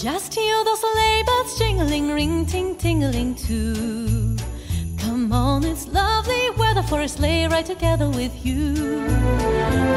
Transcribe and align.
Just 0.00 0.32
hear 0.32 0.62
those 0.62 0.78
sleigh 0.78 1.24
bells 1.26 1.58
jingling, 1.58 2.12
ring, 2.12 2.46
ting, 2.46 2.76
tingling 2.76 3.34
too. 3.34 4.36
Come 4.96 5.32
on, 5.32 5.64
it's 5.64 5.88
lovely 5.88 6.50
weather 6.50 6.84
for 6.84 7.00
a 7.00 7.08
sleigh 7.08 7.48
ride 7.48 7.66
together 7.66 8.08
with 8.08 8.46
you. 8.46 9.00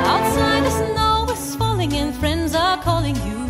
Outside 0.08 0.64
the 0.64 0.72
snow 0.72 1.28
is 1.32 1.56
falling 1.56 1.94
and 1.94 2.16
friends 2.16 2.56
are 2.56 2.82
calling 2.82 3.16
you. 3.16 3.42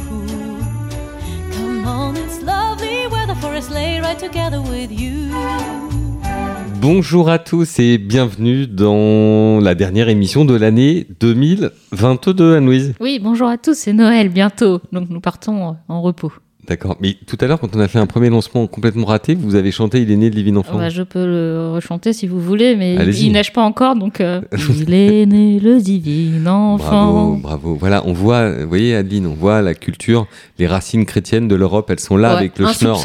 Come 1.54 1.88
on, 1.88 2.18
it's 2.18 2.42
lovely 2.42 3.08
weather 3.08 3.36
for 3.36 3.54
a 3.54 3.62
sleigh 3.62 4.02
ride 4.02 4.20
together 4.20 4.62
with 4.62 4.92
you. 4.92 5.91
Bonjour 6.82 7.30
à 7.30 7.38
tous 7.38 7.78
et 7.78 8.00
bienvenue 8.00 8.66
dans 8.66 9.60
la 9.60 9.76
dernière 9.76 10.10
émission 10.10 10.46
de 10.46 10.56
l'année 10.56 11.06
2022, 11.20 12.56
Anne-Louise. 12.56 12.96
Oui, 13.00 13.20
bonjour 13.22 13.50
à 13.50 13.60
tous, 13.60 13.76
c'est 13.76 13.94
Noël 13.94 14.30
bientôt, 14.30 14.82
donc 14.92 15.08
nous 15.12 15.20
partons 15.20 15.76
en 15.88 16.02
repos. 16.02 16.34
D'accord, 16.68 16.98
mais 17.00 17.18
tout 17.28 17.38
à 17.40 17.46
l'heure, 17.46 17.60
quand 17.60 17.76
on 17.76 17.80
a 17.80 17.88
fait 17.88 18.00
un 18.00 18.08
premier 18.08 18.32
lancement 18.32 18.66
complètement 18.66 19.06
raté, 19.06 19.36
vous 19.36 19.54
avez 19.54 19.70
chanté 19.70 20.02
Il 20.02 20.10
est 20.10 20.16
né 20.16 20.30
le 20.32 20.36
divin 20.36 20.56
enfant. 20.56 20.80
Bah, 20.80 20.90
je 20.90 21.04
peux 21.04 21.24
le 21.24 21.70
rechanter 21.72 22.14
si 22.14 22.26
vous 22.26 22.40
voulez, 22.40 22.76
mais 22.76 22.96
il, 22.96 23.26
il 23.26 23.32
neige 23.32 23.54
pas 23.54 23.62
encore, 23.62 23.96
donc 23.96 24.20
euh, 24.20 24.42
il 24.80 24.92
est 24.92 25.28
né 25.28 25.60
le 25.60 25.80
divin 25.80 26.48
enfant. 26.48 27.06
Bravo, 27.06 27.36
bravo. 27.36 27.76
Voilà, 27.76 28.02
on 28.08 28.14
voit, 28.14 28.54
vous 28.54 28.68
voyez 28.68 28.96
Adeline, 28.96 29.28
on 29.28 29.36
voit 29.36 29.62
la 29.62 29.76
culture, 29.76 30.26
les 30.58 30.66
racines 30.66 31.06
chrétiennes 31.06 31.48
de 31.48 31.54
l'Europe, 31.54 31.92
elles 31.92 32.00
sont 32.00 32.18
là 32.18 32.32
Ouais, 32.32 32.38
avec 32.38 32.58
le 32.58 32.66
schnorr. 32.74 33.00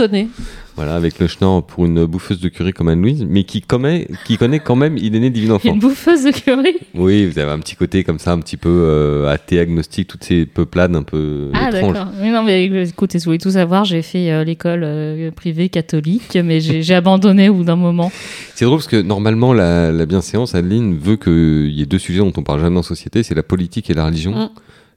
Voilà, 0.77 0.95
avec 0.95 1.19
le 1.19 1.27
schnorr 1.27 1.65
pour 1.65 1.87
une 1.87 2.05
bouffeuse 2.05 2.39
de 2.39 2.51
curry 2.51 2.73
comme 2.75 2.89
Anne-Louise, 2.89 3.25
mais 3.27 3.45
qui 3.45 3.63
connaît, 3.63 4.09
qui 4.27 4.37
connaît 4.37 4.59
quand 4.61 4.77
même 4.77 4.99
Il 4.99 5.17
est 5.17 5.21
né 5.21 5.29
le 5.29 5.33
divin 5.33 5.55
enfant. 5.55 5.73
Une 5.73 5.79
bouffeuse 5.81 6.25
de 6.25 6.33
curry? 6.33 6.77
Oui, 6.95 7.25
vous 7.27 7.39
avez 7.39 7.51
un 7.51 7.59
petit 7.61 7.77
côté 7.77 8.05
comme 8.05 8.19
ça, 8.19 8.33
un 8.33 8.39
petit 8.41 8.59
peu 8.59 8.69
euh, 8.69 9.27
athée, 9.33 9.59
agnostique, 9.59 10.09
toutes 10.09 10.25
ces 10.25 10.45
peuplades 10.45 10.95
un 10.95 11.03
peu 11.03 11.51
Ah 11.55 11.71
étranges. 11.71 11.95
d'accord. 11.95 12.13
Mais 12.21 12.31
non, 12.31 12.43
mais 12.43 12.67
écoutez, 12.87 13.19
si 13.19 13.25
vous 13.25 13.31
voulez 13.31 13.39
tout 13.39 13.53
savoir, 13.53 13.87
j'ai 13.87 14.03
fait 14.03 14.31
euh, 14.31 14.45
l'école 14.45 14.83
euh, 14.85 15.31
privée 15.31 15.71
catholique, 15.71 16.37
mais 16.45 16.61
j'ai 16.61 16.83
j'ai 16.83 16.95
abandonné 16.95 17.49
au 17.49 17.55
bout 17.55 17.65
d'un 17.65 17.77
moment. 17.77 18.13
C'est 18.55 18.67
drôle 18.67 18.79
parce 18.79 18.89
que 18.89 19.01
normalement, 19.01 19.55
la, 19.55 19.91
la 19.93 20.05
bienséance, 20.05 20.55
Adeline, 20.55 20.99
veut 20.99 21.17
qu'il 21.17 21.71
y 21.73 21.81
ait 21.81 21.87
deux 21.87 21.99
sujets 21.99 22.19
dont 22.19 22.33
on 22.37 22.43
parle 22.43 22.61
jamais 22.61 22.79
en 22.79 22.83
société, 22.83 23.23
c'est 23.23 23.35
la 23.35 23.43
politique 23.43 23.89
et 23.89 23.95
la 23.95 24.05
religion. 24.05 24.33
Mm. 24.33 24.51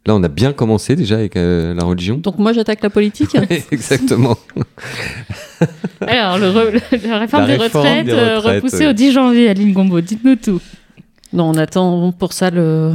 Là, 0.09 0.15
on 0.15 0.23
a 0.23 0.27
bien 0.27 0.53
commencé 0.53 0.95
déjà 0.95 1.17
avec 1.17 1.35
euh, 1.37 1.75
la 1.75 1.83
religion. 1.83 2.17
Donc 2.17 2.39
moi 2.39 2.51
j'attaque 2.51 2.81
la 2.81 2.89
politique. 2.89 3.37
Exactement. 3.71 4.35
Alors, 6.01 6.39
le 6.39 6.47
re- 6.47 6.71
le- 6.71 7.07
la 7.07 7.19
réforme, 7.19 7.45
La 7.45 7.57
des, 7.57 7.63
retraites, 7.63 8.05
des 8.07 8.11
euh, 8.13 8.37
retraites, 8.37 8.63
repoussée 8.63 8.87
au 8.87 8.93
10 8.93 9.11
janvier, 9.11 9.49
Aline 9.49 9.71
Gombo, 9.71 10.01
dites-nous 10.01 10.35
tout. 10.37 10.59
non, 11.31 11.49
on 11.51 11.53
attend 11.57 12.11
pour 12.11 12.33
ça 12.33 12.49
le 12.49 12.93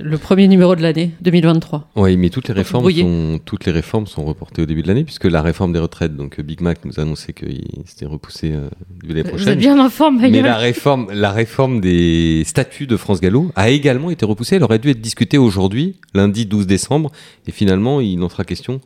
le 0.00 0.18
premier 0.18 0.48
numéro 0.48 0.76
de 0.76 0.82
l'année 0.82 1.12
2023. 1.20 1.90
Oui, 1.96 2.16
mais 2.16 2.30
toutes 2.30 2.48
les 2.48 2.54
réformes 2.54 2.90
sont 2.90 3.40
toutes 3.44 3.64
les 3.66 3.72
réformes 3.72 4.06
sont 4.06 4.24
reportées 4.24 4.62
au 4.62 4.66
début 4.66 4.82
de 4.82 4.88
l'année 4.88 5.04
puisque 5.04 5.24
la 5.24 5.42
réforme 5.42 5.72
des 5.72 5.78
retraites, 5.78 6.16
donc 6.16 6.38
euh, 6.38 6.42
Big 6.42 6.60
Mac 6.60 6.84
nous 6.84 6.98
a 6.98 7.02
annoncé 7.02 7.32
qu'il 7.32 7.64
s'était 7.86 8.06
repoussé 8.06 8.52
euh, 8.52 8.68
l'année 9.02 9.22
Vous 9.22 9.28
êtes 9.28 9.28
prochaine. 9.28 9.58
bien 9.58 9.78
informé, 9.78 10.22
ma 10.22 10.28
Mais 10.30 10.42
la 10.42 10.56
réforme, 10.56 11.08
la 11.12 11.32
réforme 11.32 11.80
des 11.80 12.42
statuts 12.44 12.86
de 12.86 12.96
France 12.96 13.20
Gallo 13.20 13.50
a 13.56 13.70
également 13.70 14.10
été 14.10 14.24
repoussée. 14.24 14.56
Elle 14.56 14.64
aurait 14.64 14.78
dû 14.78 14.90
être 14.90 15.00
discutée 15.00 15.38
aujourd'hui, 15.38 15.96
lundi 16.14 16.46
12 16.46 16.66
décembre, 16.66 17.10
et 17.46 17.52
finalement, 17.52 18.00
il 18.00 18.22
en 18.22 18.28
sera 18.28 18.44
question 18.44 18.80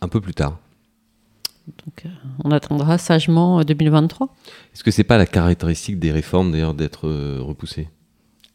un 0.00 0.08
peu 0.08 0.20
plus 0.20 0.34
tard. 0.34 0.58
Donc 1.84 2.04
euh, 2.04 2.08
on 2.44 2.50
attendra 2.50 2.98
sagement 2.98 3.60
euh, 3.60 3.64
2023. 3.64 4.34
Est-ce 4.74 4.84
que 4.84 4.90
c'est 4.90 5.04
pas 5.04 5.18
la 5.18 5.26
caractéristique 5.26 5.98
des 5.98 6.10
réformes 6.10 6.52
d'ailleurs 6.52 6.74
d'être 6.74 7.06
euh, 7.06 7.38
repoussées? 7.40 7.88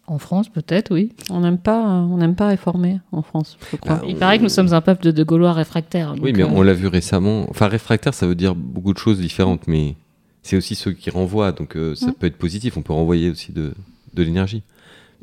En 0.08 0.20
France, 0.20 0.50
peut-être, 0.50 0.94
oui. 0.94 1.11
On 1.31 1.39
n'aime 1.42 1.58
pas 1.58 1.80
euh, 1.84 2.02
on 2.02 2.17
n'aime 2.17 2.36
pas 2.36 2.48
réformer 2.48 3.00
en 3.11 3.22
France, 3.23 3.58
je 3.72 3.78
crois. 3.78 4.00
Ah, 4.02 4.06
Il 4.08 4.17
paraît 4.17 4.38
que 4.38 4.44
nous 4.44 4.50
sommes 4.50 4.72
un 4.73 4.81
peuple 4.81 5.03
de, 5.06 5.11
de 5.11 5.23
Gaulois 5.23 5.53
réfractaires. 5.53 6.14
Oui, 6.22 6.31
mais 6.34 6.44
euh, 6.44 6.48
on 6.48 6.61
l'a 6.61 6.73
vu 6.73 6.88
récemment. 6.88 7.48
Enfin, 7.50 7.67
réfractaire, 7.67 8.14
ça 8.14 8.28
veut 8.28 8.36
dire 8.36 8.53
beaucoup 8.56 8.94
de 8.94 9.00
choses 9.00 9.20
différentes, 9.20 9.67
mais 9.67 9.95
c'est 10.44 10.58
aussi 10.58 10.76
ceux 10.76 10.92
qui 10.92 11.10
renvoient, 11.10 11.52
donc 11.52 11.76
euh, 11.76 11.95
ça 11.95 12.11
peut 12.11 12.27
être 12.27 12.38
positif. 12.38 12.77
On 12.77 12.83
peut 12.83 12.93
renvoyer 12.93 13.32
aussi 13.32 13.52
de, 13.52 13.73
de 14.14 14.23
l'énergie. 14.23 14.61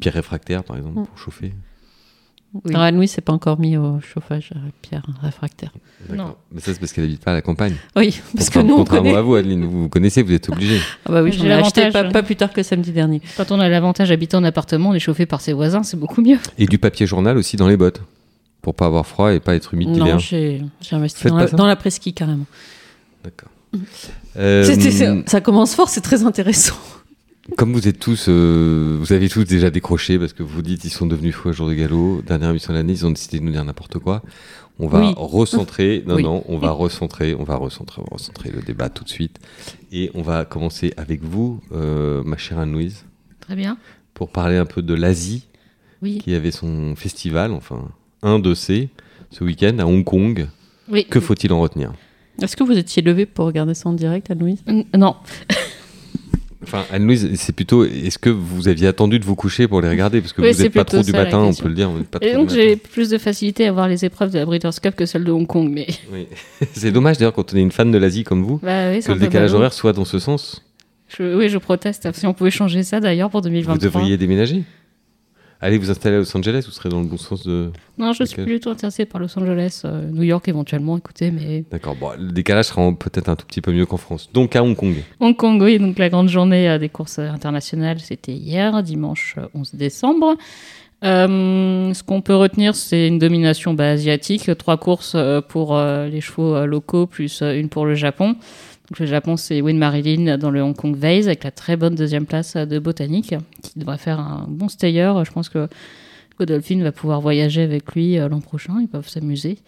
Pierre 0.01 0.15
réfractaire, 0.15 0.65
par 0.65 0.77
exemple, 0.77 0.99
Mm. 1.01 1.07
pour 1.07 1.19
chauffer. 1.19 1.53
Oui. 2.55 2.61
Alors 2.71 2.83
Anne-Louise 2.83 3.11
c'est 3.11 3.21
pas 3.23 3.33
encore 3.33 3.59
mis 3.59 3.77
au 3.77 4.01
chauffage, 4.01 4.51
euh, 4.55 4.59
Pierre 4.83 5.03
réfractaire. 5.23 5.71
Non. 6.13 6.35
Mais 6.51 6.61
ça, 6.61 6.73
c'est 6.75 6.81
parce 6.81 6.93
qu'elle 6.93 7.05
n'habite 7.05 7.23
pas 7.25 7.31
à 7.31 7.35
la 7.35 7.43
campagne. 7.43 7.75
Oui, 7.97 8.21
parce 8.35 8.49
que 8.51 8.55
Contrairement- 8.55 8.69
nous 8.69 8.75
on 8.75 8.79
contrairement 8.79 9.09
connaît. 9.11 9.19
à 9.19 9.23
vous, 9.23 9.35
Adeline, 9.37 9.65
vous, 9.65 9.83
vous 9.83 9.89
connaissez, 9.89 10.23
vous 10.23 10.33
êtes 10.33 10.49
obligé. 10.49 10.79
Ah 11.07 11.13
bah 11.13 11.23
oui, 11.23 11.31
J'ai 11.33 11.39
j'en 11.39 11.45
ai 11.47 11.53
acheté 11.53 11.91
pas, 11.91 12.05
pas 12.05 12.23
plus 12.23 12.37
tard 12.37 12.53
que 12.53 12.63
samedi 12.63 12.91
dernier. 12.93 13.21
Quand 13.37 13.51
on 13.53 13.61
a 13.61 13.69
l'avantage 13.69 14.09
d'habiter 14.09 14.37
en 14.37 14.45
appartement, 14.45 14.91
on 14.91 14.95
est 14.95 14.99
chauffé 15.01 15.27
par 15.27 15.41
ses 15.41 15.53
voisins, 15.53 15.83
c'est 15.85 15.97
beaucoup 15.99 16.21
mieux. 16.21 16.39
Et 16.59 16.67
du 16.67 16.79
papier 16.79 17.07
journal 17.07 17.37
aussi 17.39 17.57
dans 17.57 17.69
les 17.69 17.77
bottes, 17.77 18.03
pour 18.63 18.75
pas 18.75 18.87
avoir 18.87 19.07
froid 19.07 19.33
et 19.33 19.41
pas 19.41 19.55
être 19.55 19.75
humide 19.75 19.91
Non, 19.91 20.05
l'hiver. 20.05 20.19
j'ai 20.19 20.63
j'ai 20.81 20.97
investi 20.97 21.27
dans 21.29 21.37
la, 21.37 21.47
dans 21.47 21.67
la 21.67 21.77
presqu'île 21.77 22.15
carrément. 22.15 22.47
D'accord. 23.25 23.49
Euh, 24.37 25.23
ça 25.27 25.41
commence 25.41 25.75
fort, 25.75 25.89
c'est 25.89 26.01
très 26.01 26.25
intéressant. 26.25 26.75
Comme 27.57 27.73
vous 27.73 27.89
êtes 27.89 27.99
tous, 27.99 28.27
euh, 28.29 28.97
vous 29.01 29.13
avez 29.13 29.29
tous 29.29 29.45
déjà 29.45 29.69
décroché 29.71 30.17
parce 30.19 30.33
que 30.33 30.45
vous 30.45 30.63
dites 30.63 30.85
ils 30.85 30.91
sont 30.91 31.07
devenus 31.07 31.35
fous 31.35 31.49
à 31.49 31.53
jour 31.53 31.69
de 31.69 31.75
galop. 31.75 32.23
Dernière 32.25 32.51
émission 32.51 32.73
de 32.73 32.79
l'année, 32.79 32.93
ils 32.93 33.05
ont 33.05 33.11
décidé 33.11 33.41
de 33.41 33.45
nous 33.45 33.51
dire 33.51 33.65
n'importe 33.65 33.99
quoi. 33.99 34.23
On 34.79 34.87
va 34.87 35.01
Oui. 35.01 35.13
recentrer. 35.17 36.05
Non, 36.07 36.15
Oui. 36.15 36.23
non, 36.23 36.45
on 36.49 36.59
va 36.59 36.71
recentrer. 36.71 37.35
On 37.35 37.43
va 37.43 37.57
recentrer, 37.57 38.01
on 38.01 38.05
va 38.05 38.17
recentrer 38.17 38.51
le 38.51 38.63
débat 38.63 38.89
tout 38.91 39.03
de 39.03 39.09
suite. 39.09 39.39
Et 39.91 40.11
on 40.15 40.23
va 40.23 40.45
commencer 40.45 40.95
avec 40.97 41.23
vous, 41.25 41.61
euh, 41.73 42.23
ma 42.25 42.37
chère 42.37 42.59
Anne-Louise, 42.61 43.05
Très 43.41 43.57
bien. 43.57 43.77
pour 44.15 44.31
parler 44.31 44.57
un 44.57 44.65
peu 44.67 44.81
de 44.81 44.95
l'Asie 44.95 45.49
Oui. 46.01 46.19
qui 46.19 46.35
avait 46.37 46.53
son 46.53 46.95
festival, 46.95 47.51
enfin 47.53 47.89
un 48.23 48.39
de 48.39 48.55
ces, 48.55 48.89
ce 49.31 49.43
week-end 49.43 49.77
à 49.81 49.85
Hong 49.85 50.05
Kong. 50.05 50.47
Oui. 50.89 51.07
Que 51.11 51.19
faut-il 51.19 51.53
en 51.53 51.61
retenir? 51.61 51.93
Est-ce 52.41 52.57
que 52.57 52.63
vous 52.65 52.79
étiez 52.79 53.03
levé 53.03 53.27
pour 53.27 53.47
regarder 53.47 53.75
ça 53.75 53.89
en 53.89 53.93
direct, 53.95 54.31
Anne-Louise? 54.31 54.63
N- 54.69 54.85
Non. 54.97 55.17
Enfin, 56.63 56.85
Anne-Louise, 56.93 57.31
c'est 57.35 57.55
plutôt. 57.55 57.85
Est-ce 57.85 58.19
que 58.19 58.31
vous 58.31 58.69
aviez 58.69 58.87
attendu 58.87 59.19
de 59.19 59.25
vous 59.25 59.35
coucher 59.35 59.67
pour 59.69 59.81
les 59.81 59.89
regarder? 59.89 60.21
Parce 60.21 60.33
que 60.33 60.43
Oui, 60.43 60.53
vous 60.53 60.63
n'êtes 60.63 60.73
pas 60.73 60.85
trop 60.85 61.03
du 61.03 61.13
matin, 61.13 61.39
on 61.41 61.53
peut 61.55 61.69
le 61.69 61.75
dire. 61.75 61.91
vous 61.91 62.05
pas 62.05 62.19
Et 62.23 62.35
donc 62.35 62.51
j'ai 62.51 62.77
plus 62.77 63.11
de 63.11 63.19
facilité 63.19 63.67
à 63.67 63.73
voir 63.73 63.89
les 63.89 64.05
épreuves 64.05 64.31
de 64.31 64.39
la 64.39 64.45
Breeders' 64.47 64.81
Cup 64.81 64.95
que 64.95 65.05
celles 65.07 65.25
de 65.25 65.33
Hong 65.33 65.47
Kong, 65.47 65.69
mais 65.73 65.87
Oui. 66.13 66.27
c'est 66.73 66.93
dommage 66.93 67.19
d'ailleurs 67.19 67.33
quand 67.33 67.53
on 67.53 67.57
est 67.57 67.61
une 67.61 67.73
fan 67.73 67.91
de 67.91 67.99
l'Asie 67.99 68.25
comme 68.25 68.43
vous, 68.45 68.59
bah 68.63 68.91
oui, 68.91 69.01
que 69.03 69.13
le 69.13 69.19
décalage 69.19 69.53
horaire 69.55 69.73
soit 69.73 69.93
dans 69.93 70.05
ce 70.05 70.19
sens. 70.19 70.63
Je- 71.09 71.37
oui, 71.37 71.49
je 71.49 71.59
proteste. 71.59 72.09
Si 72.15 72.27
on 72.27 72.33
pouvait 72.33 72.51
changer 72.51 72.83
ça 72.85 73.01
d'ailleurs 73.01 73.29
pour 73.31 73.41
Vous 73.41 73.49
2023. 73.49 73.79
devriez 73.79 74.17
déménager. 74.17 74.63
Allez 75.65 75.79
vous 75.79 75.93
installer 75.93 76.17
à 76.17 76.19
Los 76.19 76.37
Angeles, 76.37 76.65
vous 76.67 76.73
serez 76.73 76.89
dans 76.89 77.01
le 77.01 77.07
bon 77.07 77.17
sens 77.17 77.47
de. 77.47 77.71
Non, 77.97 78.13
je 78.13 78.25
suis 78.25 78.59
tout 78.59 78.69
intéressée 78.69 79.07
par 79.07 79.21
Los 79.21 79.39
Angeles, 79.39 79.83
euh, 79.85 80.11
New 80.11 80.25
York 80.25 80.49
éventuellement. 80.49 80.99
Écoutez, 80.99 81.31
mais 81.31 81.65
D'accord, 81.71 81.95
bon, 81.95 82.11
le 82.19 82.33
décalage 82.33 82.65
sera 82.65 82.93
peut-être 82.93 83.29
un 83.29 83.37
tout 83.37 83.47
petit 83.47 83.61
peu 83.61 83.71
mieux 83.71 83.87
qu'en 83.87 83.97
France. 83.97 84.29
Donc 84.35 84.57
à 84.57 84.65
Hong 84.65 84.75
Kong. 84.75 84.97
Hong 85.21 85.37
Kong, 85.37 85.63
oui, 85.63 85.79
donc 85.79 86.01
la 86.01 86.09
grande 86.09 86.29
journée 86.29 86.69
euh, 86.69 86.79
des 86.79 86.89
courses 86.89 87.21
euh, 87.21 87.29
internationales, 87.31 88.01
c'était 88.01 88.33
hier, 88.33 88.83
dimanche 88.83 89.37
euh, 89.39 89.47
11 89.55 89.77
décembre. 89.77 90.35
Euh, 91.05 91.95
ce 91.95 92.03
qu'on 92.03 92.23
peut 92.23 92.35
retenir, 92.35 92.75
c'est 92.75 93.07
une 93.07 93.21
domination 93.21 93.73
bah, 93.73 93.91
asiatique, 93.91 94.51
trois 94.59 94.79
courses 94.79 95.17
pour 95.49 95.77
les 95.79 96.21
chevaux 96.21 96.67
locaux, 96.67 97.07
plus 97.07 97.41
une 97.41 97.69
pour 97.69 97.87
le 97.87 97.95
Japon. 97.95 98.35
Donc 98.93 98.99
le 98.99 99.07
Japon, 99.07 99.39
c'est 99.39 99.63
Win 99.63 99.79
Marilyn 99.79 100.37
dans 100.37 100.51
le 100.51 100.63
Hong 100.63 100.77
Kong 100.77 100.95
Vase, 100.95 101.27
avec 101.27 101.45
la 101.45 101.51
très 101.51 101.77
bonne 101.77 101.95
deuxième 101.95 102.27
place 102.27 102.57
euh, 102.57 102.67
de 102.67 102.79
Botanique, 102.79 103.35
qui 103.63 103.79
devrait 103.79 103.97
faire 103.97 104.21
un 104.21 104.45
bon 104.47 104.69
stayer. 104.69 105.11
Je 105.25 105.31
pense 105.33 105.49
que 105.49 105.67
Godolphin 106.39 106.83
va 106.83 106.93
pouvoir 106.93 107.21
voyager 107.21 107.63
avec 107.63 107.91
lui 107.95 108.19
euh, 108.19 108.29
l'an 108.29 108.41
prochain, 108.41 108.75
ils 108.81 108.89
peuvent 108.89 109.09
s'amuser. 109.09 109.59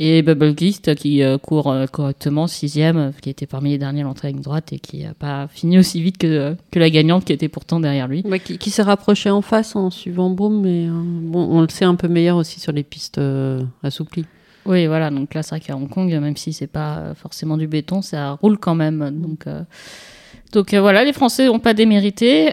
Et 0.00 0.22
Bubble 0.22 0.54
Geist 0.54 0.94
qui 0.94 1.24
euh, 1.24 1.38
court 1.38 1.72
euh, 1.72 1.86
correctement, 1.86 2.46
sixième, 2.46 2.96
euh, 2.96 3.10
qui 3.20 3.30
était 3.30 3.46
parmi 3.46 3.70
les 3.70 3.78
derniers 3.78 4.02
à 4.02 4.04
l'entrée 4.04 4.32
droite 4.32 4.72
et 4.72 4.78
qui 4.78 5.02
n'a 5.02 5.14
pas 5.14 5.48
fini 5.48 5.76
aussi 5.76 6.00
vite 6.00 6.18
que, 6.18 6.54
la 6.72 6.90
gagnante 6.90 7.24
qui 7.24 7.32
était 7.32 7.48
pourtant 7.48 7.80
derrière 7.80 8.06
lui. 8.06 8.22
Qui, 8.44 8.70
s'est 8.70 8.82
rapproché 8.82 9.28
en 9.30 9.42
face 9.42 9.74
en 9.74 9.90
suivant 9.90 10.30
Broom, 10.30 10.62
mais 10.62 10.86
euh, 10.86 10.92
on 11.34 11.62
le 11.62 11.68
sait 11.68 11.84
un 11.84 11.96
peu 11.96 12.06
meilleur 12.06 12.36
aussi 12.36 12.60
sur 12.60 12.70
les 12.70 12.84
pistes 12.84 13.18
euh, 13.18 13.60
assouplies. 13.82 14.26
Oui, 14.68 14.86
voilà, 14.86 15.10
donc 15.10 15.32
là 15.32 15.42
c'est 15.42 15.50
vrai 15.56 15.60
qu'à 15.60 15.74
Hong 15.74 15.88
Kong, 15.88 16.10
même 16.20 16.36
si 16.36 16.52
c'est 16.52 16.66
pas 16.66 16.98
euh, 16.98 17.14
forcément 17.14 17.56
du 17.56 17.66
béton, 17.66 18.02
ça 18.02 18.32
roule 18.32 18.58
quand 18.58 18.74
même. 18.74 19.10
Donc, 19.10 19.46
euh, 19.46 19.62
euh, 20.54 20.80
voilà, 20.80 21.04
les 21.04 21.14
Français 21.14 21.46
n'ont 21.46 21.58
pas 21.58 21.74
démérité. 21.74 22.52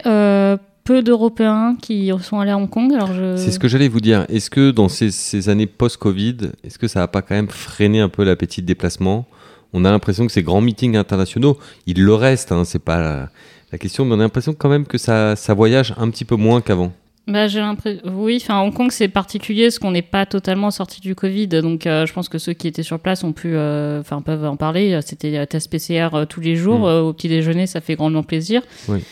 Peu 0.86 1.02
d'Européens 1.02 1.78
qui 1.82 2.12
sont 2.22 2.40
allés 2.40 2.52
à 2.52 2.58
Hong 2.58 2.70
Kong. 2.70 2.94
C'est 3.38 3.50
ce 3.50 3.58
que 3.58 3.68
j'allais 3.68 3.88
vous 3.88 4.00
dire. 4.00 4.26
Est-ce 4.30 4.52
que 4.52 4.70
dans 4.70 4.88
ces, 4.88 5.50
années 5.50 5.66
post-Covid, 5.66 6.38
est-ce 6.64 6.78
que 6.78 6.88
ça 6.88 7.00
n'a 7.00 7.08
pas 7.08 7.24
quand 7.24 7.34
même 7.34 7.50
freiné 7.50 8.02
un 8.02 8.08
peu 8.08 8.24
l'appétit 8.24 8.62
de 8.62 8.68
déplacement 8.68 9.26
On 9.74 9.84
a 9.84 9.90
l'impression 9.90 10.28
que 10.28 10.32
ces 10.32 10.44
grands 10.44 10.62
meetings 10.62 10.96
internationaux, 10.96 11.58
ils 11.88 12.04
le 12.04 12.14
restent, 12.14 12.52
hein, 12.52 12.66
c'est 12.66 12.78
pas 12.78 13.30
la, 13.72 13.78
question, 13.80 14.06
mais 14.06 14.14
on 14.14 14.20
a 14.20 14.24
l'impression 14.24 14.54
quand 14.54 14.70
même 14.70 14.86
que 14.86 15.00
ça 15.00 15.36
voyage 15.56 15.96
un 15.98 16.10
petit 16.12 16.24
peu 16.24 16.36
moins 16.36 16.62
qu'avant. 16.62 16.94
Bah, 17.28 17.48
j'ai 17.48 17.60
l'impression. 17.60 18.02
Oui, 18.06 18.40
enfin, 18.42 18.62
Hong 18.62 18.74
Kong, 18.74 18.92
c'est 18.92 19.08
particulier 19.08 19.64
parce 19.64 19.80
qu'on 19.80 19.92
n'est 19.92 20.04
pas 20.04 20.26
totalement 20.26 20.70
sorti 20.70 21.02
du 21.02 21.16
Covid. 21.16 21.48
Donc, 21.48 21.88
euh, 21.88 22.06
je 22.06 22.14
pense 22.14 22.30
que 22.30 22.38
ceux 22.38 22.54
qui 22.54 22.68
étaient 22.68 22.84
sur 22.84 23.00
place 23.00 23.24
ont 23.24 23.34
pu, 23.34 23.56
euh, 23.56 24.02
enfin, 24.02 24.22
peuvent 24.22 24.46
en 24.46 24.58
parler. 24.58 25.00
C'était 25.04 25.36
euh, 25.38 25.46
test 25.46 25.72
PCR 25.72 26.10
euh, 26.14 26.26
tous 26.26 26.42
les 26.42 26.56
jours. 26.56 26.82
Mm. 26.82 27.08
Au 27.08 27.14
petit 27.14 27.28
déjeuner, 27.28 27.66
ça 27.66 27.82
fait 27.82 27.96
grandement 27.96 28.24
plaisir. 28.24 28.62
Oui. 28.88 29.04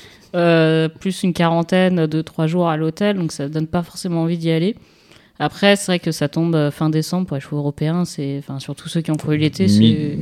Plus 1.00 1.24
une 1.24 1.34
quarantaine 1.34 2.06
de 2.06 2.22
trois 2.22 2.46
jours 2.46 2.70
à 2.70 2.78
l'hôtel. 2.78 3.18
Donc, 3.18 3.32
ça 3.32 3.50
donne 3.50 3.68
pas 3.68 3.82
forcément 3.82 4.22
envie 4.22 4.38
d'y 4.38 4.52
aller. 4.52 4.76
Après, 5.40 5.76
c'est 5.76 5.88
vrai 5.88 6.00
que 6.00 6.12
ça 6.12 6.30
tombe 6.30 6.54
euh, 6.56 6.70
fin 6.70 6.92
décembre 6.92 7.26
pour 7.26 7.36
les 7.36 7.42
chevaux 7.42 7.58
européens. 7.58 8.06
C'est, 8.06 8.38
enfin, 8.38 8.60
surtout 8.60 8.88
ceux 8.88 9.02
qui 9.02 9.10
ont 9.10 9.16
couru 9.16 9.38
l'été. 9.38 9.68
C'est- 9.68 10.18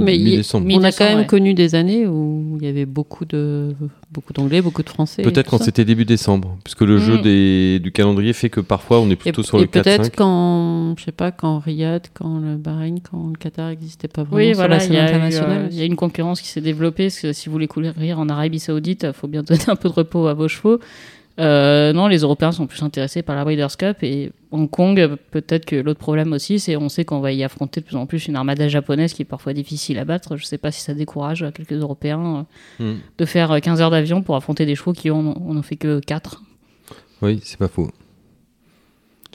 mais 0.00 0.74
On 0.74 0.82
a 0.82 0.92
quand 0.92 1.04
même 1.04 1.18
ouais. 1.18 1.26
connu 1.26 1.52
des 1.54 1.74
années 1.74 2.06
où 2.06 2.56
il 2.60 2.64
y 2.66 2.68
avait 2.68 2.86
beaucoup 2.86 3.24
de 3.24 3.74
beaucoup 4.10 4.32
d'anglais, 4.32 4.62
beaucoup 4.62 4.82
de 4.82 4.88
français. 4.88 5.22
Peut-être 5.22 5.50
quand 5.50 5.62
c'était 5.62 5.84
début 5.84 6.04
décembre, 6.06 6.56
puisque 6.64 6.80
le 6.82 6.96
Mm. 6.96 7.00
jeu 7.00 7.18
des, 7.18 7.78
du 7.80 7.92
calendrier 7.92 8.32
fait 8.32 8.48
que 8.50 8.60
parfois 8.60 9.00
on 9.00 9.08
est 9.10 9.12
Et, 9.12 9.16
plutôt 9.16 9.42
sur 9.42 9.58
et 9.58 9.62
le 9.62 9.66
4-5. 9.66 9.82
peut-être 9.82 10.16
quand, 10.16 10.94
je 10.98 11.04
sais 11.04 11.12
pas, 11.12 11.30
quand 11.32 11.58
Riyad, 11.58 12.06
quand 12.14 12.38
le 12.38 12.56
Bahreïn, 12.56 12.96
quand 13.00 13.28
le 13.28 13.36
Qatar 13.38 13.68
n'existait 13.68 14.08
pas 14.08 14.22
vraiment 14.22 14.36
Oui, 14.38 14.46
sur 14.48 14.56
voilà, 14.56 14.76
la 14.76 14.80
scène 14.80 14.96
internationale. 14.96 15.62
euh, 15.64 15.68
il 15.70 15.76
y 15.76 15.82
a 15.82 15.84
une 15.84 15.96
concurrence 15.96 16.40
qui 16.40 16.48
s'est 16.48 16.60
développée. 16.62 17.04
Parce 17.04 17.20
que 17.20 17.32
si 17.34 17.46
vous 17.48 17.52
voulez 17.52 17.66
courir 17.68 17.94
en 18.18 18.28
Arabie 18.30 18.58
Saoudite, 18.60 19.04
il 19.06 19.12
faut 19.12 19.28
bien 19.28 19.42
donner 19.42 19.60
un 19.68 19.76
peu 19.76 19.88
de 19.90 19.94
repos 19.94 20.26
à 20.28 20.34
vos 20.34 20.48
chevaux. 20.48 20.78
Euh, 21.38 21.92
non, 21.92 22.06
les 22.06 22.18
Européens 22.20 22.50
sont 22.52 22.66
plus 22.66 22.82
intéressés 22.82 23.22
par 23.22 23.36
la 23.36 23.44
Breeders' 23.44 23.76
Cup 23.76 23.98
et 24.02 24.32
Hong 24.52 24.70
Kong, 24.70 24.98
euh, 24.98 25.16
peut-être 25.30 25.66
que 25.66 25.76
l'autre 25.76 25.98
problème 25.98 26.32
aussi, 26.32 26.58
c'est 26.58 26.76
on 26.76 26.88
sait 26.88 27.04
qu'on 27.04 27.20
va 27.20 27.32
y 27.32 27.44
affronter 27.44 27.80
de 27.80 27.86
plus 27.86 27.96
en 27.96 28.06
plus 28.06 28.26
une 28.26 28.36
armada 28.36 28.68
japonaise 28.68 29.12
qui 29.12 29.22
est 29.22 29.26
parfois 29.26 29.52
difficile 29.52 29.98
à 29.98 30.06
battre. 30.06 30.36
Je 30.38 30.46
sais 30.46 30.56
pas 30.56 30.70
si 30.72 30.80
ça 30.80 30.94
décourage 30.94 31.42
euh, 31.42 31.50
quelques 31.50 31.72
Européens 31.72 32.46
euh, 32.80 32.92
Mm. 32.92 32.96
de 33.18 33.24
faire 33.24 33.52
euh, 33.52 33.58
15 33.58 33.80
heures 33.80 33.90
d'avion 33.90 34.22
pour 34.22 34.36
affronter 34.36 34.64
des 34.66 34.74
chevaux 34.74 34.92
qui 34.92 35.10
on 35.10 35.56
en 35.58 35.62
fait 35.62 35.76
que 35.76 36.00
4. 36.00 36.42
Oui, 37.22 37.40
c'est 37.42 37.58
pas 37.58 37.68
faux. 37.68 37.90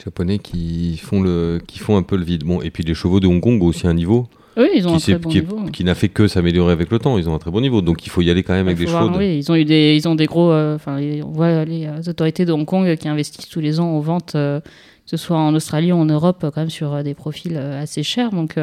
Japonais 0.03 0.39
qui 0.39 0.97
font, 0.97 1.21
le, 1.21 1.61
qui 1.67 1.77
font 1.77 1.97
un 1.97 2.03
peu 2.03 2.15
le 2.17 2.23
vide. 2.23 2.43
Bon, 2.43 2.61
et 2.61 2.71
puis 2.71 2.83
les 2.83 2.95
chevaux 2.95 3.19
de 3.19 3.27
Hong 3.27 3.41
Kong 3.41 3.61
ont 3.61 3.67
aussi 3.67 3.85
un 3.85 3.93
niveau 3.93 4.27
Oui, 4.57 4.67
ils 4.75 4.87
ont 4.87 4.97
qui, 4.97 5.11
un 5.13 5.15
très 5.15 5.19
bon 5.19 5.29
qui 5.29 5.39
niveau. 5.39 5.63
qui 5.71 5.83
n'a 5.83 5.95
fait 5.95 6.09
que 6.09 6.27
s'améliorer 6.27 6.73
avec 6.73 6.91
le 6.91 6.99
temps. 6.99 7.17
Ils 7.17 7.29
ont 7.29 7.33
un 7.35 7.39
très 7.39 7.51
bon 7.51 7.61
niveau. 7.61 7.81
Donc 7.81 8.05
il 8.05 8.09
faut 8.09 8.21
y 8.21 8.29
aller 8.29 8.43
quand 8.43 8.53
même 8.53 8.67
avec 8.67 8.77
des 8.77 8.85
chevaux. 8.85 8.97
voir, 8.97 9.11
de- 9.11 9.17
oui, 9.17 9.37
ils 9.37 9.51
ont 9.51 9.55
eu 9.55 9.63
des, 9.65 9.95
ils 9.95 10.07
ont 10.07 10.15
des 10.15 10.25
gros, 10.25 10.51
euh, 10.51 10.75
enfin, 10.75 10.99
on 11.23 11.31
voit 11.31 11.63
les 11.65 11.85
euh, 11.87 12.01
autorités 12.09 12.43
de 12.45 12.51
Hong 12.51 12.65
Kong 12.65 12.95
qui 12.97 13.07
investissent 13.07 13.47
tous 13.49 13.61
les 13.61 13.79
ans 13.79 13.91
aux 13.95 14.01
ventes, 14.01 14.33
euh, 14.35 14.59
que 14.59 14.67
ce 15.05 15.17
soit 15.17 15.37
en 15.37 15.53
Australie 15.55 15.91
ou 15.91 15.95
en 15.95 16.05
Europe, 16.05 16.39
quand 16.41 16.57
même 16.57 16.69
sur 16.69 17.03
des 17.03 17.13
profils 17.13 17.55
assez 17.57 18.03
chers. 18.03 18.31
Donc, 18.31 18.55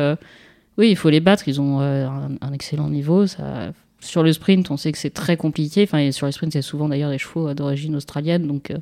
oui, 0.76 0.90
il 0.90 0.96
faut 0.96 1.10
les 1.10 1.20
battre. 1.20 1.48
Ils 1.48 1.60
ont 1.60 1.80
un, 1.80 2.30
un 2.40 2.52
excellent 2.52 2.88
niveau. 2.90 3.26
Ça, 3.26 3.72
sur 4.00 4.22
le 4.22 4.32
sprint, 4.32 4.70
on 4.70 4.76
sait 4.76 4.92
que 4.92 4.98
c'est 4.98 5.10
très 5.10 5.36
compliqué. 5.36 5.82
Enfin, 5.82 6.10
sur 6.12 6.26
les 6.26 6.32
sprints, 6.32 6.52
c'est 6.52 6.62
souvent 6.62 6.88
d'ailleurs 6.88 7.10
des 7.10 7.18
chevaux 7.18 7.52
d'origine 7.54 7.96
australienne, 7.96 8.46
donc 8.46 8.72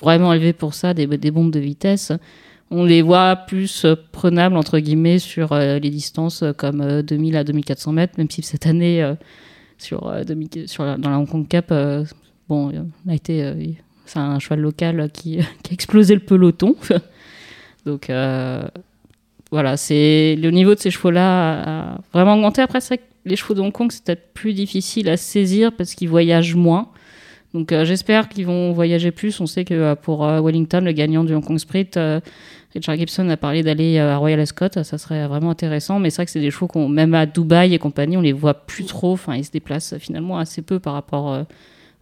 vraiment 0.00 0.32
élevé 0.32 0.52
pour 0.52 0.74
ça, 0.74 0.94
des, 0.94 1.06
des 1.06 1.30
bombes 1.30 1.52
de 1.52 1.60
vitesse. 1.60 2.12
On 2.72 2.84
les 2.84 3.02
voit 3.02 3.34
plus 3.34 3.84
euh, 3.84 3.96
prenables, 4.12 4.56
entre 4.56 4.78
guillemets, 4.78 5.18
sur 5.18 5.52
euh, 5.52 5.80
les 5.80 5.90
distances 5.90 6.44
euh, 6.44 6.52
comme 6.52 6.80
euh, 6.80 7.02
2000 7.02 7.36
à 7.36 7.42
2400 7.42 7.92
mètres, 7.92 8.14
même 8.16 8.30
si 8.30 8.42
cette 8.42 8.66
année, 8.66 9.04
sur, 9.76 10.02
dans 10.02 11.10
la 11.10 11.18
Hong 11.18 11.28
Kong 11.28 11.48
Cup, 11.48 11.72
bon, 12.48 12.72
on 13.06 13.10
a 13.10 13.14
été, 13.14 13.76
c'est 14.06 14.18
un 14.18 14.38
cheval 14.38 14.60
local 14.60 15.10
qui, 15.12 15.40
a 15.40 15.72
explosé 15.72 16.14
le 16.14 16.20
peloton. 16.20 16.76
Donc 17.86 18.10
voilà, 19.50 19.76
c'est 19.76 20.36
le 20.36 20.50
niveau 20.50 20.74
de 20.74 20.80
ces 20.80 20.90
chevaux-là 20.90 21.94
a, 21.94 22.00
vraiment 22.12 22.34
augmenté. 22.34 22.62
Après, 22.62 22.80
c'est 22.80 23.00
les 23.24 23.36
chevaux 23.36 23.54
de 23.54 23.60
Hong 23.60 23.72
Kong, 23.72 23.90
c'est 23.90 24.04
peut-être 24.04 24.32
plus 24.32 24.52
difficile 24.52 25.08
à 25.08 25.16
saisir 25.16 25.72
parce 25.72 25.94
qu'ils 25.94 26.08
voyagent 26.08 26.54
moins. 26.54 26.88
Donc 27.52 27.70
j'espère 27.70 28.28
qu'ils 28.28 28.46
vont 28.46 28.72
voyager 28.72 29.10
plus. 29.10 29.40
On 29.40 29.46
sait 29.46 29.64
que 29.64 29.94
pour 29.94 30.24
Wellington, 30.24 30.82
le 30.84 30.92
gagnant 30.92 31.24
du 31.24 31.34
Hong 31.34 31.44
Kong 31.44 31.58
Sprint, 31.58 31.98
Richard 32.74 32.96
Gibson 32.96 33.28
a 33.30 33.36
parlé 33.36 33.62
d'aller 33.62 33.98
euh, 33.98 34.12
à 34.14 34.16
Royal 34.18 34.38
Ascot. 34.40 34.66
Ça 34.82 34.98
serait 34.98 35.26
vraiment 35.26 35.50
intéressant. 35.50 35.98
Mais 35.98 36.10
c'est 36.10 36.16
vrai 36.16 36.26
que 36.26 36.30
c'est 36.32 36.40
des 36.40 36.50
chevaux 36.50 36.66
qu'on, 36.68 36.88
même 36.88 37.14
à 37.14 37.26
Dubaï 37.26 37.74
et 37.74 37.78
compagnie, 37.78 38.16
on 38.16 38.20
les 38.22 38.32
voit 38.32 38.54
plus 38.54 38.84
trop. 38.84 39.12
Enfin, 39.12 39.34
ils 39.36 39.44
se 39.44 39.50
déplacent 39.50 39.96
finalement 39.98 40.38
assez 40.38 40.62
peu 40.62 40.78
par 40.78 40.92
rapport 40.94 41.32
euh, 41.32 41.42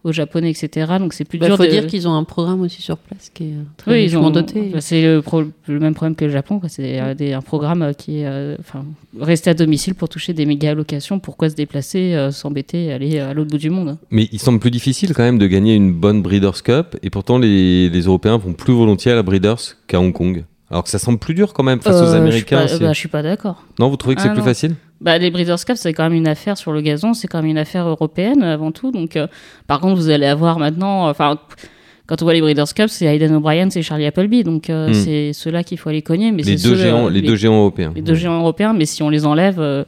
aux 0.05 0.13
Japonais, 0.13 0.51
etc. 0.51 0.93
Donc 0.99 1.11
c'est 1.13 1.25
plus 1.25 1.39
Il 1.39 1.45
dur 1.45 1.57
faut 1.57 1.63
de... 1.65 1.69
dire 1.69 1.85
qu'ils 1.87 2.07
ont 2.07 2.13
un 2.13 2.23
programme 2.23 2.61
aussi 2.61 2.81
sur 2.81 2.97
place 2.97 3.29
qui 3.33 3.45
est 3.45 3.53
très 3.75 3.91
Oui, 3.91 4.03
ils 4.05 4.15
ont 4.17 4.29
doté. 4.29 4.69
bah, 4.71 4.79
C'est 4.79 5.01
le, 5.01 5.21
pro- 5.21 5.43
le 5.67 5.79
même 5.79 5.93
problème 5.93 6.15
que 6.15 6.23
le 6.23 6.31
Japon. 6.31 6.59
quoi. 6.59 6.69
C'est 6.69 7.01
euh, 7.01 7.13
des- 7.15 7.33
un 7.33 7.41
programme 7.41 7.81
euh, 7.81 7.91
qui 7.93 8.19
est 8.19 8.25
euh, 8.27 8.55
enfin, 8.59 8.85
rester 9.19 9.49
à 9.49 9.53
domicile 9.55 9.95
pour 9.95 10.07
toucher 10.07 10.31
des 10.33 10.45
méga 10.45 10.69
allocations. 10.69 11.19
Pourquoi 11.19 11.49
se 11.49 11.55
déplacer, 11.55 12.13
euh, 12.13 12.31
s'embêter, 12.31 12.85
et 12.85 12.93
aller 12.93 13.19
à 13.19 13.33
l'autre 13.33 13.49
bout 13.51 13.57
du 13.57 13.71
monde 13.71 13.97
Mais 14.11 14.29
il 14.31 14.39
semble 14.39 14.59
plus 14.59 14.71
difficile 14.71 15.13
quand 15.13 15.23
même 15.23 15.37
de 15.39 15.47
gagner 15.47 15.73
une 15.75 15.91
bonne 15.91 16.21
Breeders' 16.21 16.63
Cup. 16.63 16.95
Et 17.03 17.09
pourtant, 17.09 17.37
les, 17.39 17.89
les 17.89 18.01
Européens 18.01 18.37
vont 18.37 18.53
plus 18.53 18.73
volontiers 18.73 19.11
à 19.11 19.15
la 19.15 19.23
Breeders' 19.23 19.75
qu'à 19.87 19.99
Hong 19.99 20.13
Kong. 20.13 20.45
Alors 20.71 20.83
que 20.83 20.89
ça 20.89 20.99
semble 20.99 21.17
plus 21.19 21.33
dur 21.33 21.53
quand 21.53 21.63
même 21.63 21.81
face 21.81 22.01
aux 22.01 22.13
Euh, 22.13 22.17
Américains. 22.17 22.61
Je 22.63 22.67
suis 22.67 22.77
pas, 22.79 22.85
bah, 22.85 22.93
je 22.93 22.99
suis 22.99 23.07
pas 23.09 23.23
d'accord. 23.23 23.63
Non, 23.79 23.89
vous 23.89 23.97
trouvez 23.97 24.15
que 24.15 24.21
Ah, 24.21 24.23
c'est 24.25 24.29
plus 24.29 24.39
non. 24.39 24.45
facile? 24.45 24.75
Bah, 25.01 25.17
les 25.17 25.31
Breeders' 25.31 25.63
Cup, 25.65 25.77
c'est 25.77 25.93
quand 25.93 26.03
même 26.03 26.13
une 26.13 26.27
affaire 26.27 26.57
sur 26.57 26.71
le 26.73 26.81
gazon, 26.81 27.13
c'est 27.13 27.27
quand 27.27 27.39
même 27.41 27.49
une 27.49 27.57
affaire 27.57 27.87
européenne 27.87 28.43
avant 28.43 28.71
tout. 28.71 28.91
Donc, 28.91 29.15
euh, 29.15 29.27
par 29.65 29.79
contre, 29.79 29.95
vous 29.95 30.09
allez 30.09 30.25
avoir 30.27 30.59
maintenant, 30.59 31.07
euh, 31.07 31.11
enfin, 31.11 31.39
quand 32.05 32.21
on 32.21 32.25
voit 32.25 32.33
les 32.33 32.41
Breeders' 32.41 32.73
Cup, 32.75 32.89
c'est 32.89 33.05
Aidan 33.05 33.33
O'Brien, 33.35 33.69
c'est 33.69 33.81
Charlie 33.81 34.05
Appleby, 34.05 34.43
donc 34.43 34.69
euh, 34.69 34.89
Hmm. 34.89 34.93
c'est 34.93 35.33
ceux-là 35.33 35.63
qu'il 35.63 35.77
faut 35.77 35.89
aller 35.89 36.01
cogner. 36.01 36.31
Mais 36.31 36.43
les 36.43 36.53
deux, 36.55 36.57
ceux, 36.57 36.75
géants, 36.75 37.07
euh, 37.07 37.09
les 37.09 37.21
deux 37.21 37.35
géants 37.35 37.57
européens. 37.59 37.91
les 37.95 38.01
deux 38.01 38.15
géants 38.15 38.39
européens, 38.39 38.73
mais 38.73 38.85
si 38.85 39.01
on 39.01 39.09
les 39.09 39.25
enlève, 39.25 39.59
euh, 39.59 39.85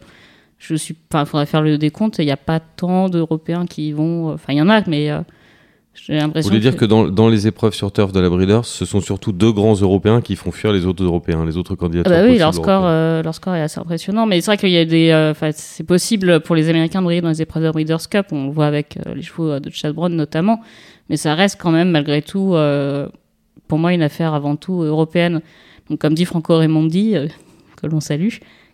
je 0.57 0.75
suis, 0.75 0.95
enfin, 1.11 1.25
faudrait 1.25 1.45
faire 1.45 1.61
le 1.61 1.77
décompte. 1.77 2.17
Il 2.19 2.25
n'y 2.25 2.31
a 2.31 2.37
pas 2.37 2.59
tant 2.59 3.09
d'Européens 3.09 3.65
qui 3.67 3.91
vont, 3.91 4.29
euh, 4.29 4.33
enfin, 4.35 4.53
il 4.53 4.57
y 4.57 4.61
en 4.61 4.69
a, 4.69 4.81
mais 4.87 5.09
j'ai 5.93 6.13
Vous 6.13 6.19
l'impression. 6.21 6.49
voulez 6.49 6.61
dire 6.61 6.77
que 6.77 6.85
dans, 6.85 7.07
dans 7.09 7.27
les 7.27 7.47
épreuves 7.47 7.73
sur 7.73 7.91
turf 7.91 8.11
de 8.13 8.19
la 8.21 8.29
Breeders, 8.29 8.65
ce 8.65 8.85
sont 8.85 9.01
surtout 9.01 9.33
deux 9.33 9.51
grands 9.51 9.73
Européens 9.73 10.21
qui 10.21 10.35
font 10.35 10.51
fuir 10.51 10.71
les 10.71 10.85
autres 10.85 11.03
Européens, 11.03 11.45
les 11.45 11.57
autres 11.57 11.75
candidats. 11.75 12.03
Ah 12.05 12.09
bah 12.09 12.23
oui, 12.25 12.37
leur 12.37 12.53
score, 12.53 12.83
euh, 12.85 13.21
leur 13.21 13.35
score 13.35 13.55
est 13.55 13.61
assez 13.61 13.79
impressionnant. 13.79 14.25
Mais 14.25 14.39
c'est 14.39 14.47
vrai 14.51 14.57
qu'il 14.57 14.69
y 14.69 14.77
a 14.77 14.85
des. 14.85 15.09
euh, 15.09 15.33
c'est 15.53 15.83
possible 15.83 16.39
pour 16.39 16.55
les 16.55 16.69
Américains 16.69 17.01
de 17.01 17.05
briller 17.05 17.21
dans 17.21 17.29
les 17.29 17.41
épreuves 17.41 17.63
de 17.63 17.71
Breeders' 17.71 18.07
Cup. 18.09 18.27
On 18.31 18.45
le 18.47 18.51
voit 18.51 18.67
avec 18.67 18.97
euh, 19.05 19.13
les 19.13 19.21
chevaux 19.21 19.59
de 19.59 19.69
Chad 19.69 19.93
Brown 19.93 20.15
notamment. 20.15 20.61
Mais 21.09 21.17
ça 21.17 21.35
reste 21.35 21.59
quand 21.61 21.71
même, 21.71 21.91
malgré 21.91 22.21
tout, 22.21 22.55
pour 23.67 23.77
moi, 23.79 23.93
une 23.93 24.01
affaire 24.01 24.33
avant 24.33 24.55
tout 24.55 24.81
européenne. 24.83 25.41
Donc, 25.89 25.99
comme 25.99 26.13
dit 26.13 26.23
Franco 26.23 26.55
Raimondi, 26.55 27.15
que 27.81 27.87
l'on 27.87 27.99
salue, 27.99 28.29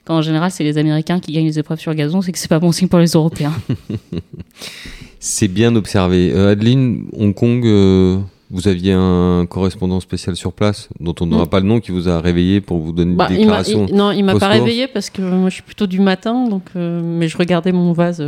quand 0.06 0.18
en 0.18 0.22
général 0.22 0.52
c'est 0.52 0.64
les 0.64 0.78
Américains 0.78 1.19
qui 1.19 1.31
gagnent 1.31 1.48
les 1.48 1.58
épreuves 1.58 1.80
sur 1.80 1.96
gazon, 1.96 2.22
c'est 2.22 2.31
que 2.31 2.38
c'est 2.38 2.48
pas 2.48 2.60
bon 2.60 2.72
signe 2.72 2.88
pour 2.90 3.00
les 3.00 3.12
Européens. 3.14 3.54
C'est 5.19 5.48
bien 5.48 5.75
observé. 5.75 6.31
Euh, 6.34 6.52
Adeline, 6.52 7.06
Hong 7.18 7.34
Kong, 7.34 7.66
euh, 7.66 8.18
vous 8.52 8.68
aviez 8.68 8.94
un 8.94 9.46
correspondant 9.50 10.00
spécial 10.00 10.36
sur 10.36 10.54
place, 10.54 10.90
dont 11.00 11.16
on 11.22 11.25
n'aura 11.25 11.46
Mm. 11.46 11.50
pas 11.50 11.60
le 11.60 11.66
nom, 11.66 11.80
qui 11.80 11.92
vous 11.92 12.08
a 12.08 12.19
réveillé 12.22 12.62
pour 12.62 12.78
vous 12.80 12.92
donner 12.92 13.16
Bah, 13.16 13.28
il 13.30 13.36
m'a- 13.36 13.40
déclaration. 13.42 13.86
il- 13.90 13.96
non, 13.96 14.12
il 14.12 14.24
m'a 14.24 14.36
pas 14.38 14.48
réveillé 14.50 14.88
parce 14.88 15.10
que 15.10 15.22
moi 15.22 15.50
je 15.50 15.56
suis 15.56 15.64
plutôt 15.64 15.88
du 15.88 16.00
matin, 16.00 16.48
donc 16.48 16.64
euh, 16.75 17.02
mais 17.04 17.28
je 17.28 17.38
regardais 17.38 17.72
mon 17.72 17.94
vase 17.94 18.22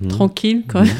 Mhm. 0.00 0.08
tranquille 0.08 0.62
quand 0.68 0.80
même, 0.82 0.90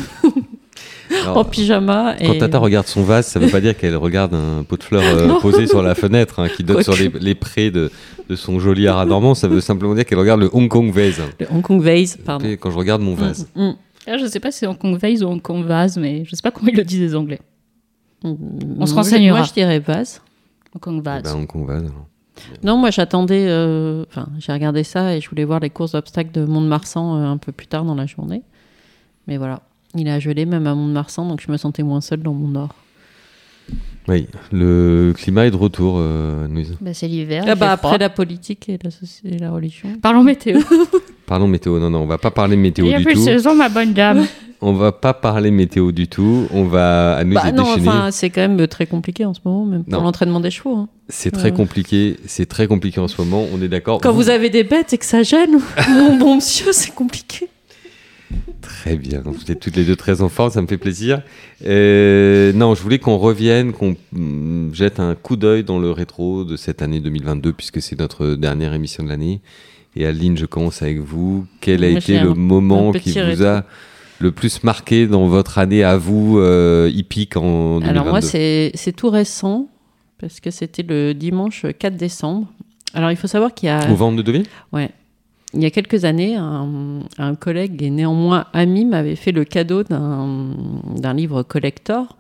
Alors, 1.24 1.38
en 1.38 1.44
pyjama. 1.44 2.14
Quand 2.20 2.32
et... 2.32 2.38
Tata 2.38 2.58
regarde 2.58 2.86
son 2.86 3.02
vase, 3.02 3.26
ça 3.26 3.38
veut 3.38 3.48
pas 3.50 3.60
dire 3.60 3.76
qu'elle 3.76 3.96
regarde 3.96 4.34
un 4.34 4.64
pot 4.64 4.76
de 4.76 4.82
fleurs 4.82 5.02
euh, 5.04 5.28
posé 5.40 5.66
sur 5.66 5.82
la 5.82 5.94
fenêtre 5.94 6.40
hein, 6.40 6.48
qui 6.48 6.64
donne 6.64 6.82
sur 6.82 6.94
les, 6.96 7.10
les 7.20 7.34
prés 7.34 7.70
de, 7.70 7.90
de 8.28 8.36
son 8.36 8.58
joli 8.60 8.86
haras 8.88 9.04
normand. 9.06 9.34
Ça 9.34 9.46
veut 9.48 9.60
simplement 9.60 9.94
dire 9.94 10.04
qu'elle 10.04 10.18
regarde 10.18 10.40
le 10.40 10.50
Hong 10.52 10.68
Kong 10.68 10.90
vase. 10.92 11.20
Le 11.38 11.46
Hong 11.50 11.62
Kong 11.62 11.80
vase, 11.80 12.18
pardon. 12.24 12.46
Quand 12.58 12.70
je 12.70 12.76
regarde 12.78 13.02
mon 13.02 13.14
vase. 13.14 13.48
Mm, 13.54 13.62
mm, 13.68 13.74
Ah, 14.06 14.18
je 14.18 14.26
sais 14.26 14.40
pas 14.40 14.50
si 14.50 14.58
c'est 14.60 14.66
Hong 14.66 14.76
Kong 14.78 14.96
Vase 14.96 15.22
ou 15.22 15.28
Hong 15.28 15.40
Kong 15.40 15.64
Vase, 15.64 15.96
mais 15.98 16.24
je 16.24 16.34
sais 16.34 16.42
pas 16.42 16.50
comment 16.50 16.68
ils 16.68 16.76
le 16.76 16.84
disent 16.84 17.00
les 17.00 17.14
Anglais. 17.14 17.40
On 18.24 18.86
se 18.86 18.94
renseignera. 18.94 19.38
Moi 19.38 19.46
je 19.46 19.52
dirais 19.52 19.78
vase. 19.80 20.20
Hong 20.74 20.80
Kong 20.80 20.98
Eh 21.00 21.04
Vase. 21.04 21.22
ben, 21.24 21.34
Hong 21.34 21.46
Kong 21.46 21.66
vase. 21.66 21.82
alors. 21.84 22.06
Non, 22.64 22.76
moi 22.76 22.90
j'attendais, 22.90 23.46
euh, 23.48 24.04
enfin 24.08 24.28
j'ai 24.38 24.52
regardé 24.52 24.84
ça 24.84 25.14
et 25.16 25.20
je 25.20 25.28
voulais 25.28 25.44
voir 25.44 25.60
les 25.60 25.70
courses 25.70 25.92
d'obstacles 25.92 26.32
de 26.32 26.44
Mont-de-Marsan 26.44 27.16
euh, 27.16 27.24
un 27.26 27.36
peu 27.36 27.52
plus 27.52 27.66
tard 27.66 27.84
dans 27.84 27.94
la 27.94 28.06
journée. 28.06 28.42
Mais 29.26 29.36
voilà, 29.36 29.60
il 29.94 30.08
a 30.08 30.18
gelé 30.18 30.46
même 30.46 30.66
à 30.66 30.74
Mont-de-Marsan, 30.74 31.28
donc 31.28 31.40
je 31.44 31.50
me 31.52 31.56
sentais 31.56 31.82
moins 31.82 32.00
seule 32.00 32.22
dans 32.22 32.32
mon 32.32 32.48
nord. 32.48 32.74
Oui, 34.08 34.26
le 34.50 35.12
climat 35.16 35.46
est 35.46 35.50
de 35.52 35.56
retour, 35.56 35.96
euh. 35.98 36.46
Bah, 36.80 36.92
c'est 36.92 37.06
l'hiver. 37.06 37.44
Ah 37.46 37.54
bah, 37.54 37.72
après 37.72 37.88
froid. 37.88 37.98
la 37.98 38.10
politique 38.10 38.68
et 38.68 38.78
la, 38.82 38.90
et 39.30 39.38
la 39.38 39.50
religion. 39.52 39.88
Parlons 40.02 40.22
météo. 40.24 40.60
Parlons 41.26 41.46
météo. 41.46 41.78
Non, 41.78 41.88
non, 41.90 42.00
on 42.00 42.06
va 42.06 42.18
pas 42.18 42.30
parler 42.32 42.56
météo 42.56 42.84
Il 42.84 42.88
n'y 42.88 42.94
a 42.94 42.98
du 42.98 43.04
plus 43.04 43.14
de 43.14 43.18
tout. 43.18 43.24
saison, 43.24 43.54
ma 43.54 43.68
bonne 43.68 43.92
dame. 43.92 44.26
On 44.64 44.74
va 44.74 44.92
pas 44.92 45.12
parler 45.12 45.50
météo 45.50 45.90
du 45.90 46.06
tout. 46.06 46.46
On 46.52 46.62
va 46.66 47.16
à 47.16 47.24
nous 47.24 47.34
Bah 47.34 47.50
non, 47.50 47.64
enfin 47.64 48.10
c'est 48.12 48.30
quand 48.30 48.42
même 48.48 48.64
très 48.68 48.86
compliqué 48.86 49.24
en 49.24 49.34
ce 49.34 49.40
moment, 49.44 49.64
même 49.64 49.82
pour 49.82 50.00
l'entraînement 50.00 50.38
des 50.38 50.52
chevaux. 50.52 50.76
hein. 50.76 50.88
C'est 51.08 51.32
très 51.32 51.50
Ouais. 51.50 51.52
compliqué. 51.52 52.16
C'est 52.26 52.46
très 52.46 52.68
compliqué 52.68 53.00
en 53.00 53.08
ce 53.08 53.20
moment. 53.20 53.44
On 53.52 53.60
est 53.60 53.66
d'accord. 53.66 54.00
Quand 54.00 54.12
vous 54.12 54.30
avez 54.30 54.50
des 54.50 54.62
bêtes 54.62 54.92
et 54.92 54.98
que 54.98 55.04
ça 55.04 55.24
gêne, 55.24 55.58
mon 55.90 56.16
bon 56.16 56.36
monsieur, 56.36 56.70
c'est 56.70 56.94
compliqué. 56.94 57.48
Très 58.62 58.96
bien. 58.96 59.20
Vous 59.24 59.50
êtes 59.50 59.60
toutes 59.60 59.76
les 59.76 59.84
deux 59.84 59.96
très 59.96 60.22
en 60.22 60.28
forme, 60.28 60.50
ça 60.50 60.62
me 60.62 60.66
fait 60.66 60.78
plaisir. 60.78 61.20
Euh, 61.66 62.52
non, 62.52 62.74
je 62.74 62.82
voulais 62.82 62.98
qu'on 62.98 63.18
revienne, 63.18 63.72
qu'on 63.72 63.96
mm, 64.12 64.72
jette 64.72 65.00
un 65.00 65.14
coup 65.14 65.36
d'œil 65.36 65.64
dans 65.64 65.78
le 65.78 65.90
rétro 65.90 66.44
de 66.44 66.56
cette 66.56 66.80
année 66.80 67.00
2022, 67.00 67.52
puisque 67.52 67.82
c'est 67.82 67.98
notre 67.98 68.34
dernière 68.34 68.72
émission 68.72 69.04
de 69.04 69.08
l'année. 69.08 69.40
Et 69.96 70.06
Aline, 70.06 70.38
je 70.38 70.46
commence 70.46 70.80
avec 70.80 70.98
vous. 71.00 71.46
Quel 71.60 71.84
a 71.84 71.90
Moi, 71.90 71.98
été 71.98 72.18
le 72.18 72.30
un- 72.30 72.34
moment 72.34 72.90
un 72.94 72.98
qui 72.98 73.12
vous 73.12 73.44
a 73.44 73.64
le 74.20 74.30
plus 74.32 74.62
marqué 74.62 75.06
dans 75.06 75.26
votre 75.26 75.58
année 75.58 75.82
à 75.82 75.96
vous, 75.96 76.38
euh, 76.38 76.88
hippique 76.94 77.36
en 77.36 77.80
2022 77.80 77.88
Alors 77.90 78.06
moi, 78.06 78.20
c'est 78.22 78.72
tout 78.96 79.10
récent, 79.10 79.68
parce 80.18 80.40
que 80.40 80.50
c'était 80.50 80.84
le 80.84 81.12
dimanche 81.14 81.66
4 81.78 81.96
décembre. 81.96 82.46
Alors 82.94 83.10
il 83.10 83.16
faut 83.16 83.26
savoir 83.26 83.52
qu'il 83.54 83.66
y 83.66 83.70
a... 83.70 83.90
Au 83.90 83.96
ventre 83.96 84.16
de 84.16 84.22
Deauville 84.22 84.46
Ouais. 84.72 84.90
Il 85.54 85.62
y 85.62 85.66
a 85.66 85.70
quelques 85.70 86.04
années, 86.04 86.36
un, 86.36 87.00
un 87.18 87.34
collègue 87.34 87.82
et 87.82 87.90
néanmoins 87.90 88.46
ami 88.52 88.84
m'avait 88.84 89.16
fait 89.16 89.32
le 89.32 89.44
cadeau 89.44 89.82
d'un 89.82 91.14
livre 91.14 91.42
collector 91.42 92.16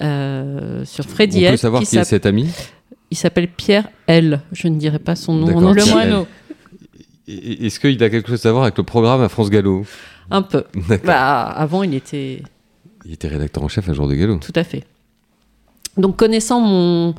euh, 0.00 0.84
sur 0.84 1.04
Freddy 1.04 1.46
On 1.46 1.50
peut 1.50 1.56
savoir 1.56 1.82
qui 1.82 1.88
qui 1.88 1.98
est 1.98 2.04
cet 2.04 2.26
ami? 2.26 2.48
Il 3.10 3.16
s'appelle 3.16 3.48
Pierre 3.48 3.88
L. 4.06 4.40
Je 4.52 4.68
ne 4.68 4.76
dirai 4.76 4.98
pas 4.98 5.16
son 5.16 5.34
nom. 5.34 5.54
En 5.54 5.72
Le 5.72 5.84
moineau. 5.84 6.26
Est-ce 7.28 7.78
qu'il 7.78 8.02
a 8.02 8.10
quelque 8.10 8.28
chose 8.28 8.44
à 8.46 8.52
voir 8.52 8.64
avec 8.64 8.78
le 8.78 8.84
programme 8.84 9.20
à 9.20 9.28
France 9.28 9.50
Gallo? 9.50 9.84
Un 10.30 10.42
peu. 10.42 10.64
Bah, 11.04 11.42
avant, 11.42 11.82
il 11.82 11.94
était 11.94 12.42
Il 13.04 13.12
était 13.12 13.28
rédacteur 13.28 13.62
en 13.62 13.68
chef 13.68 13.88
à 13.88 13.92
Jour 13.92 14.08
de 14.08 14.14
Gallo. 14.14 14.38
tout 14.38 14.52
à 14.54 14.64
fait. 14.64 14.84
Donc, 15.98 16.16
connaissant 16.16 16.60
mon, 16.60 17.14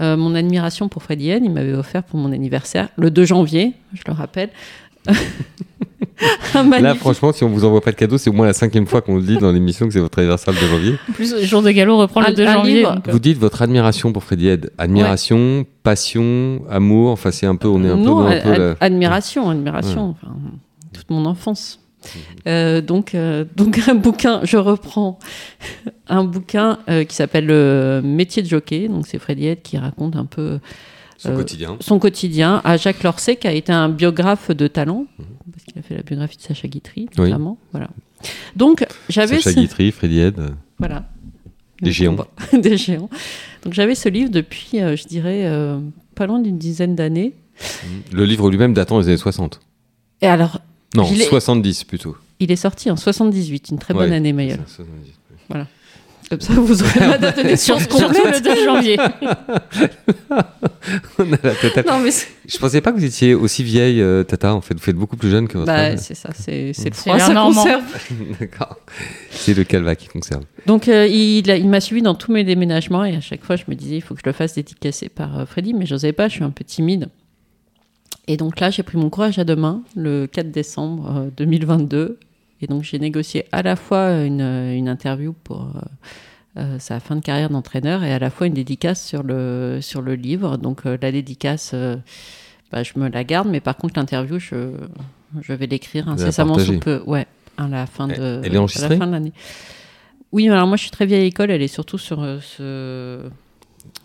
euh, 0.00 0.16
mon 0.16 0.34
admiration 0.34 0.88
pour 0.88 1.02
Freddy 1.04 1.28
il 1.28 1.50
m'avait 1.50 1.72
offert 1.72 2.02
pour 2.02 2.18
mon 2.18 2.32
anniversaire, 2.32 2.88
le 2.96 3.10
2 3.10 3.24
janvier, 3.24 3.74
je 3.94 4.02
le 4.06 4.12
rappelle, 4.12 4.50
Là, 6.80 6.94
franchement, 6.96 7.32
si 7.32 7.44
on 7.44 7.48
vous 7.48 7.64
envoie 7.64 7.80
pas 7.80 7.92
de 7.92 7.96
cadeau, 7.96 8.18
c'est 8.18 8.28
au 8.28 8.32
moins 8.32 8.46
la 8.46 8.52
cinquième 8.52 8.86
fois 8.86 9.00
qu'on 9.02 9.16
le 9.16 9.22
dit 9.22 9.36
dans 9.36 9.52
l'émission 9.52 9.86
que 9.86 9.92
c'est 9.92 10.00
votre 10.00 10.18
anniversaire 10.18 10.52
le 10.52 10.60
2 10.60 10.66
janvier. 10.66 10.94
En 11.08 11.12
plus, 11.12 11.32
le 11.34 11.42
jour 11.44 11.62
de 11.62 11.70
galop 11.70 11.96
reprend 11.98 12.20
le 12.22 12.32
2 12.34 12.44
un 12.46 12.52
janvier. 12.54 12.74
livre. 12.78 13.00
euh, 13.06 13.12
Vous 13.12 13.20
dites 13.20 13.38
votre 13.38 13.62
admiration 13.62 14.12
pour 14.12 14.24
Freddy 14.24 14.48
Head. 14.48 14.72
Admiration, 14.78 15.64
passion, 15.84 16.62
amour. 16.68 17.10
Enfin, 17.12 17.30
c'est 17.30 17.46
un 17.46 17.54
peu, 17.54 17.68
on 17.68 17.84
est 17.84 17.88
un 17.90 17.96
peu 17.96 18.02
non, 18.02 18.20
dans 18.22 18.26
un 18.26 18.30
ad- 18.32 18.42
peu 18.42 18.48
la- 18.50 18.70
ad- 18.70 18.76
admiration, 18.80 19.48
admiration. 19.48 20.10
enfin, 20.20 20.34
toute 20.92 21.08
mon 21.10 21.24
enfance. 21.24 21.78
Euh, 22.48 22.80
donc, 22.80 23.14
euh, 23.14 23.44
donc 23.54 23.78
un 23.88 23.94
bouquin, 23.94 24.40
je 24.42 24.56
reprends 24.56 25.18
un 26.08 26.24
bouquin 26.24 26.78
euh, 26.88 27.04
qui 27.04 27.14
s'appelle 27.14 27.46
Le 27.46 28.00
métier 28.02 28.42
de 28.42 28.48
jockey. 28.48 28.88
Donc 28.88 29.06
c'est 29.06 29.18
Freddy 29.20 29.46
Head 29.46 29.62
qui 29.62 29.78
raconte 29.78 30.16
un 30.16 30.24
peu 30.24 30.58
son 31.18 31.32
euh, 31.32 31.36
quotidien. 31.36 31.76
son 31.80 31.98
quotidien 31.98 32.62
à 32.64 32.76
Jacques 32.78 33.02
Lorset, 33.02 33.36
qui 33.36 33.46
a 33.46 33.52
été 33.52 33.70
un 33.72 33.90
biographe 33.90 34.50
de 34.50 34.66
talent, 34.68 35.04
parce 35.52 35.64
qu'il 35.64 35.78
a 35.78 35.82
fait 35.82 35.96
la 35.96 36.02
biographie 36.02 36.38
de 36.38 36.42
Sacha 36.42 36.66
Guitry, 36.68 37.08
Oui. 37.18 37.24
notamment. 37.26 37.58
Voilà. 37.72 37.88
Donc 38.56 38.86
j'avais 39.10 39.36
Sacha 39.36 39.50
ce- 39.52 39.60
Guitry, 39.60 39.92
Freddy 39.92 40.18
Head. 40.20 40.40
voilà 40.78 41.04
Des 41.82 41.92
géants. 41.92 42.16
des 42.52 42.76
géants. 42.78 43.10
Donc 43.64 43.74
j'avais 43.74 43.94
ce 43.94 44.08
livre 44.08 44.30
depuis, 44.30 44.80
euh, 44.80 44.96
je 44.96 45.04
dirais, 45.06 45.42
euh, 45.46 45.78
pas 46.14 46.26
loin 46.26 46.40
d'une 46.40 46.56
dizaine 46.58 46.94
d'années. 46.96 47.34
Le 48.12 48.24
livre 48.24 48.50
lui-même 48.50 48.72
datant 48.72 49.00
des 49.00 49.08
années 49.08 49.16
60. 49.16 49.60
Et 50.22 50.26
alors, 50.26 50.60
Non, 50.96 51.04
Je 51.04 51.14
l'ai- 51.14 51.24
70 51.24 51.84
plutôt. 51.84 52.16
il 52.40 52.50
est 52.50 52.56
sorti 52.56 52.90
en 52.90 52.96
78, 52.96 53.68
une 53.70 53.78
très 53.78 53.92
bonne 53.94 54.10
Ouais, 54.10 54.16
année, 54.16 54.32
Mayol. 54.32 54.58
70. 54.66 55.12
Comme 56.28 56.40
ça, 56.40 56.52
vous 56.54 56.82
aurez 56.82 57.00
la 57.00 57.18
date 57.18 57.38
de 57.38 57.42
naissance 57.42 57.86
complète. 57.86 58.34
le 58.34 58.40
2 58.40 58.64
janvier. 58.64 58.98
On 61.18 61.32
a 61.32 61.36
la 61.42 61.54
totale. 61.54 61.84
Non, 61.86 62.00
mais 62.00 62.10
Je 62.46 62.58
pensais 62.58 62.80
pas 62.82 62.92
que 62.92 62.98
vous 62.98 63.04
étiez 63.04 63.34
aussi 63.34 63.64
vieille, 63.64 64.02
euh, 64.02 64.24
Tata. 64.24 64.54
En 64.54 64.60
fait, 64.60 64.74
vous 64.74 64.80
faites 64.80 64.96
beaucoup 64.96 65.16
plus 65.16 65.30
jeune 65.30 65.48
que 65.48 65.56
votre 65.56 65.72
bah, 65.72 65.96
c'est 65.96 66.14
ça, 66.14 66.30
c'est 66.34 66.72
le 66.84 66.92
froid, 66.92 67.18
ça 67.18 67.32
normand. 67.32 67.62
conserve. 67.62 67.82
D'accord. 68.40 68.76
C'est 69.30 69.54
le 69.54 69.64
calva 69.64 69.96
qui 69.96 70.08
conserve. 70.08 70.44
Donc, 70.66 70.88
euh, 70.88 71.06
il, 71.06 71.68
m'a 71.68 71.80
suivi 71.80 72.02
dans 72.02 72.14
tous 72.14 72.32
mes 72.32 72.44
déménagements 72.44 73.04
et 73.04 73.16
à 73.16 73.20
chaque 73.22 73.42
fois, 73.42 73.56
je 73.56 73.64
me 73.68 73.74
disais, 73.74 73.96
il 73.96 74.02
faut 74.02 74.14
que 74.14 74.20
je 74.22 74.28
le 74.28 74.34
fasse 74.34 74.54
dédicacer 74.54 75.08
par 75.08 75.38
euh, 75.38 75.46
Freddy, 75.46 75.72
mais 75.72 75.86
je 75.86 75.94
n'osais 75.94 76.12
pas, 76.12 76.28
je 76.28 76.34
suis 76.34 76.44
un 76.44 76.50
peu 76.50 76.64
timide. 76.64 77.08
Et 78.26 78.36
donc 78.36 78.60
là, 78.60 78.68
j'ai 78.70 78.82
pris 78.82 78.98
mon 78.98 79.08
courage 79.08 79.38
à 79.38 79.44
deux 79.44 79.56
mains, 79.56 79.82
le 79.96 80.26
4 80.26 80.50
décembre 80.50 81.16
euh, 81.16 81.28
2022. 81.36 82.18
Et 82.60 82.66
donc, 82.66 82.82
j'ai 82.82 82.98
négocié 82.98 83.44
à 83.52 83.62
la 83.62 83.76
fois 83.76 84.22
une, 84.24 84.40
euh, 84.40 84.74
une 84.74 84.88
interview 84.88 85.32
pour 85.44 85.62
euh, 85.62 85.80
euh, 86.60 86.78
sa 86.78 86.98
fin 87.00 87.14
de 87.16 87.20
carrière 87.20 87.50
d'entraîneur 87.50 88.02
et 88.04 88.12
à 88.12 88.18
la 88.18 88.30
fois 88.30 88.46
une 88.48 88.54
dédicace 88.54 89.04
sur 89.04 89.22
le, 89.22 89.78
sur 89.80 90.02
le 90.02 90.14
livre. 90.14 90.56
Donc, 90.56 90.86
euh, 90.86 90.98
la 91.00 91.12
dédicace, 91.12 91.70
euh, 91.74 91.96
bah, 92.72 92.82
je 92.82 92.92
me 92.96 93.08
la 93.08 93.22
garde, 93.24 93.48
mais 93.48 93.60
par 93.60 93.76
contre, 93.76 93.94
l'interview, 93.98 94.38
je, 94.38 94.72
je 95.40 95.52
vais 95.52 95.66
l'écrire 95.66 96.08
incessamment 96.08 96.54
sous 96.64 96.72
peu. 96.80 97.02
Ouais, 97.06 97.26
à 97.56 97.68
la 97.68 97.86
fin 97.86 98.08
de, 98.08 98.40
Elle- 98.44 98.50
à 98.78 98.88
la 98.88 98.88
fin 98.98 99.06
de 99.06 99.12
l'année. 99.12 99.32
Oui, 100.32 100.48
alors 100.50 100.66
moi, 100.66 100.76
je 100.76 100.82
suis 100.82 100.90
très 100.90 101.06
vieille 101.06 101.26
école, 101.26 101.50
elle 101.50 101.62
est 101.62 101.68
surtout 101.68 101.96
sur, 101.98 102.22
euh, 102.22 102.38
ce, 102.40 103.28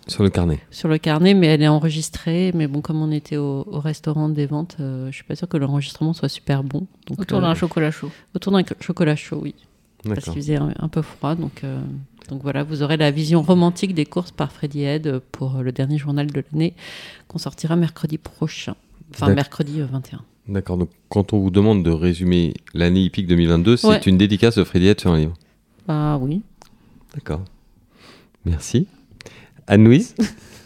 Sur 0.07 0.23
le 0.23 0.29
carnet. 0.29 0.59
sur 0.69 0.89
le 0.89 0.97
carnet, 0.97 1.33
mais 1.33 1.47
elle 1.47 1.61
est 1.61 1.67
enregistrée. 1.67 2.51
Mais 2.53 2.67
bon, 2.67 2.81
comme 2.81 3.01
on 3.01 3.11
était 3.11 3.37
au, 3.37 3.65
au 3.71 3.79
restaurant 3.79 4.27
des 4.29 4.45
ventes, 4.45 4.75
euh, 4.79 5.07
je 5.11 5.15
suis 5.15 5.23
pas 5.23 5.35
sûre 5.35 5.47
que 5.47 5.55
l'enregistrement 5.57 6.11
soit 6.13 6.27
super 6.29 6.63
bon. 6.63 6.87
Donc, 7.07 7.21
Autour 7.21 7.37
euh, 7.37 7.41
d'un 7.41 7.55
chocolat 7.55 7.91
chaud. 7.91 8.11
autour 8.35 8.51
d'un 8.51 8.63
chocolat 8.81 9.15
chaud, 9.15 9.39
oui. 9.41 9.55
Parce 10.03 10.15
D'accord. 10.15 10.33
qu'il 10.33 10.41
faisait 10.43 10.57
un, 10.57 10.73
un 10.77 10.87
peu 10.89 11.01
froid. 11.01 11.35
Donc, 11.35 11.63
euh, 11.63 11.79
donc 12.29 12.41
voilà, 12.43 12.63
vous 12.63 12.83
aurez 12.83 12.97
la 12.97 13.11
vision 13.11 13.41
romantique 13.41 13.93
des 13.93 14.05
courses 14.05 14.31
par 14.31 14.51
Freddy 14.51 14.81
Head 14.83 15.19
pour 15.31 15.59
le 15.63 15.71
dernier 15.71 15.97
journal 15.97 16.27
de 16.27 16.43
l'année 16.51 16.73
qu'on 17.29 17.37
sortira 17.37 17.77
mercredi 17.77 18.17
prochain. 18.17 18.75
Enfin, 19.13 19.33
mercredi 19.33 19.79
euh, 19.79 19.85
21. 19.85 20.21
D'accord. 20.49 20.77
Donc, 20.77 20.89
quand 21.07 21.31
on 21.31 21.39
vous 21.39 21.49
demande 21.51 21.83
de 21.83 21.91
résumer 21.91 22.53
l'année 22.73 22.99
hippique 23.03 23.27
2022, 23.27 23.77
c'est 23.77 23.87
Ouais. 23.87 24.01
une 24.05 24.17
dédicace 24.17 24.57
de 24.57 24.65
Freddy 24.65 24.87
Head 24.87 24.99
sur 24.99 25.11
un 25.13 25.17
livre. 25.19 25.33
Bah 25.87 26.17
oui. 26.21 26.41
D'accord. 27.13 27.41
Merci. 28.43 28.87
Anne-Louise? 29.67 30.15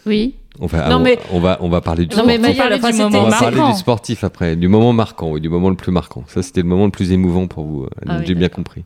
Oui. 0.06 0.36
on 0.60 0.66
va, 0.66 0.88
Non, 0.88 0.96
on, 0.96 1.00
mais- 1.00 1.18
on 1.32 1.40
va, 1.40 1.58
on 1.60 1.68
va 1.68 1.80
parler 1.80 2.06
du 2.06 2.16
Non, 2.16 2.24
mais 2.26 2.36
sportif. 2.38 2.56
Du 2.96 3.02
moment 3.02 3.18
On 3.26 3.28
va 3.30 3.38
parler 3.38 3.56
marquant. 3.56 3.72
du 3.72 3.78
sportif 3.78 4.24
après, 4.24 4.56
du 4.56 4.68
moment 4.68 4.92
marquant, 4.92 5.30
oui, 5.32 5.40
du 5.40 5.48
moment 5.48 5.68
le 5.70 5.76
plus 5.76 5.92
marquant. 5.92 6.24
Ça, 6.28 6.42
c'était 6.42 6.62
le 6.62 6.68
moment 6.68 6.84
le 6.86 6.90
plus 6.90 7.12
émouvant 7.12 7.46
pour 7.46 7.64
vous. 7.64 7.84
Anne, 8.02 8.08
Ah 8.08 8.16
oui, 8.20 8.24
J'ai 8.26 8.34
bien 8.34 8.48
compris. 8.48 8.84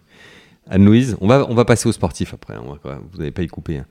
Anne-Louise, 0.70 1.16
on 1.20 1.26
va, 1.28 1.46
on 1.48 1.54
va 1.54 1.64
passer 1.64 1.88
au 1.88 1.92
sportif 1.92 2.34
après. 2.34 2.54
hein, 2.54 2.62
on 2.66 2.72
va 2.88 2.98
vous 3.12 3.18
n'allez 3.18 3.30
pas 3.30 3.42
y 3.42 3.46
couper. 3.48 3.78
hein. 3.78 3.86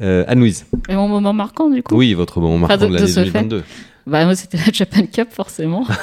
Euh, 0.00 0.24
Anne-Louise, 0.26 0.66
Et 0.88 0.94
mon 0.96 1.06
moment 1.08 1.32
marquant, 1.32 1.70
du 1.70 1.82
coup? 1.82 1.94
Oui, 1.94 2.14
votre 2.14 2.40
moment 2.40 2.58
marquant 2.58 2.76
de- 2.76 2.80
de, 2.82 2.86
de 2.88 2.94
l'année 2.94 3.06
ce 3.06 3.20
fait. 3.20 3.26
2022. 3.26 3.62
Bah, 4.06 4.24
moi, 4.24 4.34
c'était 4.34 4.58
la 4.58 4.70
Japan 4.72 5.06
Cup, 5.10 5.28
forcément. 5.30 5.86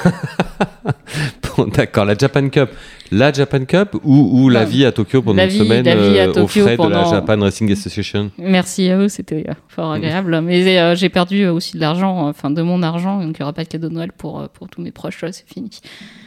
Bon, 1.56 1.66
D'accord, 1.66 2.04
la 2.04 2.14
Japan 2.16 2.48
Cup. 2.48 2.70
La 3.14 3.30
Japan 3.30 3.66
Cup 3.66 3.94
ou, 4.04 4.42
ou 4.42 4.48
la 4.48 4.64
vie 4.64 4.86
à 4.86 4.90
Tokyo 4.92 5.20
pendant 5.20 5.36
la 5.36 5.44
une 5.44 5.50
semaine 5.50 5.84
la 5.84 5.94
vie 5.96 6.18
à 6.18 6.24
euh, 6.24 6.30
aux 6.30 6.32
Tokyo 6.32 6.62
frais 6.62 6.78
de 6.78 6.88
la 6.88 7.04
Japan 7.04 7.38
Racing 7.40 7.70
Association 7.70 8.30
Merci 8.38 8.88
à 8.88 8.96
eux, 8.96 9.08
c'était 9.08 9.44
euh, 9.50 9.52
fort 9.68 9.92
agréable. 9.92 10.40
Mais 10.40 10.78
euh, 10.78 10.94
j'ai 10.94 11.10
perdu 11.10 11.46
aussi 11.46 11.74
de 11.74 11.80
l'argent, 11.80 12.26
enfin 12.26 12.50
de 12.50 12.62
mon 12.62 12.82
argent, 12.82 13.22
donc 13.22 13.36
il 13.38 13.40
n'y 13.40 13.42
aura 13.42 13.52
pas 13.52 13.64
de 13.64 13.68
cadeau 13.68 13.90
de 13.90 13.94
Noël 13.94 14.12
pour, 14.16 14.48
pour 14.48 14.68
tous 14.70 14.80
mes 14.80 14.92
proches, 14.92 15.18
c'est 15.30 15.44
fini. 15.46 15.70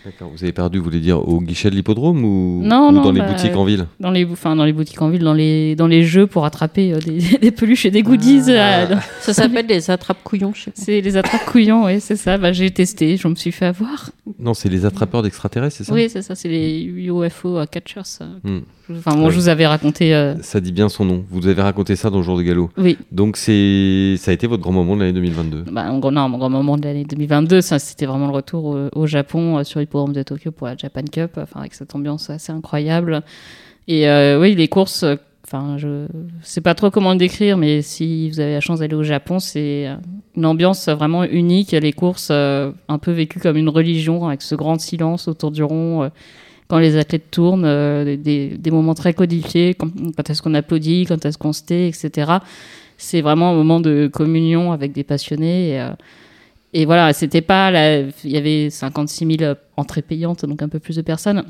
D'accord, 0.06 0.30
vous 0.30 0.44
avez 0.44 0.54
perdu, 0.54 0.78
vous 0.78 0.84
voulez 0.84 1.00
dire, 1.00 1.28
au 1.28 1.42
guichet 1.42 1.72
de 1.72 1.76
l'hippodrome 1.76 2.24
ou, 2.24 2.62
Non, 2.64 2.90
ou 2.90 2.92
non, 2.92 3.02
dans 3.02 3.12
les 3.12 3.22
boutiques 3.22 3.56
en 3.56 3.66
ville? 3.66 3.88
Dans 4.00 4.12
les, 4.12 4.24
enfin, 4.26 4.56
dans 4.56 4.64
les 4.64 4.72
boutiques 4.72 5.02
en 5.02 5.10
ville, 5.10 5.24
dans 5.24 5.34
les, 5.34 5.76
dans 5.76 5.88
les 5.88 6.04
jeux 6.04 6.28
pour 6.28 6.46
attraper 6.46 6.94
euh, 6.94 7.00
des, 7.00 7.38
des 7.42 7.50
peluches 7.50 7.88
et 7.88 7.92
des 7.92 8.04
goodies. 8.04 8.44
Ah. 8.50 8.82
euh, 8.84 8.96
Ça 9.22 9.34
s'appelle 9.34 9.66
les 9.66 9.90
attrapes 9.90 10.22
couillons, 10.24 10.54
je 10.54 10.66
sais 10.66 10.72
pas. 10.72 10.80
c'est 10.80 11.02
les 11.02 11.18
attrape 11.18 11.46
couillons, 11.46 11.86
oui, 11.86 12.00
c'est 12.00 12.18
ça. 12.18 12.38
Bah, 12.38 12.54
j'ai 12.54 12.70
testé, 12.70 13.18
je 13.18 13.28
me 13.28 13.34
suis 13.34 13.52
fait 13.52 13.66
avoir. 13.66 14.12
Non, 14.38 14.54
c'est 14.54 14.70
les 14.70 14.86
attrapeurs 14.86 15.24
d'extraterrestres, 15.24 15.78
c'est 15.78 15.84
ça? 15.86 15.94
Oui, 15.94 16.08
c'est 16.08 16.22
ça, 16.22 16.36
c'est 16.36 16.50
les 16.50 16.75
UFO 16.84 17.66
catchers. 17.72 18.02
euh. 18.22 18.26
Hmm. 18.44 18.62
Enfin, 18.98 19.18
Oui. 19.18 19.32
je 19.32 19.36
vous 19.36 19.50
avais 19.50 19.66
raconté. 19.66 20.14
euh, 20.14 20.36
Ça 20.42 20.60
dit 20.60 20.72
bien 20.72 20.90
son 20.90 21.06
nom. 21.06 21.26
Vous 21.30 21.48
avez 21.48 21.62
raconté 21.62 21.96
ça 21.96 22.10
dans 22.10 22.18
le 22.18 22.24
jour 22.24 22.38
de 22.38 22.44
galop. 22.44 22.70
Oui, 22.78 22.98
Donc 23.12 23.38
c'est, 23.38 24.16
ça 24.18 24.32
a 24.32 24.34
été 24.34 24.46
votre 24.48 24.62
grand 24.62 24.74
moment 24.74 24.96
de 24.96 25.02
l'année 25.02 25.14
2022. 25.14 25.64
bah, 25.72 25.86
mon, 25.92 26.00
grand- 26.00 26.12
non, 26.12 26.30
mon 26.30 26.38
grand 26.38 26.50
moment 26.50 26.78
de 26.78 26.84
l'année 26.84 27.04
2022, 27.06 27.62
ça, 27.62 27.80
c'était 27.80 28.06
vraiment 28.06 28.28
le 28.28 28.34
retour 28.34 28.66
au, 28.66 28.90
au 28.94 29.08
Japon 29.08 29.58
euh, 29.58 29.64
sur 29.64 29.80
l'hippodrome 29.80 30.14
de 30.14 30.22
Tokyo 30.24 30.52
pour 30.52 30.68
la 30.68 30.78
Japan 30.78 31.02
Cup, 31.12 31.32
enfin, 31.38 31.62
avec 31.62 31.74
cette 31.74 31.96
ambiance 31.96 32.30
assez 32.30 32.52
incroyable. 32.52 33.24
Et 33.88 34.08
euh, 34.08 34.40
oui, 34.40 34.56
les 34.56 34.68
courses, 34.68 35.04
enfin, 35.46 35.78
je 35.78 36.06
sais 36.42 36.62
pas 36.62 36.74
trop 36.76 36.90
comment 36.92 37.12
le 37.12 37.18
décrire, 37.18 37.58
mais 37.58 37.82
si 37.82 38.30
vous 38.30 38.40
avez 38.40 38.54
la 38.54 38.62
chance 38.62 38.80
d'aller 38.80 38.96
au 38.96 39.04
Japon, 39.04 39.40
c'est 39.40 39.88
une 40.36 40.46
ambiance 40.46 40.90
vraiment 40.90 41.24
unique. 41.24 41.72
Les 41.72 41.94
courses 41.94 42.30
euh, 42.32 42.72
un 42.88 42.98
peu 43.00 43.12
vécues 43.12 43.40
comme 43.40 43.58
une 43.58 43.70
religion, 43.70 44.28
avec 44.28 44.42
ce 44.42 44.54
grand 44.56 44.80
silence 44.80 45.28
autour 45.28 45.52
du 45.52 45.64
rond. 45.64 46.04
euh, 46.04 46.10
quand 46.68 46.80
les 46.80 46.98
athlètes 46.98 47.30
tournent, 47.32 47.66
euh, 47.66 48.18
des, 48.18 48.58
des 48.58 48.72
moments 48.72 48.96
très 48.96 49.14
codifiés, 49.14 49.76
quand, 49.76 49.90
quand 50.16 50.30
est-ce 50.30 50.42
qu'on 50.42 50.54
applaudit, 50.54 51.06
quand 51.08 51.24
est-ce 51.26 51.38
qu'on 51.38 51.54
se 51.54 51.64
tait, 51.64 51.88
etc. 51.88 52.32
C'est 52.98 53.22
vraiment 53.22 53.52
un 53.52 53.54
moment 53.54 53.80
de 53.80 54.10
communion 54.12 54.72
avec 54.72 54.92
des 54.92 55.04
passionnés. 55.04 55.70
Et, 55.70 55.82
euh, 55.82 55.90
et 56.74 56.86
voilà, 56.86 57.14
c'était 57.14 57.42
pas. 57.42 57.72
Il 58.24 58.32
y 58.32 58.38
avait 58.38 58.70
56 58.70 59.38
000 59.38 59.54
entrées 59.78 60.02
payantes, 60.02 60.46
donc 60.46 60.62
un 60.62 60.70
peu 60.70 60.80
plus 60.80 60.96
de 60.96 61.02
personnes. 61.02 61.46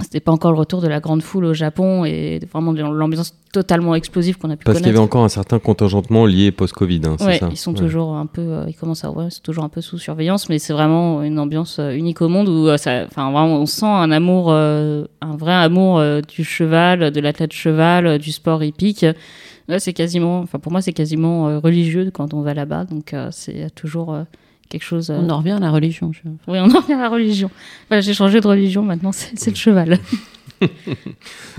C'était 0.00 0.20
pas 0.20 0.30
encore 0.32 0.52
le 0.52 0.58
retour 0.58 0.80
de 0.80 0.86
la 0.86 1.00
grande 1.00 1.22
foule 1.22 1.44
au 1.44 1.54
Japon 1.54 2.04
et 2.04 2.40
vraiment 2.52 2.72
de 2.72 2.80
l'ambiance 2.82 3.34
totalement 3.52 3.94
explosive 3.96 4.38
qu'on 4.38 4.48
a 4.50 4.56
pu 4.56 4.64
Parce 4.64 4.78
qu'il 4.78 4.86
y 4.86 4.90
avait 4.90 4.98
encore 4.98 5.24
un 5.24 5.28
certain 5.28 5.58
contingentement 5.58 6.24
lié 6.24 6.52
post-Covid, 6.52 7.00
hein, 7.04 7.16
Ouais, 7.20 7.38
ça 7.38 7.48
ils 7.50 7.56
sont 7.56 7.72
Ouais. 7.72 7.78
toujours 7.78 8.14
un 8.14 8.26
peu, 8.26 8.42
euh, 8.42 8.64
ils 8.68 8.74
commencent 8.74 9.04
à, 9.04 9.10
ouais, 9.10 9.26
c'est 9.30 9.42
toujours 9.42 9.64
un 9.64 9.68
peu 9.68 9.80
sous 9.80 9.98
surveillance, 9.98 10.48
mais 10.48 10.58
c'est 10.60 10.72
vraiment 10.72 11.22
une 11.22 11.38
ambiance 11.38 11.78
euh, 11.80 11.90
unique 11.90 12.20
au 12.22 12.28
monde 12.28 12.48
où, 12.48 12.68
euh, 12.68 12.74
enfin, 12.76 13.06
vraiment, 13.32 13.46
on 13.56 13.66
sent 13.66 13.86
un 13.86 14.10
amour, 14.12 14.46
euh, 14.50 15.04
un 15.20 15.36
vrai 15.36 15.54
amour 15.54 15.98
euh, 15.98 16.20
du 16.20 16.44
cheval, 16.44 17.10
de 17.10 17.20
l'athlète 17.20 17.52
cheval, 17.52 18.06
euh, 18.06 18.18
du 18.18 18.30
sport 18.30 18.62
hippique. 18.62 19.04
Là, 19.66 19.78
c'est 19.80 19.92
quasiment, 19.92 20.38
enfin, 20.40 20.58
pour 20.60 20.70
moi, 20.72 20.80
c'est 20.80 20.92
quasiment 20.92 21.48
euh, 21.48 21.58
religieux 21.58 22.10
quand 22.12 22.34
on 22.34 22.42
va 22.42 22.54
là-bas, 22.54 22.84
donc 22.84 23.12
euh, 23.14 23.28
c'est 23.32 23.74
toujours 23.74 24.14
euh, 24.14 24.22
quelque 24.68 24.82
chose. 24.84 25.10
euh, 25.10 25.18
On 25.20 25.30
en 25.30 25.38
revient 25.38 25.52
à 25.52 25.58
la 25.60 25.70
religion. 25.70 26.12
je- 26.12 26.20
Oui, 26.46 26.58
on 26.60 26.70
en 26.70 26.80
revient 26.80 26.94
à 26.94 27.02
la 27.02 27.08
religion. 27.08 27.50
Voilà, 27.88 28.00
j'ai 28.00 28.14
changé 28.14 28.40
de 28.40 28.46
religion, 28.46 28.82
maintenant, 28.82 29.12
c'est 29.12 29.50
le 29.50 29.56
cheval. 29.56 29.98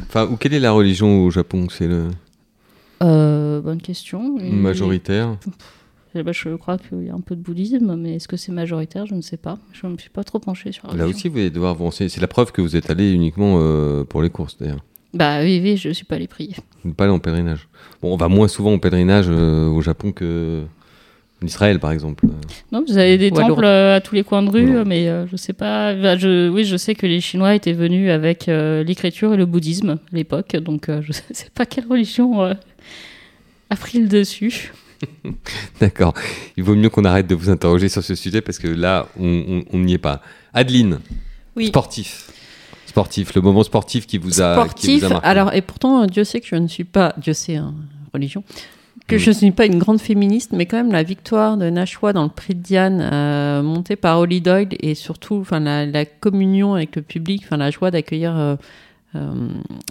Enfin, 0.03 0.27
ou 0.27 0.35
quelle 0.37 0.53
est 0.53 0.59
la 0.59 0.71
religion 0.71 1.23
au 1.23 1.31
Japon? 1.31 1.67
C'est 1.69 1.87
le 1.87 2.07
Euh, 3.01 3.61
bonne 3.61 3.81
question. 3.81 4.37
Et- 4.39 4.51
majoritaire? 4.51 5.37
Eh 6.15 6.23
ben, 6.23 6.33
je 6.33 6.49
crois 6.55 6.77
qu'il 6.77 7.03
y 7.05 7.09
a 7.09 7.13
un 7.13 7.21
peu 7.21 7.35
de 7.35 7.41
bouddhisme, 7.41 7.95
mais 7.95 8.15
est-ce 8.15 8.27
que 8.27 8.35
c'est 8.35 8.51
majoritaire? 8.51 9.05
Je 9.05 9.13
ne 9.15 9.21
sais 9.21 9.37
pas. 9.37 9.57
Je 9.71 9.85
ne 9.87 9.93
me 9.93 9.97
suis 9.97 10.09
pas 10.09 10.23
trop 10.23 10.39
penchée 10.39 10.71
sur 10.71 10.87
la 10.87 10.95
Là 10.95 11.03
religion. 11.03 11.17
aussi, 11.17 11.29
vous 11.29 11.37
allez 11.37 11.49
devoir 11.51 11.75
vous 11.75 11.85
renseigner. 11.85 12.09
C'est 12.09 12.19
la 12.19 12.27
preuve 12.27 12.51
que 12.51 12.61
vous 12.61 12.75
êtes 12.75 12.89
allé 12.89 13.11
uniquement 13.11 13.55
euh, 13.59 14.03
pour 14.03 14.21
les 14.21 14.29
courses, 14.29 14.57
d'ailleurs. 14.57 14.83
Bah 15.13 15.39
oui, 15.41 15.59
oui, 15.63 15.77
je 15.77 15.89
suis 15.91 16.05
pas 16.05 16.15
allée 16.15 16.27
prier. 16.27 16.55
Pas 16.97 17.05
allé 17.05 17.13
en 17.13 17.19
pèlerinage. 17.19 17.67
Bon, 18.01 18.13
on 18.13 18.17
va 18.17 18.27
moins 18.27 18.47
souvent 18.47 18.73
en 18.73 18.79
pèlerinage 18.79 19.27
euh, 19.29 19.67
au 19.67 19.81
Japon 19.81 20.11
que 20.11 20.63
En 21.41 21.46
Israël, 21.46 21.79
par 21.79 21.91
exemple. 21.93 22.25
Non, 22.72 22.84
vous 22.86 22.98
avez 22.98 23.17
des 23.17 23.29
Ou 23.31 23.36
temples 23.36 23.63
euh, 23.63 23.96
à 23.96 24.01
tous 24.01 24.13
les 24.15 24.24
coins 24.24 24.43
de 24.43 24.50
rue, 24.50 24.65
Non. 24.72 24.84
mais 24.86 25.08
euh, 25.08 25.25
je 25.27 25.38
sais 25.38 25.53
pas. 25.53 25.93
bah, 25.96 26.17
je, 26.17 26.50
oui, 26.50 26.65
je 26.65 26.75
sais 26.75 26.96
que 26.96 27.05
les 27.05 27.22
Chinois 27.22 27.55
étaient 27.55 27.72
venus 27.74 28.12
avec 28.12 28.50
euh, 28.50 28.84
l'écriture 28.84 29.34
et 29.34 29.38
le 29.38 29.46
bouddhisme 29.46 29.91
à 29.91 30.15
l'époque, 30.15 30.55
donc 30.58 30.89
euh, 30.89 31.01
je 31.01 31.12
sais 31.31 31.48
pas 31.55 31.65
quelle 31.65 31.88
religion 31.88 32.43
euh, 32.43 32.53
a 33.69 33.75
pris 33.77 34.00
le 34.00 34.08
dessus. 34.08 34.74
D'accord. 35.79 36.13
Il 36.58 36.63
vaut 36.63 36.75
mieux 36.75 36.89
qu'on 36.89 37.05
arrête 37.05 37.27
de 37.27 37.36
vous 37.36 37.50
interroger 37.50 37.88
sur 37.88 38.03
ce 38.03 38.15
sujet 38.15 38.41
parce 38.41 38.60
que 38.60 38.67
là, 38.67 39.08
on 39.17 39.63
n'y 39.74 39.93
est 39.93 39.98
pas. 39.98 40.22
Adeline, 40.53 41.00
Oui. 41.55 41.67
sportif. 41.67 42.31
Sportif, 42.86 43.34
le 43.36 43.41
moment 43.41 43.63
sportif 43.63 44.08
qui 44.08 44.17
vous 44.17 44.41
a, 44.41 44.55
qui 44.55 44.60
sportif. 44.62 45.00
vous 45.00 45.05
a 45.05 45.10
marqué. 45.10 45.27
Alors, 45.27 45.53
et 45.53 45.62
pourtant, 45.62 46.05
Dieu 46.05 46.24
sait 46.25 46.41
que 46.41 46.48
je 46.48 46.55
ne 46.55 46.67
suis 46.67 46.84
pas, 46.84 47.13
Dieu 47.17 47.34
sait, 47.34 47.55
hein, 47.55 47.74
religion, 48.13 48.43
que 49.09 49.15
Mm. 49.15 49.19
je 49.19 49.29
ne 49.29 49.35
suis 49.35 49.51
pas 49.51 49.65
une 49.65 49.79
grande 49.79 49.99
féministe, 49.99 50.51
mais 50.53 50.65
quand 50.65 50.77
même 50.77 50.91
la 50.91 51.03
victoire 51.03 51.57
de 51.57 51.69
Nashua 51.69 52.13
dans 52.13 52.23
le 52.23 52.29
prix 52.29 52.55
de 52.55 52.61
Diane, 52.61 53.01
euh, 53.01 53.61
montée 53.63 53.95
par 53.95 54.19
Holly 54.19 54.39
Doyle, 54.39 54.69
et 54.79 54.95
surtout, 54.95 55.35
enfin, 55.35 55.59
la, 55.59 55.85
la 55.85 56.05
communion 56.05 56.75
avec 56.75 56.95
le 56.95 57.01
public, 57.01 57.41
enfin, 57.43 57.57
la 57.57 57.71
joie 57.71 57.91
d'accueillir 57.91 58.37
euh, 58.37 58.55
euh, 59.15 59.33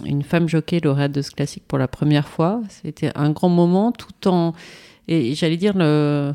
une 0.05 0.23
femme 0.23 0.47
jockey 0.47 0.79
lauréate 0.79 1.11
de 1.11 1.21
ce 1.21 1.31
classique 1.31 1.63
pour 1.67 1.77
la 1.77 1.87
première 1.87 2.27
fois, 2.27 2.61
c'était 2.69 3.11
un 3.15 3.29
grand 3.31 3.49
moment, 3.49 3.91
tout 3.91 4.27
en, 4.27 4.53
et 5.07 5.35
j'allais 5.35 5.57
dire 5.57 5.73
le 5.75 6.31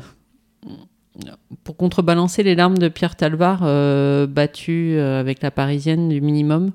pour 1.63 1.77
contrebalancer 1.77 2.43
les 2.43 2.55
larmes 2.55 2.77
de 2.77 2.89
Pierre 2.89 3.15
Talvar 3.15 3.61
battu 4.27 4.99
avec 4.99 5.41
la 5.41 5.49
parisienne 5.49 6.09
du 6.09 6.19
minimum. 6.19 6.73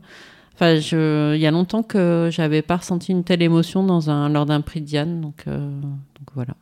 Enfin, 0.63 0.79
je, 0.79 1.35
il 1.37 1.41
y 1.41 1.47
a 1.47 1.51
longtemps 1.51 1.83
que 1.83 2.29
j'avais 2.31 2.61
pas 2.61 2.77
ressenti 2.77 3.13
une 3.13 3.25
telle 3.25 3.41
émotion 3.41 3.83
dans 3.83 4.11
un, 4.11 4.29
lors 4.29 4.45
d'un 4.45 4.61
prix 4.61 4.83
de 4.83 4.87
Diane, 4.87 5.23
donc, 5.23 5.45
euh, 5.49 5.59
donc 5.81 6.29
voilà. 6.35 6.55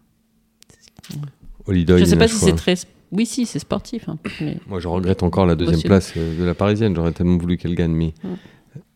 Holly 1.67 1.85
Doyle, 1.85 1.99
je 2.00 2.05
sais 2.05 2.17
pas 2.17 2.28
si 2.28 2.37
c'est 2.37 2.55
très. 2.55 2.75
Oui, 3.11 3.26
si, 3.26 3.45
c'est 3.45 3.59
sportif. 3.59 4.09
hein, 4.09 4.19
mais- 4.40 4.59
Moi, 4.69 4.78
je 4.81 4.87
regrette 4.88 5.23
encore 5.23 5.47
la 5.47 5.57
deuxième 5.57 5.78
Aussi. 5.78 5.87
place 5.87 6.12
euh, 6.17 6.38
de 6.38 6.45
la 6.45 6.55
Parisienne. 6.55 6.95
J'aurais 6.95 7.12
tellement 7.12 7.38
voulu 7.38 7.57
qu'elle 7.57 7.75
gagne. 7.75 7.93
Mais 7.93 8.14
Mm. 8.23 8.28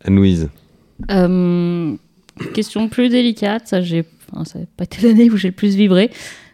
Anne-Louise, 0.04 0.50
Euh, 1.11 1.97
question 2.54 2.88
plus 2.88 3.09
délicate, 3.09 3.66
ça 3.66 3.80
j'ai, 3.80 4.04
enfin, 4.32 4.44
ça 4.44 4.61
n'a 4.61 4.66
pas 4.76 4.85
été 4.85 5.06
l'année 5.09 5.30
où 5.30 5.37
j'ai 5.37 5.49
le 5.49 5.54
plus 5.54 5.75
vibré. 5.75 6.11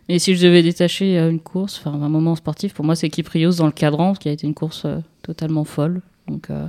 Mais 0.09 0.19
si 0.19 0.35
je 0.35 0.43
devais 0.43 0.63
détacher 0.63 1.19
euh, 1.19 1.29
une 1.31 1.41
course, 1.41 1.83
enfin 1.85 2.01
un 2.01 2.09
moment 2.09 2.35
sportif, 2.35 2.73
pour 2.73 2.85
moi 2.85 2.95
c'est 2.97 3.11
Kyprios 3.11 3.57
dans 3.57 3.67
le 3.67 3.73
cadran, 3.73 4.15
qui 4.15 4.29
a 4.29 4.33
été 4.33 4.47
une 4.47 4.55
course 4.55 4.85
euh, 4.87 4.99
totalement 5.23 5.65
folle. 5.65 6.01
Donc 6.29 6.49
euh, 6.51 6.67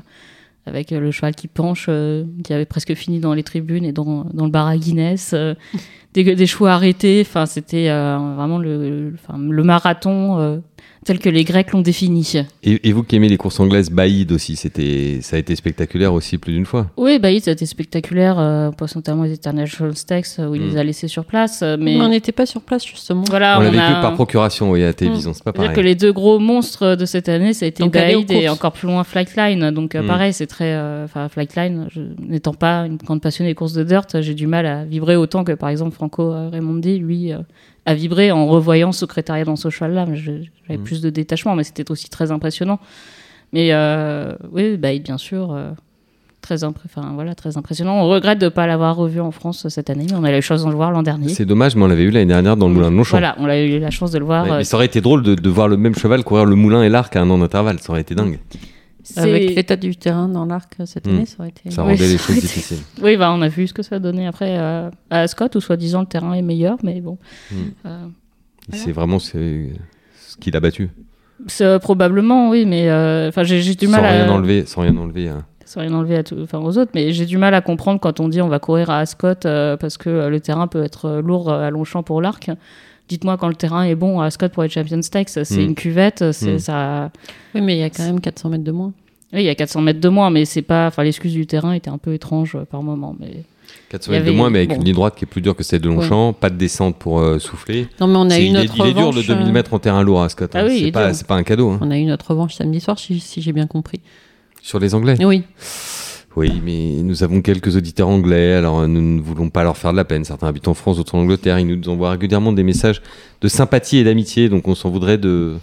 avec 0.69 0.91
euh, 0.91 0.99
le 0.99 1.11
cheval 1.11 1.35
qui 1.35 1.47
penche, 1.47 1.87
euh, 1.89 2.23
qui 2.43 2.53
avait 2.53 2.65
presque 2.65 2.93
fini 2.93 3.19
dans 3.19 3.33
les 3.33 3.43
tribunes 3.43 3.83
et 3.83 3.91
dans, 3.91 4.25
le 4.33 4.49
bar 4.49 4.67
à 4.67 4.77
Guinness, 4.77 5.31
euh, 5.33 5.55
des, 6.13 6.35
des 6.35 6.45
chevaux 6.47 6.65
arrêtés. 6.67 7.23
Enfin 7.27 7.45
c'était 7.45 7.89
euh, 7.89 8.17
vraiment 8.35 8.57
le, 8.57 8.89
le- 8.89 9.13
enfin, 9.15 9.37
le 9.39 9.63
marathon 9.63 10.39
euh, 10.39 10.57
tel 11.05 11.17
que 11.19 11.29
les 11.29 11.45
Grecs 11.45 11.71
l'ont 11.71 11.81
défini. 11.81 12.29
et, 12.61 12.87
et 12.89 12.91
vous 12.91 13.03
qui 13.03 13.15
aimez 13.15 13.29
les 13.29 13.37
courses 13.37 13.59
anglaises, 13.61 13.89
Baïd 13.89 14.31
aussi, 14.33 14.57
c'était, 14.57 15.19
ça 15.21 15.37
a 15.37 15.39
été 15.39 15.55
spectaculaire 15.55 16.13
aussi 16.13 16.37
plus 16.37 16.51
d'une 16.53 16.65
fois. 16.65 16.87
Oui, 16.97 17.17
oui, 17.23 17.39
ça 17.39 17.51
a 17.51 17.53
été 17.53 17.65
spectaculaire, 17.65 18.37
euh, 18.37 18.67
on 18.67 18.73
pense 18.73 18.95
notamment 18.97 19.23
aux 19.23 19.31
International 19.31 19.95
Stakes 19.95 20.25
euh, 20.39 20.49
où 20.49 20.55
il 20.55 20.61
Mm. 20.61 20.69
les 20.69 20.77
a 20.77 20.83
laissés 20.83 21.07
sur 21.07 21.23
place. 21.23 21.61
Mais 21.61 21.77
Mais 21.77 22.01
on 22.01 22.09
n'était 22.09 22.33
pas 22.33 22.45
sur 22.45 22.61
place, 22.61 22.85
justement. 22.85 23.23
voilà, 23.29 23.55
on 23.57 23.61
on 23.61 23.63
l'a 23.63 23.69
vécu 23.71 23.81
a- 23.81 24.01
par 24.01 24.13
procuration, 24.13 24.71
oui, 24.71 24.83
à 24.83 24.87
la 24.87 24.93
télévision. 24.93 25.33
C'est 25.33 25.43
pas 25.43 25.53
pareil. 25.53 25.73
que 25.73 25.79
les 25.81 25.95
deux 25.95 26.11
gros 26.11 26.37
monstres 26.37 26.95
de 26.95 27.05
cette 27.05 27.29
année, 27.29 27.53
ça 27.53 27.65
a 27.65 27.69
été 27.69 27.81
Donc, 27.81 27.93
Baid 27.93 28.29
et 28.29 28.49
encore 28.49 28.73
plus 28.73 28.87
loin 28.87 29.03
Flightline. 29.05 29.71
Donc 29.71 29.95
euh, 29.95 30.03
Mm. 30.03 30.07
pareil, 30.07 30.33
c'est 30.33 30.47
très... 30.47 30.73
euh, 30.73 31.05
Enfin, 31.05 31.29
Flightline, 31.29 31.87
je- 31.91 32.01
n'étant 32.19 32.53
pas 32.53 32.81
une 32.85 32.97
grande 32.97 33.21
passionnée 33.21 33.51
des 33.51 33.55
courses 33.55 33.73
de 33.73 33.83
dirt, 33.83 34.21
j'ai 34.21 34.33
du 34.35 34.47
mal 34.47 34.65
à 34.65 34.83
vibrer 34.83 35.15
autant 35.15 35.43
que 35.45 35.53
par 35.53 35.69
exemple 35.69 35.95
Franco 35.99 36.31
euh, 36.31 36.47
Raimondi, 36.49 36.97
lui, 36.97 37.33
euh, 37.33 37.39
a 37.85 37.93
vibré 37.93 38.31
en 38.31 38.47
revoyant 38.47 38.93
ce 38.93 39.01
secrétariat 39.01 39.43
dans 39.43 39.57
ce 39.57 39.69
cheval-là. 39.69 40.05
Mais 40.05 40.15
je- 40.15 40.31
J'avais 40.65 40.79
Mm. 40.79 40.83
plus 40.83 41.01
de 41.01 41.09
détachement, 41.09 41.55
mais 41.55 41.65
c'était 41.65 41.91
aussi 41.91 42.09
très 42.09 42.31
impressionnant. 42.31 42.79
Mais 43.51 43.73
euh, 43.73 44.33
oui, 44.53 44.77
Baid, 44.77 45.03
bien 45.03 45.17
sûr... 45.17 45.53
Très, 46.41 46.63
enfin, 46.63 47.11
voilà, 47.15 47.35
très 47.35 47.57
impressionnant. 47.57 47.95
On 48.01 48.07
regrette 48.07 48.39
de 48.39 48.45
ne 48.45 48.49
pas 48.49 48.65
l'avoir 48.65 48.95
revu 48.95 49.19
en 49.19 49.29
France 49.29 49.67
cette 49.67 49.89
année, 49.89 50.05
mais 50.09 50.15
on 50.15 50.23
a 50.23 50.29
eu 50.29 50.31
la 50.31 50.39
chance 50.41 50.63
de 50.63 50.69
le 50.69 50.75
voir 50.75 50.89
l'an 50.89 51.03
dernier. 51.03 51.27
C'est 51.27 51.45
dommage, 51.45 51.75
mais 51.75 51.83
on 51.83 51.87
l'avait 51.87 52.03
eu 52.03 52.11
l'année 52.11 52.27
dernière 52.27 52.55
dans 52.55 52.69
le 52.69 52.73
Moulin 52.73 52.89
de 52.91 52.95
Longchamp. 52.95 53.17
Voilà, 53.17 53.35
on 53.39 53.45
a 53.45 53.59
eu 53.59 53.77
la 53.77 53.89
chance 53.91 54.11
de 54.11 54.19
le 54.19 54.25
voir. 54.25 54.45
Ouais, 54.45 54.57
mais 54.59 54.63
ça 54.63 54.77
aurait 54.77 54.85
été 54.85 55.01
drôle 55.01 55.21
de, 55.21 55.35
de 55.35 55.49
voir 55.49 55.67
le 55.67 55.75
même 55.75 55.95
cheval 55.95 56.23
courir 56.23 56.45
le 56.45 56.55
Moulin 56.55 56.81
et 56.81 56.87
l'Arc 56.87 57.13
à 57.17 57.21
un 57.21 57.29
an 57.29 57.37
d'intervalle. 57.39 57.79
Ça 57.79 57.91
aurait 57.91 58.01
été 58.01 58.15
dingue. 58.15 58.39
Avec 59.17 59.55
l'état 59.55 59.75
du 59.75 59.95
terrain 59.95 60.27
dans 60.27 60.45
l'arc 60.45 60.75
cette 60.85 61.07
Mm. 61.07 61.09
année, 61.09 61.25
ça 61.25 61.35
aurait 61.39 61.49
été. 61.49 61.69
Ça 61.71 61.83
Oui, 61.83 61.91
rendait 61.93 62.07
les 62.07 62.17
ça 62.17 62.23
choses 62.27 62.39
difficiles. 62.41 62.77
Oui, 63.01 63.17
bah, 63.17 63.31
on 63.33 63.41
a 63.41 63.47
vu 63.47 63.67
ce 63.67 63.73
que 63.73 63.81
ça 63.83 63.95
a 63.95 63.99
donné 63.99 64.27
après 64.27 64.57
euh, 64.57 64.89
à 65.09 65.21
Ascot, 65.21 65.45
où 65.55 65.59
soi-disant 65.59 66.01
le 66.01 66.05
terrain 66.07 66.33
est 66.33 66.41
meilleur, 66.41 66.77
mais 66.83 67.01
bon. 67.01 67.17
Mm. 67.51 67.55
Euh, 67.85 67.97
C'est 68.73 68.91
vraiment 68.91 69.19
ce 69.19 69.37
qu'il 70.39 70.55
a 70.55 70.59
battu. 70.59 70.89
euh, 71.61 71.79
probablement, 71.79 72.49
oui, 72.49 72.65
mais 72.65 72.89
euh, 72.89 73.29
enfin, 73.29 73.43
j'ai 73.43 73.61
du 73.75 73.85
sans 73.85 73.91
mal 73.91 74.05
à. 74.05 74.09
rien 74.11 74.29
enlever, 74.31 74.65
sans 74.65 74.81
rien 74.81 74.95
enlever. 74.97 75.29
hein. 75.29 75.45
Sans 75.65 75.81
rien 75.81 75.93
enlever 75.93 76.15
à 76.17 76.23
tout- 76.23 76.37
enfin, 76.41 76.57
aux 76.59 76.77
autres, 76.79 76.91
mais 76.95 77.11
j'ai 77.11 77.25
du 77.27 77.37
mal 77.37 77.53
à 77.53 77.61
comprendre 77.61 77.99
quand 77.99 78.19
on 78.19 78.27
dit 78.27 78.41
on 78.41 78.47
va 78.47 78.57
courir 78.57 78.89
à 78.89 78.99
Ascot 78.99 79.27
euh, 79.45 79.77
parce 79.77 79.97
que 79.97 80.09
euh, 80.09 80.29
le 80.29 80.39
terrain 80.39 80.65
peut 80.67 80.83
être 80.83 81.05
euh, 81.05 81.21
lourd 81.21 81.49
euh, 81.51 81.61
à 81.67 81.69
Longchamp 81.69 82.01
pour 82.01 82.21
l'arc. 82.23 82.49
Dites-moi 83.09 83.37
quand 83.37 83.47
le 83.47 83.55
terrain 83.55 83.83
est 83.83 83.95
bon 83.95 84.19
à 84.21 84.25
Ascot 84.27 84.47
pour 84.49 84.63
les 84.63 84.69
Champions 84.69 85.01
Stakes, 85.01 85.29
c'est 85.29 85.51
Mm. 85.57 85.59
une 85.59 85.75
cuvette, 85.75 86.31
c'est 86.31 86.53
Mm. 86.55 86.59
ça. 86.59 87.11
Oui, 87.55 87.61
mais 87.61 87.75
il 87.75 87.79
y 87.79 87.83
a 87.83 87.89
quand 87.89 88.03
même 88.05 88.21
400 88.21 88.49
mètres 88.49 88.63
de 88.63 88.71
moins. 88.71 88.93
Oui, 89.33 89.41
il 89.41 89.45
y 89.45 89.49
a 89.49 89.55
400 89.55 89.81
mètres 89.81 89.99
de 89.99 90.09
moins, 90.09 90.29
mais 90.29 90.45
c'est 90.45 90.61
pas. 90.61 90.87
Enfin, 90.87 91.03
l'excuse 91.03 91.33
du 91.33 91.45
terrain 91.47 91.73
était 91.73 91.89
un 91.89 91.97
peu 91.97 92.13
étrange 92.13 92.55
euh, 92.55 92.65
par 92.65 92.81
moment, 92.83 93.15
mais. 93.19 93.43
400 93.89 94.11
Il 94.11 94.15
y 94.15 94.19
mètres 94.19 94.31
de 94.31 94.35
moins, 94.35 94.49
mais 94.49 94.59
avec 94.59 94.69
bon. 94.69 94.75
une 94.77 94.83
ligne 94.83 94.93
droite 94.95 95.15
qui 95.15 95.25
est 95.25 95.27
plus 95.27 95.41
dure 95.41 95.55
que 95.55 95.61
celle 95.63 95.81
de 95.81 95.89
Longchamp. 95.89 96.33
Pas 96.33 96.49
de 96.49 96.55
descente 96.55 96.95
pour 96.97 97.19
euh, 97.19 97.37
souffler. 97.39 97.87
Non, 97.99 98.07
mais 98.07 98.15
on 98.17 98.29
a 98.29 98.39
eu 98.39 98.43
il, 98.43 98.49
est, 98.49 98.53
notre 98.61 98.75
il 98.77 98.81
est 98.87 98.93
dur 98.93 99.01
le 99.01 99.07
revanche, 99.09 99.27
2000 99.27 99.47
euh, 99.47 99.51
mètres 99.51 99.73
en 99.73 99.79
terrain 99.79 100.01
lourd 100.03 100.21
à 100.23 100.29
Scott. 100.29 100.51
Ah 100.55 100.63
oui, 100.65 100.73
il 100.75 100.79
c'est 100.79 100.87
est 100.87 101.27
pas, 101.27 101.35
un 101.35 101.43
cadeau. 101.43 101.69
hein. 101.71 101.79
On 101.81 101.91
a 101.91 101.97
eu 101.97 102.05
notre 102.05 102.29
revanche 102.31 102.55
samedi 102.55 102.79
soir, 102.79 102.97
si, 102.97 103.19
si 103.19 103.41
j'ai 103.41 103.51
bien 103.53 103.67
compris. 103.67 103.99
Sur 104.61 104.79
les 104.79 104.93
Anglais. 104.95 105.15
Oui. 105.23 105.43
Oui, 106.39 106.61
mais 106.63 107.01
nous 107.03 107.21
avons 107.23 107.41
quelques 107.41 107.75
auditeurs 107.75 108.07
anglais, 108.07 108.53
alors 108.53 108.79
euh, 108.79 108.87
nous 108.87 109.01
ne 109.01 109.21
voulons 109.21 109.49
pas 109.49 109.63
leur 109.63 109.75
faire 109.75 109.91
de 109.91 109.97
la 109.97 110.05
peine. 110.05 110.23
Certains 110.23 110.47
habitent 110.47 110.67
en 110.69 110.73
France, 110.73 110.95
d'autres 110.97 111.15
en 111.15 111.19
Angleterre. 111.19 111.59
Ils 111.59 111.67
nous 111.67 111.89
envoient 111.89 112.11
régulièrement 112.11 112.53
des 112.53 112.63
messages 112.63 113.01
de 113.41 113.47
sympathie 113.49 113.97
et 113.97 114.03
d'amitié, 114.05 114.47
donc 114.47 114.67
on 114.67 114.73
s'en 114.75 114.89
voudrait 114.89 115.17
de. 115.17 115.55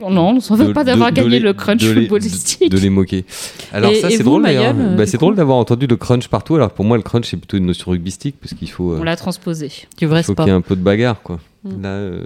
Non, 0.00 0.36
on 0.36 0.40
s'en 0.40 0.54
veut 0.54 0.68
de- 0.68 0.72
pas 0.72 0.84
d'avoir 0.84 1.12
gagné 1.12 1.28
les- 1.28 1.38
le 1.40 1.52
crunch 1.52 1.82
de 1.82 1.90
les- 1.90 2.02
footballistique. 2.02 2.70
De, 2.70 2.76
de 2.76 2.80
les 2.82 2.88
moquer. 2.88 3.24
Alors 3.72 3.90
Et- 3.90 3.96
ça, 3.96 4.08
c'est 4.10 4.22
drôle 4.22 4.44
d'ailleurs. 4.44 4.74
Euh, 4.78 4.96
Bah, 4.96 5.06
c'est 5.06 5.18
drôle 5.18 5.34
d'avoir 5.34 5.58
entendu 5.58 5.86
le 5.86 5.96
crunch 5.96 6.28
partout, 6.28 6.54
alors 6.54 6.70
pour 6.70 6.84
moi, 6.84 6.96
le 6.96 7.02
crunch, 7.02 7.28
c'est 7.28 7.36
plutôt 7.36 7.56
une 7.58 7.66
notion 7.66 7.90
rugbystique, 7.90 8.36
parce 8.40 8.54
qu'il 8.54 8.70
faut, 8.70 8.92
euh, 8.92 8.98
On 9.00 9.02
l'a 9.04 9.16
transposé. 9.16 9.70
Du 9.98 10.06
vrai 10.06 10.20
il 10.20 10.24
faut 10.24 10.32
sport. 10.32 10.44
qu'il 10.46 10.52
y 10.52 10.54
ait 10.54 10.58
un 10.58 10.62
peu 10.62 10.76
de 10.76 10.82
bagarre, 10.82 11.20
quoi. 11.20 11.38
Mm. 11.64 11.82
Là, 11.82 11.88
euh, 11.88 12.24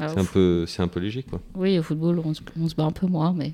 Ah, 0.00 0.06
c'est 0.08 0.20
un 0.20 0.24
peu, 0.24 0.64
c'est 0.66 0.80
un 0.82 0.88
peu 0.88 1.00
léger, 1.00 1.22
quoi. 1.28 1.40
Oui, 1.54 1.78
au 1.78 1.82
football, 1.82 2.20
on 2.24 2.32
se, 2.32 2.40
on 2.60 2.68
se 2.68 2.74
bat 2.74 2.84
un 2.84 2.92
peu 2.92 3.06
moins, 3.06 3.34
mais. 3.36 3.52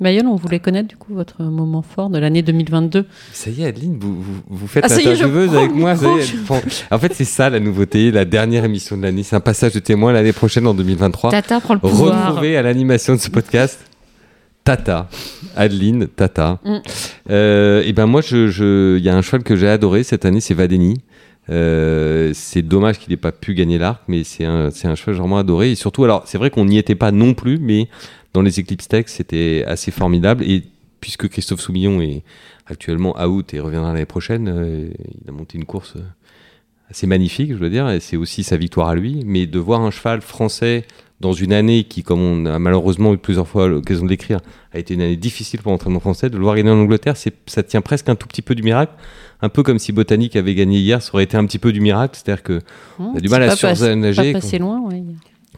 Mayol, 0.00 0.26
on 0.26 0.36
voulait 0.36 0.60
connaître 0.60 0.88
du 0.88 0.96
coup 0.96 1.12
votre 1.14 1.42
moment 1.42 1.82
fort 1.82 2.08
de 2.08 2.18
l'année 2.18 2.42
2022. 2.42 3.04
Ça 3.32 3.50
y 3.50 3.62
est, 3.62 3.66
Adeline, 3.66 3.98
vous, 3.98 4.14
vous, 4.22 4.40
vous 4.48 4.66
faites 4.68 4.84
Ah, 4.84 4.94
l'intervieweuse 4.94 5.56
avec 5.56 5.74
moi. 5.74 5.96
ça 5.96 6.06
y 6.06 6.18
est, 6.20 6.44
prend- 6.44 6.60
En 6.92 6.98
fait, 6.98 7.12
c'est 7.14 7.24
ça 7.24 7.50
la 7.50 7.58
nouveauté, 7.58 8.12
la 8.12 8.24
dernière 8.24 8.64
émission 8.64 8.96
de 8.96 9.02
l'année. 9.02 9.24
C'est 9.24 9.34
un 9.34 9.40
passage 9.40 9.72
de 9.72 9.80
témoin 9.80 10.12
l'année 10.12 10.32
prochaine, 10.32 10.66
en 10.68 10.74
2023. 10.74 11.32
Tata 11.32 11.58
prend 11.60 11.74
le 11.74 11.80
pouvoir. 11.80 12.28
Retrouvez 12.28 12.56
à 12.56 12.62
l'animation 12.62 13.14
de 13.14 13.18
ce 13.20 13.28
podcast 13.28 13.80
Tata, 14.62 15.08
Adeline, 15.56 16.06
Tata. 16.06 16.60
Mm. 16.64 16.76
Euh, 17.30 17.82
et 17.84 17.92
ben 17.92 18.06
moi, 18.06 18.20
je, 18.20 18.48
je- 18.48 18.98
il 18.98 19.04
y 19.04 19.08
a 19.08 19.16
un 19.16 19.22
cheval 19.22 19.42
que 19.42 19.56
j'ai 19.56 19.68
adoré 19.68 20.04
cette 20.04 20.24
année, 20.24 20.40
c'est 20.40 20.54
Vadeni. 20.54 21.00
Euh, 21.50 22.32
c'est 22.34 22.60
dommage 22.62 22.98
qu'il 22.98 23.10
n'ait 23.10 23.16
pas 23.16 23.32
pu 23.32 23.54
gagner 23.54 23.78
l'arc, 23.78 24.02
mais 24.06 24.22
c'est 24.22 24.44
un, 24.44 24.70
c'est 24.70 24.86
un 24.86 24.94
cheval 24.94 25.06
que 25.06 25.16
j'ai 25.16 25.20
vraiment 25.20 25.38
adoré. 25.38 25.72
Et 25.72 25.74
surtout, 25.74 26.04
alors 26.04 26.22
c'est 26.26 26.36
vrai 26.38 26.50
qu'on 26.50 26.66
n'y 26.66 26.76
était 26.78 26.94
pas 26.94 27.10
non 27.10 27.32
plus, 27.34 27.58
mais 27.58 27.88
dans 28.38 28.42
les 28.42 28.60
Eclipse 28.60 28.86
Tech, 28.86 29.06
c'était 29.08 29.64
assez 29.66 29.90
formidable. 29.90 30.44
Et 30.44 30.62
puisque 31.00 31.28
Christophe 31.28 31.60
Soumillon 31.60 32.00
est 32.00 32.22
actuellement 32.66 33.20
out 33.20 33.52
et 33.52 33.58
reviendra 33.58 33.92
l'année 33.92 34.06
prochaine, 34.06 34.48
euh, 34.48 34.90
il 35.22 35.28
a 35.28 35.32
monté 35.32 35.58
une 35.58 35.64
course 35.64 35.94
euh, 35.96 36.02
assez 36.88 37.08
magnifique, 37.08 37.52
je 37.52 37.58
dois 37.58 37.68
dire, 37.68 37.90
et 37.90 37.98
c'est 37.98 38.16
aussi 38.16 38.44
sa 38.44 38.56
victoire 38.56 38.88
à 38.88 38.94
lui. 38.94 39.22
Mais 39.26 39.46
de 39.46 39.58
voir 39.58 39.80
un 39.80 39.90
cheval 39.90 40.20
français 40.20 40.84
dans 41.18 41.32
une 41.32 41.52
année 41.52 41.82
qui, 41.82 42.04
comme 42.04 42.20
on 42.20 42.46
a 42.46 42.60
malheureusement 42.60 43.12
eu 43.12 43.18
plusieurs 43.18 43.48
fois 43.48 43.66
l'occasion 43.66 44.04
de 44.04 44.10
l'écrire, 44.10 44.38
a 44.72 44.78
été 44.78 44.94
une 44.94 45.00
année 45.00 45.16
difficile 45.16 45.60
pour 45.60 45.72
l'entraînement 45.72 45.98
français, 45.98 46.30
de 46.30 46.36
le 46.36 46.44
voir 46.44 46.54
gagner 46.54 46.70
en 46.70 46.78
Angleterre, 46.78 47.16
ça 47.16 47.62
tient 47.64 47.80
presque 47.80 48.08
un 48.08 48.14
tout 48.14 48.28
petit 48.28 48.42
peu 48.42 48.54
du 48.54 48.62
miracle. 48.62 48.92
Un 49.42 49.48
peu 49.48 49.64
comme 49.64 49.80
si 49.80 49.90
Botanique 49.90 50.36
avait 50.36 50.54
gagné 50.54 50.78
hier, 50.78 51.02
ça 51.02 51.12
aurait 51.14 51.24
été 51.24 51.36
un 51.36 51.44
petit 51.44 51.58
peu 51.58 51.72
du 51.72 51.80
miracle. 51.80 52.16
C'est-à-dire 52.16 52.44
que 52.44 52.60
Hum, 53.00 53.16
a 53.16 53.20
du 53.20 53.28
c'est 53.28 53.38
mal 53.38 53.42
à 53.42 53.56
surnager 53.56 54.32
Pas 54.32 54.40
passé 54.40 54.58
loin. 54.58 54.88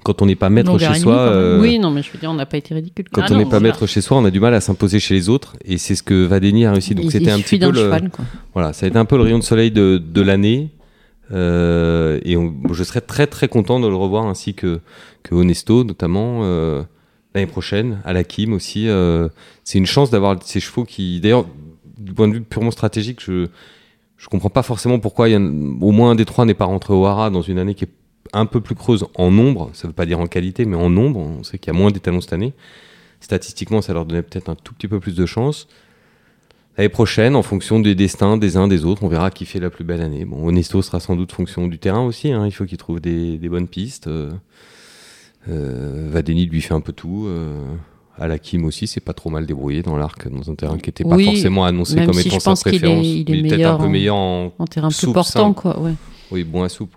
Quand 0.02 0.22
on 0.22 0.26
n'est 0.26 0.34
pas 0.36 0.50
maître 0.50 0.78
chez 0.78 0.94
soi, 1.00 1.14
euh, 1.16 1.60
Oui, 1.60 1.78
non, 1.78 1.90
mais 1.90 2.02
je 2.02 2.10
veux 2.12 2.18
dire, 2.18 2.30
on 2.30 2.34
n'a 2.34 2.46
pas 2.46 2.56
été 2.56 2.74
ridicule. 2.74 3.06
quand 3.12 3.22
Ah 3.24 3.28
on 3.32 3.36
n'est 3.36 3.44
pas 3.46 3.60
maître 3.60 3.86
chez 3.86 4.00
soi, 4.00 4.16
on 4.18 4.24
a 4.24 4.30
du 4.30 4.40
mal 4.40 4.54
à 4.54 4.60
s'imposer 4.60 4.98
chez 5.00 5.14
les 5.14 5.28
autres. 5.28 5.56
Et 5.64 5.78
c'est 5.78 5.94
ce 5.94 6.02
que 6.02 6.24
Vadeni 6.24 6.64
a 6.66 6.72
réussi. 6.72 6.94
Donc 6.94 7.10
c'était 7.12 7.30
un 7.30 7.40
petit 7.40 7.58
peu 7.58 7.70
le, 7.70 7.74
cheval, 7.74 8.10
voilà, 8.54 8.72
ça 8.72 8.86
a 8.86 8.88
été 8.88 8.98
un 8.98 9.04
peu 9.04 9.16
le 9.16 9.22
rayon 9.22 9.38
de 9.38 9.44
soleil 9.44 9.70
de, 9.70 9.98
de 9.98 10.20
l'année. 10.20 10.70
Euh, 11.32 12.18
et 12.24 12.36
on- 12.36 12.54
je 12.72 12.82
serais 12.82 13.00
très 13.00 13.26
très 13.26 13.46
content 13.48 13.78
de 13.78 13.86
le 13.86 13.94
revoir 13.94 14.26
ainsi 14.26 14.54
que, 14.54 14.80
que 15.22 15.34
Honesto 15.34 15.84
notamment 15.84 16.40
euh, 16.42 16.82
l'année 17.34 17.46
prochaine, 17.46 18.00
à 18.04 18.12
la 18.12 18.24
Kim 18.24 18.52
aussi. 18.52 18.88
c'est 19.64 19.78
une 19.78 19.86
chance 19.86 20.10
d'avoir 20.10 20.36
ces 20.42 20.58
chevaux 20.60 20.84
qui, 20.84 21.20
d'ailleurs, 21.20 21.46
du 21.98 22.12
point 22.12 22.26
de 22.26 22.32
vue 22.34 22.40
purement 22.40 22.70
stratégique, 22.72 23.20
je 23.24 23.46
je 24.16 24.28
comprends 24.28 24.50
pas 24.50 24.62
forcément 24.62 24.98
pourquoi 24.98 25.28
il 25.30 25.32
y 25.32 25.36
en- 25.36 25.80
au 25.80 25.92
moins 25.92 26.10
un 26.10 26.14
des 26.14 26.26
trois 26.26 26.44
n'est 26.44 26.52
pas 26.54 26.66
rentré 26.66 26.92
au 26.92 27.06
Hara 27.06 27.30
dans 27.30 27.40
une 27.40 27.58
année 27.58 27.74
qui 27.74 27.84
est 27.84 27.90
un 28.32 28.46
peu 28.46 28.60
plus 28.60 28.74
creuse 28.74 29.04
en 29.16 29.30
nombre, 29.30 29.70
ça 29.72 29.88
veut 29.88 29.94
pas 29.94 30.06
dire 30.06 30.20
en 30.20 30.26
qualité, 30.26 30.64
mais 30.64 30.76
en 30.76 30.90
nombre. 30.90 31.18
On 31.20 31.42
sait 31.42 31.58
qu'il 31.58 31.72
y 31.72 31.76
a 31.76 31.78
moins 31.78 31.90
d'étalons 31.90 32.20
cette 32.20 32.32
année. 32.32 32.52
Statistiquement, 33.20 33.82
ça 33.82 33.92
leur 33.92 34.06
donnait 34.06 34.22
peut-être 34.22 34.48
un 34.48 34.54
tout 34.54 34.72
petit 34.74 34.88
peu 34.88 35.00
plus 35.00 35.14
de 35.14 35.26
chance. 35.26 35.66
L'année 36.78 36.88
prochaine, 36.88 37.36
en 37.36 37.42
fonction 37.42 37.80
des 37.80 37.94
destins 37.94 38.36
des 38.36 38.56
uns 38.56 38.68
des 38.68 38.84
autres, 38.84 39.02
on 39.02 39.08
verra 39.08 39.30
qui 39.30 39.44
fait 39.44 39.60
la 39.60 39.68
plus 39.70 39.84
belle 39.84 40.00
année. 40.00 40.24
Bon, 40.24 40.46
Onesto 40.46 40.80
sera 40.80 41.00
sans 41.00 41.16
doute 41.16 41.32
fonction 41.32 41.66
du 41.66 41.78
terrain 41.78 42.02
aussi. 42.04 42.30
hein. 42.32 42.46
Il 42.46 42.52
faut 42.52 42.64
qu'il 42.64 42.78
trouve 42.78 43.00
des, 43.00 43.36
des 43.36 43.48
bonnes 43.48 43.66
pistes. 43.68 44.06
Euh, 44.06 44.30
euh, 45.48 46.08
Vadeni 46.10 46.46
lui 46.46 46.60
fait 46.60 46.74
un 46.74 46.80
peu 46.80 46.92
tout. 46.92 47.24
Euh, 47.26 47.64
Alakim 48.18 48.64
aussi, 48.64 48.86
c'est 48.86 49.00
pas 49.00 49.14
trop 49.14 49.30
mal 49.30 49.46
débrouillé 49.46 49.82
dans 49.82 49.96
l'arc, 49.96 50.28
dans 50.28 50.50
un 50.50 50.54
terrain 50.54 50.76
qui 50.78 50.88
n'était 50.88 51.04
pas 51.04 51.16
Oui, 51.16 51.24
forcément 51.24 51.64
annoncé 51.64 52.04
comme 52.04 52.12
si 52.14 52.28
étant 52.28 52.38
sa 52.40 52.50
pense 52.50 52.62
qu'il 52.62 52.74
est- 52.74 52.78
préférence. 52.78 53.06
il 53.06 53.20
est 53.20 53.24
peut-être 53.24 53.50
meilleur 53.56 53.74
un 53.74 53.78
peu 53.78 53.84
en- 53.84 53.88
meilleur 53.90 54.16
en, 54.16 54.52
En 54.58 54.66
terrain 54.66 54.88
plus 54.88 54.96
Souple, 54.96 55.14
portant, 55.14 55.30
simple. 55.48 55.60
quoi. 55.60 55.80
Ouais. 55.80 55.92
Oui, 56.32 56.44
bon 56.44 56.62
à 56.62 56.68
soupe. 56.68 56.94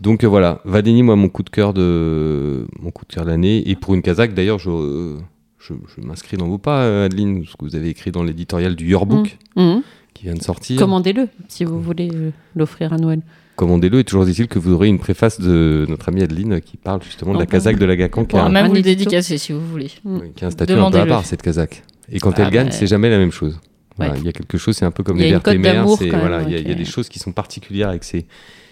Donc 0.00 0.24
euh, 0.24 0.28
voilà, 0.28 0.60
Vadeni, 0.64 1.02
moi, 1.02 1.16
mon 1.16 1.28
coup 1.28 1.42
de 1.42 1.50
cœur 1.50 1.72
de 1.72 2.66
mon 2.80 2.90
coup 2.90 3.04
de 3.08 3.12
cœur 3.14 3.24
de 3.24 3.30
l'année. 3.30 3.68
Et 3.68 3.74
pour 3.76 3.94
une 3.94 4.02
Kazakh, 4.02 4.34
d'ailleurs, 4.34 4.58
je, 4.58 4.70
euh, 4.70 5.16
je, 5.58 5.74
je 5.96 6.06
m'inscris 6.06 6.36
dans 6.36 6.46
vos 6.46 6.58
pas, 6.58 6.82
euh, 6.82 7.06
Adeline, 7.06 7.44
ce 7.46 7.52
que 7.56 7.64
vous 7.64 7.76
avez 7.76 7.88
écrit 7.88 8.10
dans 8.10 8.22
l'éditorial 8.22 8.76
du 8.76 8.88
Yearbook 8.88 9.38
Mhm. 9.56 9.82
qui 10.14 10.24
vient 10.24 10.34
de 10.34 10.42
sortir. 10.42 10.78
Commandez-le 10.78 11.28
si 11.48 11.64
vous 11.64 11.80
voulez 11.80 12.10
euh, 12.14 12.30
l'offrir 12.54 12.92
à 12.92 12.98
Noël. 12.98 13.22
Commandez-le. 13.56 14.00
Et 14.00 14.04
toujours 14.04 14.26
dit-il 14.26 14.48
que 14.48 14.58
vous 14.58 14.72
aurez 14.72 14.88
une 14.88 14.98
préface 14.98 15.40
de 15.40 15.86
notre 15.88 16.10
amie 16.10 16.22
Adeline 16.22 16.60
qui 16.60 16.76
parle 16.76 17.02
justement 17.02 17.32
de 17.32 17.38
la 17.38 17.46
Kazakh 17.46 17.78
de 17.78 17.86
la 17.86 17.96
Gacan, 17.96 18.26
qui 18.26 18.34
On 18.34 18.38
a, 18.38 18.42
va 18.42 18.48
un, 18.48 18.52
même 18.52 18.66
vous 18.68 18.74
le 18.74 18.82
dédicacer 18.82 19.38
si 19.38 19.52
vous 19.52 19.66
voulez. 19.66 19.90
qui 20.36 20.44
a 20.44 20.48
un 20.48 20.50
statut 20.50 20.74
un 20.74 20.90
peu 20.90 20.98
à 20.98 21.06
part, 21.06 21.24
cette 21.24 21.40
Kazakh. 21.40 21.82
Et 22.12 22.20
quand 22.20 22.32
Ah, 22.36 22.42
elle 22.42 22.50
gagne, 22.50 22.66
bah. 22.66 22.72
c'est 22.72 22.86
jamais 22.86 23.08
la 23.08 23.16
même 23.18 23.32
chose. 23.32 23.58
Voilà, 23.96 24.12
Ouais. 24.12 24.18
Il 24.20 24.26
y 24.26 24.28
a 24.28 24.32
quelque 24.32 24.58
chose, 24.58 24.76
c'est 24.76 24.84
un 24.84 24.90
peu 24.90 25.02
comme 25.02 25.16
Il 25.18 25.22
les 25.24 25.30
vertémères. 25.30 25.88
c'est- 25.96 26.10
même, 26.10 26.20
voilà, 26.20 26.42
Il 26.42 26.50
y 26.50 26.54
a, 26.54 26.58
il 26.58 26.70
y 26.70 26.74
des 26.74 26.84
choses 26.84 27.08
qui 27.08 27.18
sont 27.18 27.32
particulières 27.32 27.88
avec 27.88 28.04
ces, 28.04 28.26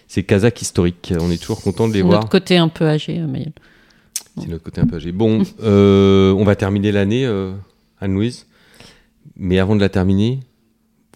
ces 0.09 0.23
Kazakhs 0.23 0.61
historiques. 0.63 1.13
On 1.19 1.31
est 1.31 1.41
toujours 1.41 1.63
content 1.63 1.89
de 1.89 1.93
les 1.95 2.01
C'est 2.01 2.07
voir. 2.07 2.21
notre 2.21 2.31
côté 2.31 2.57
un 2.59 2.69
peu 2.69 2.87
âgé, 2.87 3.19
euh, 3.19 3.27
Mayel. 3.27 3.53
C'est 4.39 4.49
notre 4.49 4.65
côté 4.65 4.81
un 4.81 4.87
peu 4.87 4.97
âgé. 4.97 5.13
Bon, 5.13 5.43
euh, 5.63 6.33
on 6.33 6.45
va 6.45 6.57
terminer 6.57 6.93
l'année, 6.93 7.25
euh, 7.25 7.53
Anne-Louise. 8.01 8.47
Mais 9.37 9.59
avant 9.59 9.75
de 9.77 9.81
la 9.81 9.89
terminer, 9.89 10.41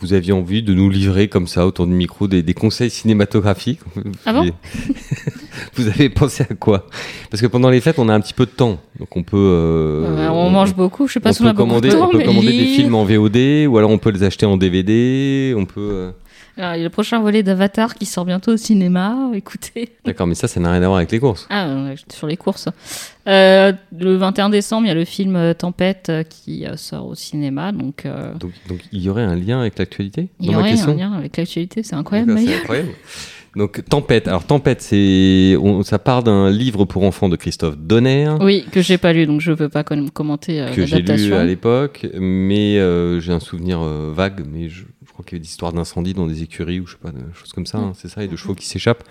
vous 0.01 0.13
aviez 0.13 0.33
envie 0.33 0.63
de 0.63 0.75
nous 0.75 0.89
livrer 0.91 1.29
comme 1.29 1.47
ça 1.47 1.67
autour 1.67 1.87
du 1.87 1.93
micro 1.95 2.29
des, 2.29 2.43
des 2.43 2.55
conseils 2.55 2.91
cinématographiques. 2.91 3.81
Ah 4.27 4.33
bon 4.33 4.51
Vous 5.75 5.89
avez 5.89 6.09
pensé 6.09 6.45
à 6.49 6.55
quoi? 6.55 6.87
Parce 7.31 7.41
que 7.41 7.47
pendant 7.47 7.69
les 7.71 7.81
fêtes, 7.81 7.99
on 7.99 8.09
a 8.09 8.15
un 8.15 8.21
petit 8.21 8.33
peu 8.35 8.47
de 8.47 8.51
temps, 8.51 8.79
donc 8.99 9.17
on 9.17 9.23
peut. 9.23 9.37
euh, 9.37 10.05
Euh, 10.19 10.29
on 10.31 10.51
mange 10.51 10.75
beaucoup, 10.75 11.09
je 11.09 11.15
sais 11.15 11.21
pas 11.21 11.33
si 11.33 11.43
on 11.43 11.47
a 11.47 11.53
beaucoup 11.53 11.69
commander, 11.69 11.89
de 11.89 11.95
temps, 11.95 12.07
on 12.09 12.11
peut 12.13 12.19
mais 12.19 12.25
commander 12.25 12.53
des 12.53 12.67
films 12.67 12.95
en 12.95 13.05
VOD, 13.05 13.67
ou 13.69 13.77
alors 13.79 13.91
on 13.91 13.99
peut 13.99 14.11
les 14.11 14.23
acheter 14.23 14.47
en 14.47 14.57
DVD. 14.57 15.55
On 15.57 15.65
peut. 15.65 15.81
euh, 15.93 16.11
Alors, 16.59 16.75
il 16.75 16.79
y 16.79 16.81
a 16.81 16.85
le 16.85 16.91
prochain 16.91 17.21
volet 17.21 17.43
d'Avatar 17.43 17.95
qui 17.95 18.05
sort 18.05 18.25
bientôt 18.25 18.53
au 18.53 18.57
cinéma. 18.57 19.31
Écoutez. 19.35 19.91
D'accord, 20.05 20.27
mais 20.27 20.35
ça, 20.35 20.49
ça 20.49 20.59
n'a 20.59 20.73
rien 20.73 20.83
à 20.83 20.87
voir 20.87 20.97
avec 20.99 21.13
les 21.13 21.21
courses. 21.21 21.47
Ah, 21.51 21.69
sur 22.13 22.27
les 22.27 22.37
courses. 22.37 22.69
Euh, 23.29 23.73
le 23.97 24.17
21 24.17 24.49
décembre, 24.51 24.87
il 24.87 24.89
y 24.89 24.93
a 24.93 24.95
le 24.95 25.05
film 25.05 25.37
euh, 25.37 25.55
Tempête 25.55 26.09
euh, 26.09 26.23
qui 26.25 26.67
euh, 26.67 26.77
sort 26.77 27.07
au 27.07 27.15
cinéma. 27.15 27.71
Donc, 27.73 28.07
euh, 28.07 28.35
Donc, 28.35 28.51
donc 28.69 28.81
il 28.93 29.01
y 29.03 29.09
aurait 29.09 29.23
un 29.23 29.37
lien 29.37 29.61
avec 29.61 29.79
l'actualité 29.79 30.29
il 30.41 30.51
y 30.51 30.55
aurait 30.57 30.71
question 30.71 30.93
un 30.93 30.97
lien 30.97 31.13
avec 31.13 31.37
l'actualité. 31.37 31.83
C'est 31.83 31.95
incroyable. 31.95 32.37
C'est 32.39 32.55
incroyable. 32.57 32.89
Donc 33.57 33.83
Tempête. 33.89 34.29
Alors 34.29 34.45
Tempête, 34.45 34.83
c'est 34.83 35.57
ça 35.83 35.99
part 35.99 36.23
d'un 36.23 36.51
livre 36.51 36.85
pour 36.85 37.03
enfants 37.05 37.29
de 37.29 37.37
Christophe 37.37 37.77
Donner 37.79 38.29
Oui, 38.41 38.67
que 38.71 38.83
j'ai 38.83 38.99
pas 38.99 39.13
lu, 39.13 39.27
donc 39.27 39.41
je 39.41 39.53
peux 39.53 39.69
pas 39.71 39.85
com- 39.85 40.11
commenter 40.11 40.61
euh, 40.61 40.73
que 40.75 40.87
j'ai 40.87 41.01
lu 41.03 41.33
à 41.35 41.45
l'époque, 41.45 42.07
mais 42.19 42.79
euh, 42.79 43.21
j'ai 43.21 43.33
un 43.33 43.41
souvenir 43.41 43.81
euh, 43.81 44.13
vague. 44.15 44.45
Mais 44.51 44.69
je 44.69 44.85
crois 45.19 45.25
qu'il 45.27 45.37
y 45.37 45.39
avait 45.39 45.43
des 45.45 45.49
histoires 45.51 45.73
d'incendie 45.73 46.15
dans 46.15 46.27
des 46.27 46.43
écuries 46.43 46.81
ou 46.81 46.87
je 46.87 46.93
sais 46.93 46.99
pas, 47.03 47.11
de 47.11 47.19
choses 47.35 47.53
comme 47.53 47.67
ça. 47.67 47.79
hein, 47.79 47.93
c'est 47.95 48.09
ça, 48.09 48.23
et 48.23 48.29
de 48.29 48.37
chevaux 48.37 48.55
qui 48.55 48.67
s'échappent. 48.67 49.05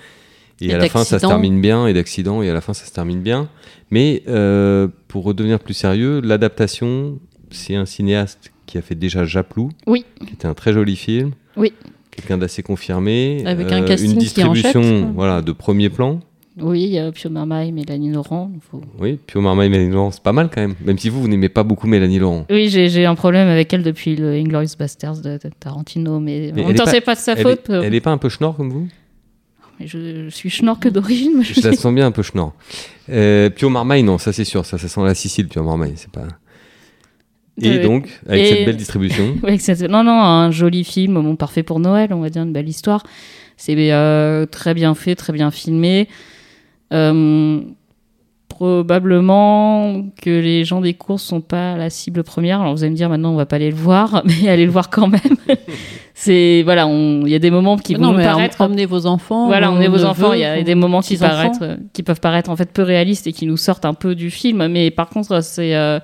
Et, 0.61 0.67
Et 0.67 0.73
à 0.73 0.77
la 0.77 0.89
fin, 0.89 1.03
ça 1.03 1.19
se 1.19 1.25
termine 1.27 1.61
bien, 1.61 1.85
et 1.87 1.93
d'accidents, 1.93 2.41
et 2.41 2.49
à 2.49 2.53
la 2.53 2.61
fin, 2.61 2.73
ça 2.73 2.85
se 2.85 2.91
termine 2.91 3.21
bien. 3.21 3.47
Mais 3.91 4.23
euh, 4.27 4.87
pour 5.07 5.23
redevenir 5.23 5.59
plus 5.59 5.73
sérieux, 5.75 6.19
l'adaptation, 6.21 7.19
c'est 7.51 7.75
un 7.75 7.85
cinéaste 7.85 8.51
qui 8.65 8.77
a 8.77 8.81
fait 8.81 8.95
déjà 8.95 9.23
Japlou, 9.23 9.69
Oui. 9.85 10.03
qui 10.25 10.33
était 10.33 10.47
un 10.47 10.53
très 10.55 10.73
joli 10.73 10.95
film. 10.95 11.31
Oui. 11.57 11.73
Quelqu'un 12.11 12.37
d'assez 12.39 12.63
confirmé. 12.63 13.43
euh, 13.45 13.49
Avec 13.51 13.71
un 13.71 13.83
casting 13.83 14.11
une 14.13 14.17
distribution 14.17 15.11
voilà, 15.13 15.41
de 15.43 15.51
premier 15.51 15.89
plan. 15.89 16.21
Oui, 16.59 16.83
il 16.83 16.89
y 16.89 16.97
a 16.99 17.11
Pio 17.11 17.29
Marmaille, 17.29 17.71
Mélanie 17.71 18.11
Laurent. 18.11 18.51
faut- 18.71 18.81
Oui, 18.99 19.19
Pio 19.27 19.41
Marmaille, 19.41 19.69
Mélanie 19.69 19.91
Laurent, 19.91 20.11
c'est 20.11 20.23
pas 20.23 20.31
mal 20.33 20.49
quand 20.53 20.61
même. 20.61 20.75
Même 20.83 20.97
si 20.97 21.09
vous, 21.09 21.21
vous 21.21 21.27
n'aimez 21.27 21.49
pas 21.49 21.63
beaucoup 21.63 21.85
Mélanie 21.87 22.17
Laurent. 22.19 22.45
Oui, 22.49 22.69
j'ai 22.69 23.05
un 23.05 23.15
problème 23.15 23.47
avec 23.47 23.71
elle 23.73 23.83
depuis 23.83 24.15
le 24.15 24.33
Inglorious 24.33 24.71
Basterds 24.77 25.17
de, 25.21 25.33
de 25.37 25.49
Tarantino, 25.59 26.19
mais, 26.19 26.51
Mais 26.55 26.63
en 26.63 26.67
même 26.67 26.75
temps, 26.75 26.85
c'est 26.87 27.01
pas 27.01 27.13
de 27.15 27.19
sa 27.19 27.33
Elle 27.33 27.43
faute. 27.43 27.69
est, 27.69 27.73
euh, 27.73 27.81
elle 27.83 27.93
est 27.93 28.01
pas 28.01 28.11
un 28.11 28.17
peu 28.17 28.29
schnorr 28.29 28.55
comme 28.55 28.69
vous? 28.71 28.87
Je, 29.79 30.23
je 30.25 30.29
suis 30.29 30.49
schnork 30.49 30.87
d'origine. 30.87 31.33
mais 31.37 31.43
Je 31.43 31.61
la 31.67 31.73
sens 31.75 31.93
bien 31.93 32.07
un 32.07 32.11
peu 32.11 32.23
schnorr. 32.23 32.53
Euh, 33.09 33.51
Pio 33.51 33.69
Marmaille, 33.69 34.01
non, 34.01 34.17
ça 34.17 34.33
c'est 34.33 34.43
sûr. 34.45 34.65
Ça, 34.65 34.79
ça 34.79 34.87
sent 34.87 35.01
la 35.03 35.13
Sicile, 35.13 35.47
Pio 35.47 35.61
Marmaille. 35.63 35.93
C'est 35.95 36.09
pas... 36.11 36.25
Et 37.61 37.69
Euh, 37.79 37.83
donc, 37.83 38.09
avec 38.27 38.43
et- 38.43 38.49
cette 38.49 38.65
belle 38.65 38.77
distribution, 38.77 39.35
que 39.43 39.57
c'est- 39.57 39.87
non, 39.87 40.03
non, 40.03 40.19
un 40.19 40.49
joli 40.51 40.83
film, 40.83 41.15
bon, 41.21 41.35
parfait 41.35 41.63
pour 41.63 41.79
Noël, 41.79 42.11
on 42.13 42.19
va 42.19 42.29
dire, 42.29 42.41
une 42.43 42.53
belle 42.53 42.69
histoire. 42.69 43.03
C'est 43.57 43.75
euh, 43.91 44.45
très 44.45 44.73
bien 44.75 44.93
fait, 44.95 45.15
très 45.15 45.33
bien 45.33 45.49
filmé. 45.51 46.07
Euh, 46.93 47.61
probablement 48.57 50.03
que 50.19 50.29
les 50.29 50.65
gens 50.65 50.81
des 50.81 50.95
courses 50.95 51.21
sont 51.21 51.41
pas 51.41 51.77
la 51.77 51.91
cible 51.91 52.23
première. 52.23 52.61
Alors 52.61 52.73
vous 52.73 52.83
allez 52.83 52.89
me 52.91 52.95
dire 52.95 53.09
maintenant 53.09 53.31
on 53.31 53.35
va 53.35 53.45
pas 53.45 53.57
aller 53.57 53.69
le 53.69 53.75
voir, 53.75 54.23
mais 54.25 54.49
allez 54.49 54.65
le 54.65 54.71
voir 54.71 54.89
quand 54.89 55.07
même. 55.07 55.21
c'est 56.15 56.63
voilà, 56.63 56.87
il 56.87 57.29
y 57.29 57.35
a 57.35 57.39
des 57.39 57.51
moments 57.51 57.77
qui 57.77 57.93
Mais 57.93 57.99
vont 57.99 58.13
non, 58.13 58.23
paraître. 58.23 58.59
emmenez 58.61 58.87
vos 58.87 59.05
enfants. 59.05 59.45
Voilà, 59.45 59.71
est 59.79 59.87
vos 59.87 60.03
enfants. 60.05 60.33
Il 60.33 60.39
y 60.39 60.45
a 60.45 60.63
des 60.63 60.75
moments 60.75 61.01
qui, 61.01 61.17
paraître, 61.17 61.59
euh, 61.61 61.75
qui 61.93 62.01
peuvent 62.01 62.19
paraître 62.19 62.49
en 62.49 62.55
fait 62.55 62.71
peu 62.71 62.81
réalistes 62.81 63.27
et 63.27 63.33
qui 63.33 63.45
nous 63.45 63.57
sortent 63.57 63.85
un 63.85 63.93
peu 63.93 64.15
du 64.15 64.31
film. 64.31 64.65
Mais 64.67 64.89
par 64.89 65.09
contre, 65.09 65.41
c'est, 65.43 65.75
euh, 65.75 65.99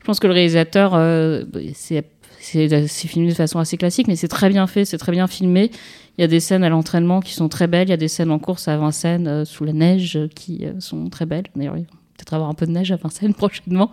je 0.00 0.04
pense 0.04 0.18
que 0.18 0.26
le 0.26 0.32
réalisateur, 0.32 0.94
euh, 0.94 1.44
c'est, 1.74 2.04
c'est 2.40 3.06
filmé 3.06 3.28
de 3.28 3.34
façon 3.34 3.60
assez 3.60 3.76
classique, 3.76 4.08
mais 4.08 4.16
c'est 4.16 4.28
très 4.28 4.48
bien 4.48 4.66
fait, 4.66 4.84
c'est 4.84 4.98
très 4.98 5.12
bien 5.12 5.28
filmé. 5.28 5.70
Il 6.18 6.20
y 6.20 6.24
a 6.24 6.28
des 6.28 6.40
scènes 6.40 6.62
à 6.62 6.68
l'entraînement 6.68 7.20
qui 7.20 7.32
sont 7.32 7.48
très 7.48 7.66
belles. 7.66 7.88
Il 7.88 7.90
y 7.90 7.94
a 7.94 7.98
des 7.98 8.08
scènes 8.08 8.30
en 8.30 8.38
course 8.38 8.68
à 8.68 8.76
Vincennes 8.76 9.26
euh, 9.26 9.44
sous 9.44 9.64
la 9.64 9.72
neige 9.72 10.16
euh, 10.16 10.28
qui 10.28 10.64
euh, 10.64 10.72
sont 10.78 11.08
très 11.08 11.24
belles. 11.24 11.46
D'ailleurs, 11.56 11.76
il 11.78 11.84
va 11.84 11.90
peut-être 12.16 12.34
avoir 12.34 12.50
un 12.50 12.54
peu 12.54 12.66
de 12.66 12.72
neige 12.72 12.92
à 12.92 12.96
Vincennes 12.96 13.34
prochainement. 13.34 13.90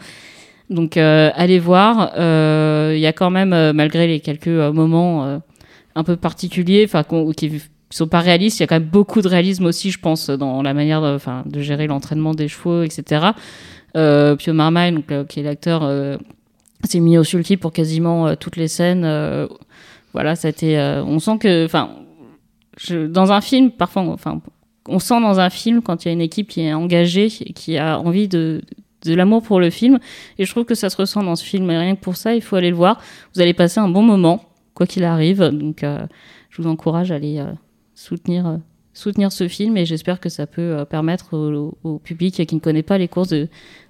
Donc, 0.69 0.97
allez 0.97 1.57
voir. 1.57 2.11
Il 2.15 2.99
y 2.99 3.07
a 3.07 3.13
quand 3.13 3.31
même, 3.31 3.71
malgré 3.71 4.05
les 4.05 4.19
quelques 4.19 4.47
moments 4.47 5.41
un 5.95 6.03
peu 6.03 6.15
particuliers, 6.15 6.83
enfin, 6.85 7.03
qui 7.35 7.49
qui 7.49 7.97
sont 7.97 8.07
pas 8.07 8.19
réalistes. 8.19 8.59
Il 8.59 8.61
y 8.61 8.65
a 8.65 8.67
quand 8.67 8.79
même 8.79 8.87
beaucoup 8.87 9.23
de 9.23 9.27
réalisme 9.27 9.65
aussi, 9.65 9.89
je 9.89 9.97
pense, 9.99 10.29
dans 10.29 10.61
la 10.61 10.75
manière 10.75 11.01
de, 11.01 11.17
de 11.49 11.59
gérer 11.61 11.87
l'entraînement 11.87 12.35
des 12.35 12.47
chevaux, 12.47 12.83
etc. 12.83 13.29
Pio 13.93 14.53
Marmaille, 14.53 14.91
donc, 14.91 15.27
qui 15.27 15.39
est 15.39 15.43
l'acteur, 15.43 15.89
s'est 16.83 16.99
mis 16.99 17.17
au 17.17 17.23
sulky 17.23 17.57
pour 17.57 17.73
quasiment 17.73 18.35
toutes 18.35 18.55
les 18.55 18.67
scènes. 18.67 19.07
voilà, 20.13 20.35
ça 20.35 20.49
a 20.49 20.51
été, 20.51 20.77
on 21.03 21.17
sent 21.17 21.39
que, 21.39 21.65
je- 22.79 23.07
dans 23.07 23.31
un 23.31 23.41
film, 23.41 23.71
parfois, 23.71 24.03
enfin, 24.03 24.41
on 24.87 24.99
sent 24.99 25.19
dans 25.21 25.39
un 25.39 25.49
film 25.49 25.81
quand 25.81 26.03
il 26.03 26.07
y 26.07 26.11
a 26.11 26.13
une 26.13 26.21
équipe 26.21 26.47
qui 26.47 26.61
est 26.61 26.73
engagée 26.73 27.27
qui 27.29 27.77
a 27.77 27.99
envie 27.99 28.27
de 28.27 28.61
de 29.05 29.13
l'amour 29.13 29.41
pour 29.43 29.61
le 29.61 29.69
film. 29.69 29.97
Et 30.37 30.43
je 30.45 30.51
trouve 30.51 30.65
que 30.65 30.75
ça 30.75 30.89
se 30.89 30.97
ressent 30.97 31.23
dans 31.23 31.37
ce 31.37 31.45
film. 31.45 31.69
Et 31.71 31.77
rien 31.77 31.95
que 31.95 32.01
pour 32.01 32.17
ça 32.17 32.35
il 32.35 32.41
faut 32.41 32.57
aller 32.57 32.69
le 32.69 32.75
voir. 32.75 32.99
Vous 33.33 33.39
allez 33.41 33.53
passer 33.53 33.79
un 33.79 33.87
bon 33.87 34.01
moment 34.01 34.43
quoi 34.73 34.85
qu'il 34.87 35.05
arrive. 35.05 35.41
Donc 35.53 35.83
euh, 35.83 36.05
je 36.49 36.61
vous 36.61 36.67
encourage 36.67 37.09
à 37.11 37.15
aller 37.15 37.37
euh, 37.39 37.45
soutenir, 37.95 38.45
euh, 38.47 38.57
soutenir 38.99 39.31
ce 39.31 39.47
film 39.47 39.77
et 39.77 39.85
j'espère 39.85 40.19
que 40.19 40.29
ça 40.29 40.45
peut 40.47 40.61
euh, 40.61 40.85
permettre 40.85 41.35
au, 41.35 41.77
au 41.83 41.97
public 41.99 42.45
qui 42.45 42.55
ne 42.55 42.59
connaît 42.59 42.83
pas 42.83 42.97
les 42.97 43.07
courses 43.07 43.29
de 43.29 43.47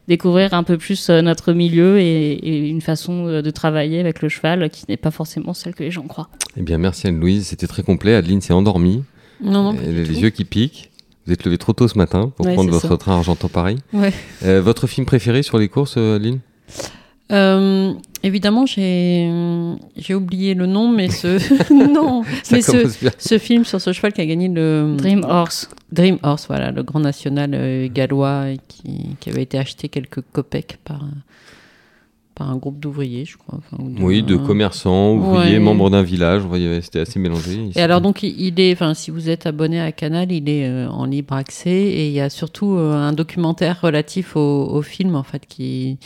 découvrir 0.08 0.54
un 0.54 0.64
peu 0.64 0.78
plus 0.78 1.10
euh, 1.10 1.22
notre 1.22 1.54
milieu 1.54 2.00
et, 2.00 2.32
et 2.34 2.68
une 2.70 2.82
façon 2.82 3.28
euh, 3.28 3.42
de 3.42 3.50
travailler 3.52 4.00
avec 4.00 4.22
le 4.22 4.30
cheval 4.30 4.70
qui 4.70 4.86
n'est 4.90 4.98
pas 4.98 5.12
forcément 5.12 5.54
celle 5.54 5.76
que 5.76 5.84
les 5.84 5.92
gens 5.92 6.08
croient. 6.08 6.30
eh 6.58 6.62
bien, 6.62 6.78
merci 6.78 7.08
Anne-Louise. 7.08 7.48
C'était 7.48 7.68
très 7.68 7.84
complet. 7.84 8.16
Adeline 8.16 8.42
s'est 8.42 8.54
endormie. 8.54 9.04
Non, 9.44 9.64
non. 9.72 9.76
Elle 9.86 10.00
a 10.00 10.04
les 10.04 10.22
yeux 10.22 10.30
qui 10.32 10.46
piquent. 10.46 10.90
Vous 11.26 11.34
êtes 11.34 11.44
levé 11.46 11.58
trop 11.60 11.74
tôt 11.74 11.88
ce 11.88 11.98
matin 11.98 12.32
pour 12.36 12.46
Ouais, 12.48 12.56
prendre 12.56 12.72
votre 12.72 12.88
ça. 12.90 12.98
train 12.98 13.14
Argentan-Paris. 13.18 13.78
Ouais. 13.94 14.12
Euh, 14.44 14.62
votre 14.62 14.88
film 14.88 15.06
préféré 15.06 15.44
sur 15.44 15.60
les 15.60 15.68
courses, 15.68 15.96
Adeline? 15.98 16.40
Euh, 17.32 17.94
évidemment, 18.24 18.66
j'ai 18.66 19.30
j'ai 19.98 20.14
oublié 20.16 20.54
le 20.54 20.66
nom, 20.66 20.90
mais 20.92 21.10
ce 21.10 21.38
non, 21.94 22.24
mais 22.52 22.62
ce, 22.62 22.86
ce 23.18 23.38
film 23.38 23.66
sur 23.66 23.80
ce 23.82 23.94
cheval 23.94 24.14
qui 24.14 24.22
a 24.22 24.26
gagné 24.26 24.48
le 24.48 24.96
Dream 24.98 25.24
Horse. 25.28 25.70
Dream 25.92 26.18
Horse, 26.24 26.48
voilà, 26.48 26.72
le 26.72 26.84
grand 26.84 27.00
national 27.00 27.52
euh, 27.54 27.88
gallois 27.92 28.46
qui, 28.68 29.16
qui 29.20 29.30
avait 29.30 29.44
été 29.44 29.58
acheté 29.58 29.90
quelques 29.90 30.22
copecs 30.34 30.78
par 30.84 31.04
un- 31.04 31.10
par 32.36 32.50
un 32.50 32.56
groupe 32.56 32.80
d'ouvriers, 32.80 33.26
je 33.26 33.36
crois. 33.38 33.58
enfin, 33.60 33.84
ou 33.84 34.06
Oui, 34.08 34.24
de 34.24 34.38
commerçants, 34.38 35.12
ouvriers, 35.16 35.56
Ouais. 35.56 35.60
membres 35.60 35.90
d'un 35.90 36.04
village. 36.04 36.44
C'était 36.82 37.02
assez 37.02 37.20
mélangé. 37.20 37.70
Et 37.76 37.82
alors 37.82 38.00
donc 38.00 38.24
il- 38.24 38.40
il 38.40 38.58
est, 38.62 38.72
enfin 38.72 38.94
si 38.94 39.12
vous 39.12 39.30
êtes 39.30 39.46
abonné 39.46 39.82
à 39.82 39.92
Canal, 39.92 40.32
il 40.32 40.48
est 40.48 40.66
euh, 40.66 40.88
en 40.90 41.04
libre 41.04 41.34
accès 41.34 41.70
et 41.70 42.08
il 42.08 42.14
y 42.14 42.22
a 42.22 42.30
surtout 42.30 42.76
euh, 42.78 42.94
un 42.94 43.12
documentaire 43.12 43.82
relatif 43.82 44.38
au, 44.38 44.68
au 44.70 44.82
film 44.82 45.16
en 45.16 45.24
fait 45.24 45.46
qui 45.50 45.98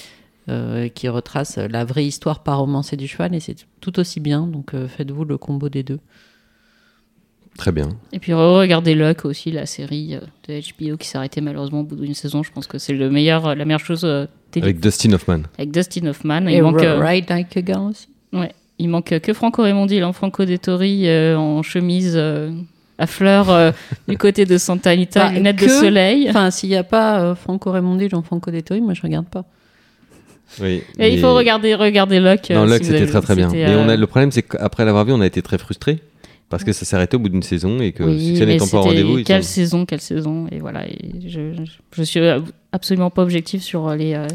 euh, 0.49 0.89
qui 0.89 1.07
retrace 1.09 1.57
la 1.57 1.85
vraie 1.85 2.05
histoire 2.05 2.43
par 2.43 2.59
romancée 2.59 2.97
du 2.97 3.07
cheval 3.07 3.33
et 3.35 3.39
c'est 3.39 3.55
tout 3.81 3.99
aussi 3.99 4.19
bien. 4.19 4.45
Donc 4.47 4.73
euh, 4.73 4.87
faites-vous 4.87 5.25
le 5.25 5.37
combo 5.37 5.69
des 5.69 5.83
deux. 5.83 5.99
Très 7.57 7.71
bien. 7.71 7.89
Et 8.11 8.19
puis 8.19 8.33
regardez 8.33 8.95
Luck 8.95 9.25
aussi, 9.25 9.51
la 9.51 9.67
série 9.67 10.15
euh, 10.15 10.21
de 10.47 10.59
HBO 10.91 10.97
qui 10.97 11.07
s'est 11.07 11.17
arrêtée 11.19 11.39
malheureusement 11.39 11.81
au 11.81 11.83
bout 11.83 11.95
d'une 11.97 12.15
saison. 12.15 12.41
Je 12.41 12.51
pense 12.51 12.65
que 12.65 12.79
c'est 12.79 12.93
le 12.93 13.11
meilleur, 13.11 13.53
la 13.55 13.63
meilleure 13.65 13.79
chose 13.79 14.01
euh, 14.05 14.25
télé- 14.49 14.63
Avec 14.65 14.79
Dustin 14.79 15.13
Hoffman. 15.13 15.41
avec 15.57 15.71
Dustin 15.71 16.07
Hoffman. 16.07 16.47
Et 16.47 16.55
Il 16.57 16.63
manque, 16.63 16.81
euh, 16.81 16.99
Ride 16.99 17.29
Like 17.29 17.55
a 17.55 17.61
Girl 17.63 17.89
aussi. 17.91 18.07
ouais, 18.33 18.51
il 18.79 18.89
manque 18.89 19.19
que 19.19 19.33
Franco 19.33 19.61
Raimondi, 19.61 19.99
là, 19.99 20.07
en 20.07 20.13
Franco 20.13 20.45
Dettori 20.45 21.07
euh, 21.07 21.37
en 21.37 21.61
chemise 21.61 22.13
euh, 22.15 22.51
à 22.97 23.05
fleurs 23.05 23.51
euh, 23.51 23.71
du 24.07 24.17
côté 24.17 24.45
de 24.45 24.57
Santa 24.57 24.89
Anita, 24.89 25.27
Bah, 25.27 25.33
lunettes 25.33 25.61
de 25.61 25.67
soleil. 25.67 26.27
Enfin, 26.31 26.49
s'il 26.49 26.69
n'y 26.69 26.75
a 26.75 26.83
pas 26.83 27.21
euh, 27.21 27.35
Franco 27.35 27.69
Raimondi, 27.71 28.09
Jean-Franco 28.09 28.49
Dettori, 28.49 28.81
moi 28.81 28.95
je 28.95 29.03
regarde 29.03 29.27
pas. 29.27 29.45
Oui, 30.61 30.67
Et 30.69 30.83
mais- 30.97 31.13
il 31.13 31.19
faut 31.19 31.33
regarder, 31.33 31.75
regarder 31.75 32.19
Luck. 32.19 32.51
euh, 32.51 32.55
Non, 32.55 32.65
si 32.65 32.69
Luck, 32.71 32.79
vous 32.79 32.85
c'était 32.85 32.97
avez- 33.01 33.11
très 33.11 33.21
très 33.21 33.35
bien. 33.35 33.49
Mais 33.51 33.75
on 33.75 33.89
a, 33.89 33.93
euh, 33.93 33.97
le 33.97 34.07
problème, 34.07 34.31
c'est 34.31 34.43
qu'après 34.43 34.85
l'avoir 34.85 35.05
vu, 35.05 35.13
on 35.13 35.21
a 35.21 35.25
été 35.25 35.41
très 35.41 35.57
frustrés. 35.57 35.99
Parce 36.49 36.63
que 36.63 36.71
ça 36.71 36.85
arrêté 36.97 37.15
au 37.15 37.19
bout 37.19 37.29
d'une 37.29 37.41
saison 37.41 37.79
et 37.81 37.93
que 37.93 38.03
Oui, 38.03 38.27
succès 38.27 38.45
n'étant 38.45 38.67
pas 38.67 38.77
au 38.77 38.83
rendez-vous, 38.83 39.23
quelle 39.23 39.43
saison, 39.43 39.87
quelle 39.87 40.01
saison, 40.01 40.45
et 40.51 40.59
voilà. 40.59 40.87
Et 40.87 40.99
je, 41.27 41.53
je, 41.53 41.63
je 41.95 42.03
suis 42.03 42.19
absolument 42.71 43.09
pas 43.09 43.23
objectif 43.23 43.63
sur 43.63 43.89
les, 43.95 44.13
euh, 44.13 44.27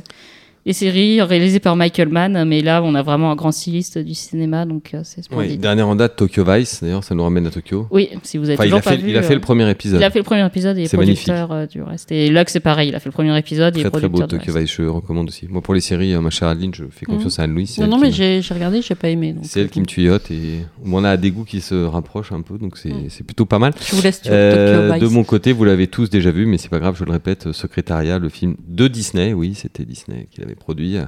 les 0.68 0.74
séries 0.74 1.20
réalisées 1.22 1.60
par 1.60 1.76
Michael 1.76 2.10
Mann, 2.10 2.44
mais 2.46 2.60
là, 2.60 2.82
on 2.84 2.94
a 2.94 3.02
vraiment 3.02 3.30
un 3.32 3.36
grand 3.36 3.52
styliste 3.52 3.96
du 3.98 4.12
cinéma, 4.14 4.66
donc 4.66 4.90
euh, 4.92 5.00
c'est 5.02 5.18
Oui, 5.20 5.24
splendide. 5.24 5.60
dernière 5.60 5.88
en 5.88 5.96
date, 5.96 6.16
Tokyo 6.16 6.44
Vice. 6.44 6.80
D'ailleurs, 6.82 7.02
ça 7.02 7.14
nous 7.14 7.22
ramène 7.24 7.46
à 7.46 7.50
Tokyo. 7.50 7.86
Oui, 7.90 8.10
si 8.22 8.36
vous 8.36 8.44
avez 8.44 8.54
Enfin, 8.54 8.64
il 8.64 8.66
toujours 8.66 8.78
a, 8.80 8.82
pas 8.82 8.90
fait, 8.90 8.96
vu, 8.98 9.10
il 9.10 9.16
a 9.16 9.22
fait 9.22 9.32
euh, 9.32 9.36
le 9.36 9.40
premier 9.40 9.70
épisode. 9.70 9.98
il 10.00 10.04
a 10.04 10.10
fait 10.10 10.18
le 10.18 10.24
premier 10.24 10.44
épisode 10.46 10.76
et 10.76 10.82
est 10.82 10.92
magnifique. 10.94 11.24
producteur 11.26 11.52
euh, 11.52 11.66
du 11.66 11.80
reste. 11.82 12.12
Et 12.12 12.28
Luck, 12.28 12.50
c'est 12.50 12.60
pareil, 12.60 12.90
il 12.90 12.94
a 12.94 13.00
fait 13.00 13.08
le 13.08 13.12
premier 13.14 13.36
épisode 13.38 13.76
et 13.78 13.80
est 13.80 13.84
Très 13.84 13.98
très 13.98 14.08
beau 14.10 14.22
Tokyo. 14.26 14.52
Vice, 14.54 14.70
je 14.76 14.82
recommande 14.82 15.28
aussi. 15.28 15.46
Moi, 15.48 15.62
pour 15.62 15.72
les 15.72 15.80
séries, 15.80 16.12
euh, 16.12 16.20
ma 16.20 16.28
chère 16.28 16.48
Adeline, 16.48 16.74
je 16.74 16.84
fais 16.90 17.06
confiance 17.06 17.38
à 17.38 17.44
Anne-Louise. 17.44 17.78
Non, 17.78 17.86
non, 17.86 17.98
mais 17.98 18.12
j'ai 18.12 18.40
regardé, 18.52 18.82
j'ai 18.82 18.94
pas 18.94 19.08
aimé. 19.08 19.34
C'est 19.44 19.60
elle 19.60 19.66
euh, 19.66 19.68
qui 19.70 19.80
me 19.80 19.86
tuyote 19.86 20.30
et 20.30 20.58
on 20.84 21.02
a 21.02 21.16
des 21.16 21.30
goûts 21.30 21.44
qui 21.44 21.62
se 21.62 21.74
rapprochent 21.86 22.32
un 22.32 22.42
peu, 22.42 22.58
donc 22.58 22.76
c'est 22.76 22.92
c'est 23.08 23.24
plutôt 23.24 23.46
pas 23.46 23.58
mal. 23.58 23.72
Je 23.80 23.96
vous 23.96 24.02
laisse 24.02 24.20
Euh, 24.26 24.88
Tokyo 24.90 24.94
de 25.00 25.06
Vice. 25.06 25.14
mon 25.14 25.24
côté, 25.24 25.52
vous 25.52 25.64
l'avez 25.64 25.86
tous 25.86 26.10
déjà 26.10 26.30
vu, 26.30 26.44
mais 26.44 26.58
c'est 26.58 26.68
pas 26.68 26.78
grave, 26.78 26.94
je 26.98 27.04
le 27.06 27.12
répète, 27.12 27.46
euh, 27.46 27.52
Secrétariat, 27.54 28.18
le 28.18 28.28
film 28.28 28.56
de 28.66 28.86
Disney, 28.86 29.32
oui, 29.32 29.54
c'était 29.54 29.84
Disney 29.84 30.26
qui 30.30 30.42
l'avait 30.42 30.57
produit, 30.58 30.98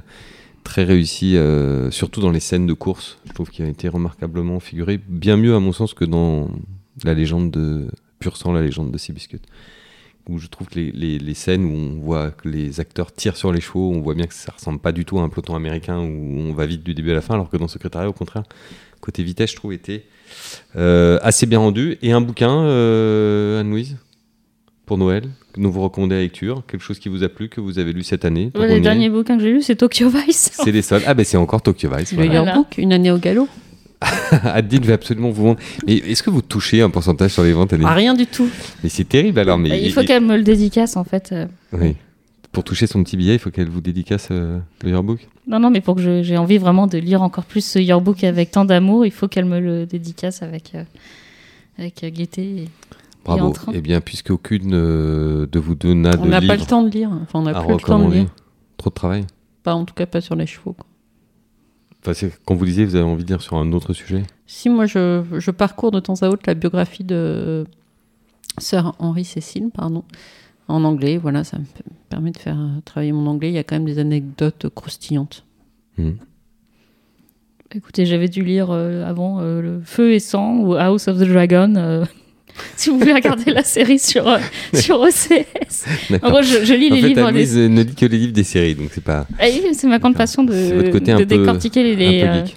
très 0.63 0.83
réussi, 0.83 1.37
euh, 1.37 1.91
surtout 1.91 2.21
dans 2.21 2.31
les 2.31 2.39
scènes 2.39 2.67
de 2.67 2.73
course. 2.73 3.17
Je 3.25 3.33
trouve 3.33 3.49
qu'il 3.49 3.65
a 3.65 3.69
été 3.69 3.87
remarquablement 3.87 4.59
figuré, 4.59 4.99
bien 5.07 5.37
mieux 5.37 5.55
à 5.55 5.59
mon 5.59 5.71
sens 5.71 5.93
que 5.93 6.05
dans 6.05 6.49
la 7.03 7.13
légende 7.13 7.51
de 7.51 7.87
Pur 8.19 8.37
sang, 8.37 8.53
la 8.53 8.61
légende 8.61 8.91
de 8.91 8.97
Seabiscuit. 8.97 9.41
Où 10.29 10.37
je 10.37 10.47
trouve 10.47 10.67
que 10.67 10.79
les 10.79 11.33
scènes 11.33 11.65
où 11.65 11.73
on 11.73 11.99
voit 11.99 12.29
que 12.29 12.47
les 12.47 12.79
acteurs 12.79 13.11
tirent 13.11 13.35
sur 13.35 13.51
les 13.51 13.59
chevaux, 13.59 13.91
on 13.91 14.01
voit 14.01 14.13
bien 14.13 14.27
que 14.27 14.35
ça 14.35 14.51
ressemble 14.51 14.79
pas 14.79 14.91
du 14.91 15.03
tout 15.03 15.17
à 15.17 15.23
un 15.23 15.29
peloton 15.29 15.55
américain 15.55 15.97
où 15.97 16.37
on 16.37 16.53
va 16.53 16.67
vite 16.67 16.83
du 16.83 16.93
début 16.93 17.09
à 17.11 17.15
la 17.15 17.21
fin, 17.21 17.33
alors 17.33 17.49
que 17.49 17.57
dans 17.57 17.67
Secrétariat, 17.67 18.07
au 18.07 18.13
contraire, 18.13 18.43
côté 18.99 19.23
vitesse, 19.23 19.51
je 19.51 19.55
trouve 19.55 19.73
était 19.73 20.05
euh, 20.75 21.17
assez 21.23 21.47
bien 21.47 21.57
rendu. 21.57 21.97
Et 22.03 22.11
un 22.11 22.21
bouquin, 22.21 22.65
euh, 22.65 23.59
Anne-Louise, 23.61 23.97
pour 24.91 24.97
Noël, 24.97 25.23
que 25.53 25.61
nous 25.61 25.71
vous 25.71 25.79
recommandez 25.79 26.15
la 26.15 26.21
lecture, 26.21 26.63
quelque 26.67 26.81
chose 26.81 26.99
qui 26.99 27.07
vous 27.07 27.23
a 27.23 27.29
plu, 27.29 27.47
que 27.47 27.61
vous 27.61 27.79
avez 27.79 27.93
lu 27.93 28.03
cette 28.03 28.25
année. 28.25 28.51
Ouais, 28.55 28.59
qu'on 28.59 28.63
y 28.65 28.67
le 28.71 28.75
est. 28.75 28.79
dernier 28.81 29.09
bouquin 29.09 29.37
que 29.37 29.41
j'ai 29.43 29.53
lu, 29.53 29.61
c'est 29.61 29.77
Tokyo 29.77 30.09
Vice. 30.09 30.51
C'est 30.65 30.69
les 30.73 30.81
seuls. 30.81 31.01
Ah 31.07 31.13
ben 31.13 31.23
c'est 31.23 31.37
encore 31.37 31.61
Tokyo 31.61 31.87
Vice. 31.95 32.11
Le 32.11 32.25
Voilà. 32.25 32.43
Yearbook, 32.43 32.77
une 32.77 32.91
année 32.91 33.09
au 33.09 33.17
galop. 33.17 33.47
Adeline 34.43 34.83
va 34.83 34.95
absolument 34.95 35.29
vous 35.29 35.43
vendre. 35.45 35.59
Mais 35.87 35.95
est-ce 35.95 36.21
que 36.21 36.29
vous 36.29 36.41
touchez 36.41 36.81
un 36.81 36.89
pourcentage 36.89 37.31
sur 37.31 37.43
les 37.43 37.53
ventes 37.53 37.71
Adeline 37.71 37.87
Ah, 37.89 37.93
rien 37.95 38.13
du 38.15 38.25
tout. 38.27 38.49
Mais 38.83 38.89
c'est 38.89 39.05
terrible 39.07 39.39
alors. 39.39 39.57
Mais 39.57 39.81
il 39.81 39.93
faut 39.93 40.01
et- 40.01 40.05
qu'elle 40.05 40.25
me 40.25 40.35
le 40.35 40.43
dédicace, 40.43 40.97
en 40.97 41.05
fait. 41.05 41.29
euh. 41.31 41.45
oui. 41.71 41.95
Pour 42.51 42.65
toucher 42.65 42.85
son 42.85 43.01
petit 43.01 43.15
billet, 43.15 43.35
il 43.35 43.39
faut 43.39 43.49
qu'elle 43.49 43.69
vous 43.69 43.79
dédicace 43.79 44.27
euh, 44.31 44.59
le 44.83 44.89
yearbook? 44.89 45.25
Non, 45.47 45.61
non, 45.61 45.69
mais 45.69 45.79
pour 45.79 45.95
que 45.95 46.01
je- 46.01 46.21
j'ai 46.21 46.35
envie 46.35 46.57
vraiment 46.57 46.85
de 46.87 46.97
lire 46.97 47.21
encore 47.21 47.45
plus 47.45 47.63
ce 47.63 47.79
yearbook 47.79 48.25
avec 48.25 48.51
tant 48.51 48.65
d'amour, 48.65 49.05
il 49.05 49.11
faut 49.13 49.29
qu'elle 49.29 49.45
me 49.45 49.61
le 49.61 49.85
dédicace 49.85 50.41
avec, 50.41 50.73
euh, 50.75 50.83
avec 51.79 52.03
euh, 52.03 52.09
gaieté. 52.09 52.41
et- 52.41 52.67
Bravo. 53.25 53.47
entrain. 53.47 53.71
Eh 53.75 53.81
bien, 53.81 54.01
puisque 54.01 54.31
aucune 54.31 54.71
euh, 54.73 55.45
de 55.45 55.59
vous 55.59 55.75
deux 55.75 55.93
n'a 55.93 56.11
On 56.19 56.25
de 56.25 56.29
n'a 56.29 56.41
pas 56.41 56.55
le 56.55 56.65
temps 56.65 56.81
de 56.83 56.89
lire. 56.89 57.11
Enfin, 57.21 57.39
on 57.39 57.43
n'a 57.43 57.53
plus 57.63 57.71
le 57.73 57.77
temps 57.79 58.07
de 58.09 58.13
lire. 58.13 58.27
trop 58.77 58.89
de 58.89 58.95
travail. 58.95 59.25
Pas, 59.63 59.75
en 59.75 59.85
tout 59.85 59.93
cas, 59.93 60.05
pas 60.07 60.21
sur 60.21 60.35
les 60.35 60.47
chevaux. 60.47 60.73
quoi. 60.73 60.85
Enfin, 62.01 62.13
c'est- 62.15 62.39
quand 62.45 62.55
vous 62.55 62.65
lisez, 62.65 62.83
vous 62.83 62.95
avez 62.95 63.05
envie 63.05 63.23
de 63.23 63.29
lire 63.29 63.41
sur 63.43 63.57
un 63.57 63.71
autre 63.73 63.93
sujet? 63.93 64.23
Si, 64.47 64.69
moi, 64.69 64.87
je, 64.87 65.23
je 65.37 65.51
parcours 65.51 65.91
de 65.91 65.99
temps 65.99 66.15
à 66.21 66.29
autre 66.29 66.41
la 66.47 66.55
biographie 66.55 67.03
de 67.03 67.65
Sir 68.57 68.93
Henry 68.97 69.23
Cécile, 69.23 69.69
pardon, 69.71 70.03
en 70.67 70.83
anglais. 70.83 71.17
Voilà, 71.17 71.43
ça 71.43 71.59
me 71.59 71.65
permet 72.09 72.31
de 72.31 72.37
faire 72.39 72.57
euh, 72.59 72.79
travailler 72.85 73.11
mon 73.11 73.27
anglais. 73.27 73.49
Il 73.49 73.53
y 73.53 73.59
a 73.59 73.63
quand 73.63 73.75
même 73.75 73.85
des 73.85 73.99
anecdotes 73.99 74.67
croustillantes. 74.73 75.45
Mhm. 75.99 76.17
Écoutez, 77.73 78.05
j'avais 78.05 78.27
dû 78.27 78.43
lire 78.43 78.67
euh, 78.71 79.05
avant 79.07 79.39
euh, 79.39 79.61
le 79.61 79.81
Feu 79.81 80.11
et 80.11 80.19
Sang 80.19 80.57
ou 80.57 80.73
House 80.73 81.07
of 81.07 81.19
the 81.19 81.23
Dragon. 81.23 81.75
euh, 81.75 82.03
si 82.75 82.89
vous 82.89 82.99
voulez 82.99 83.13
regarder 83.13 83.51
la 83.51 83.63
série 83.63 83.99
sur, 83.99 84.27
euh, 84.27 84.39
sur 84.73 84.99
OCS. 84.99 85.85
En 86.21 86.29
gros, 86.29 86.41
je, 86.41 86.65
je 86.65 86.73
lis 86.73 86.91
En 86.91 86.95
les 86.95 87.01
fait, 87.01 87.07
livres. 87.07 87.25
Anne-Louise 87.27 87.57
euh, 87.57 87.67
ne 87.67 87.83
lit 87.83 87.95
que 87.95 88.05
les 88.05 88.17
livres 88.17 88.33
des 88.33 88.43
séries, 88.43 88.75
donc 88.75 88.89
c'est 88.93 89.03
pas. 89.03 89.27
Ah 89.39 89.45
oui, 89.47 89.63
c'est 89.73 89.87
ma 89.87 89.99
grande 89.99 90.15
passion 90.15 90.43
de, 90.43 90.91
côté 90.91 91.13
de 91.13 91.23
décortiquer 91.23 91.83
les. 91.83 91.95
les, 91.95 92.23
un 92.23 92.33
peu 92.33 92.39
euh, 92.39 92.45
geek. 92.45 92.55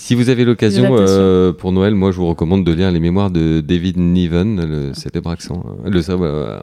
Si 0.00 0.14
vous 0.14 0.28
avez 0.28 0.44
l'occasion 0.44 0.96
euh, 0.96 1.52
pour 1.52 1.72
Noël, 1.72 1.92
moi 1.92 2.12
je 2.12 2.18
vous 2.18 2.28
recommande 2.28 2.64
de 2.64 2.72
lire 2.72 2.92
les 2.92 3.00
mémoires 3.00 3.32
de 3.32 3.60
David 3.60 3.96
Niven, 3.96 4.64
le 4.64 4.94
célèbre 4.94 5.28
accent, 5.28 5.64
le 5.84 6.00
célèbre, 6.00 6.24
euh, 6.24 6.60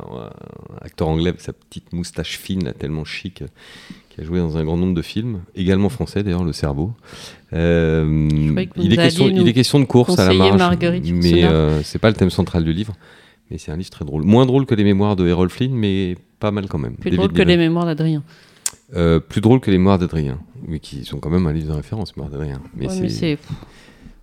acteur 0.82 1.10
anglais 1.10 1.30
avec 1.30 1.41
sa 1.41 1.52
petite 1.52 1.91
moustache 1.91 2.39
fine, 2.39 2.63
là, 2.63 2.71
tellement 2.71 3.04
chic, 3.04 3.43
qui 4.15 4.21
a 4.21 4.23
joué 4.23 4.39
dans 4.39 4.56
un 4.56 4.63
grand 4.63 4.78
nombre 4.78 4.93
de 4.93 5.01
films, 5.01 5.41
également 5.56 5.89
français 5.89 6.23
d'ailleurs, 6.23 6.45
Le 6.45 6.54
Cerveau. 6.54 6.93
Euh, 7.51 8.65
il, 8.78 8.93
est 8.93 8.95
question, 8.95 9.28
nous 9.28 9.41
il 9.41 9.47
est 9.47 9.54
question 9.54 9.78
de 9.80 9.84
course 9.86 10.17
à 10.17 10.28
la 10.30 10.34
marge, 10.34 10.58
Marguerite 10.58 11.12
mais 11.12 11.43
euh, 11.43 11.82
c'est 11.84 11.99
pas 11.99 12.08
le 12.10 12.15
thème 12.15 12.30
central 12.30 12.63
du 12.63 12.71
livre. 12.71 12.93
Mais 13.51 13.58
c'est 13.58 13.71
un 13.71 13.78
livre 13.78 13.89
très 13.89 14.06
drôle. 14.06 14.23
Moins 14.23 14.45
drôle 14.45 14.65
que 14.65 14.73
les 14.73 14.86
mémoires 14.86 15.15
de 15.17 15.28
Errol 15.28 15.49
Flynn, 15.49 15.73
mais 15.73 16.15
pas 16.39 16.51
mal 16.51 16.67
quand 16.67 16.80
même. 16.80 16.95
Plus 16.95 17.12
David 17.12 17.17
drôle 17.17 17.34
que 17.34 17.41
les 17.43 17.58
mémoires 17.58 17.86
d'Adrien. 17.86 18.23
Euh, 18.95 19.19
plus 19.19 19.41
drôle 19.41 19.60
que 19.60 19.69
les 19.69 19.78
mémoires 19.78 19.99
d'Adrien, 19.99 20.39
mais 20.65 20.80
qui 20.80 21.04
sont 21.04 21.19
quand 21.19 21.30
même 21.30 21.45
un 21.45 21.54
livre 21.54 21.67
de 21.67 21.73
référence, 21.73 22.15
mémoires 22.15 22.32
d'Adrien. 22.32 22.62
Mais 22.75 22.88
Ouais, 22.88 23.38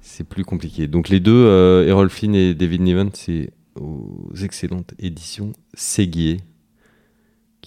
c'est- 0.01 0.25
plus 0.25 0.45
compliqué. 0.45 0.87
Donc 0.87 1.09
les 1.11 1.21
deux, 1.21 1.33
euh, 1.33 1.87
Errol 1.87 2.09
Flynn 2.09 2.35
et 2.35 2.55
David 2.55 2.81
Niven, 2.81 3.11
c'est 3.13 3.51
aux 3.79 4.31
excellentes 4.43 4.95
éditions 4.99 5.53
Séguier, 5.75 6.39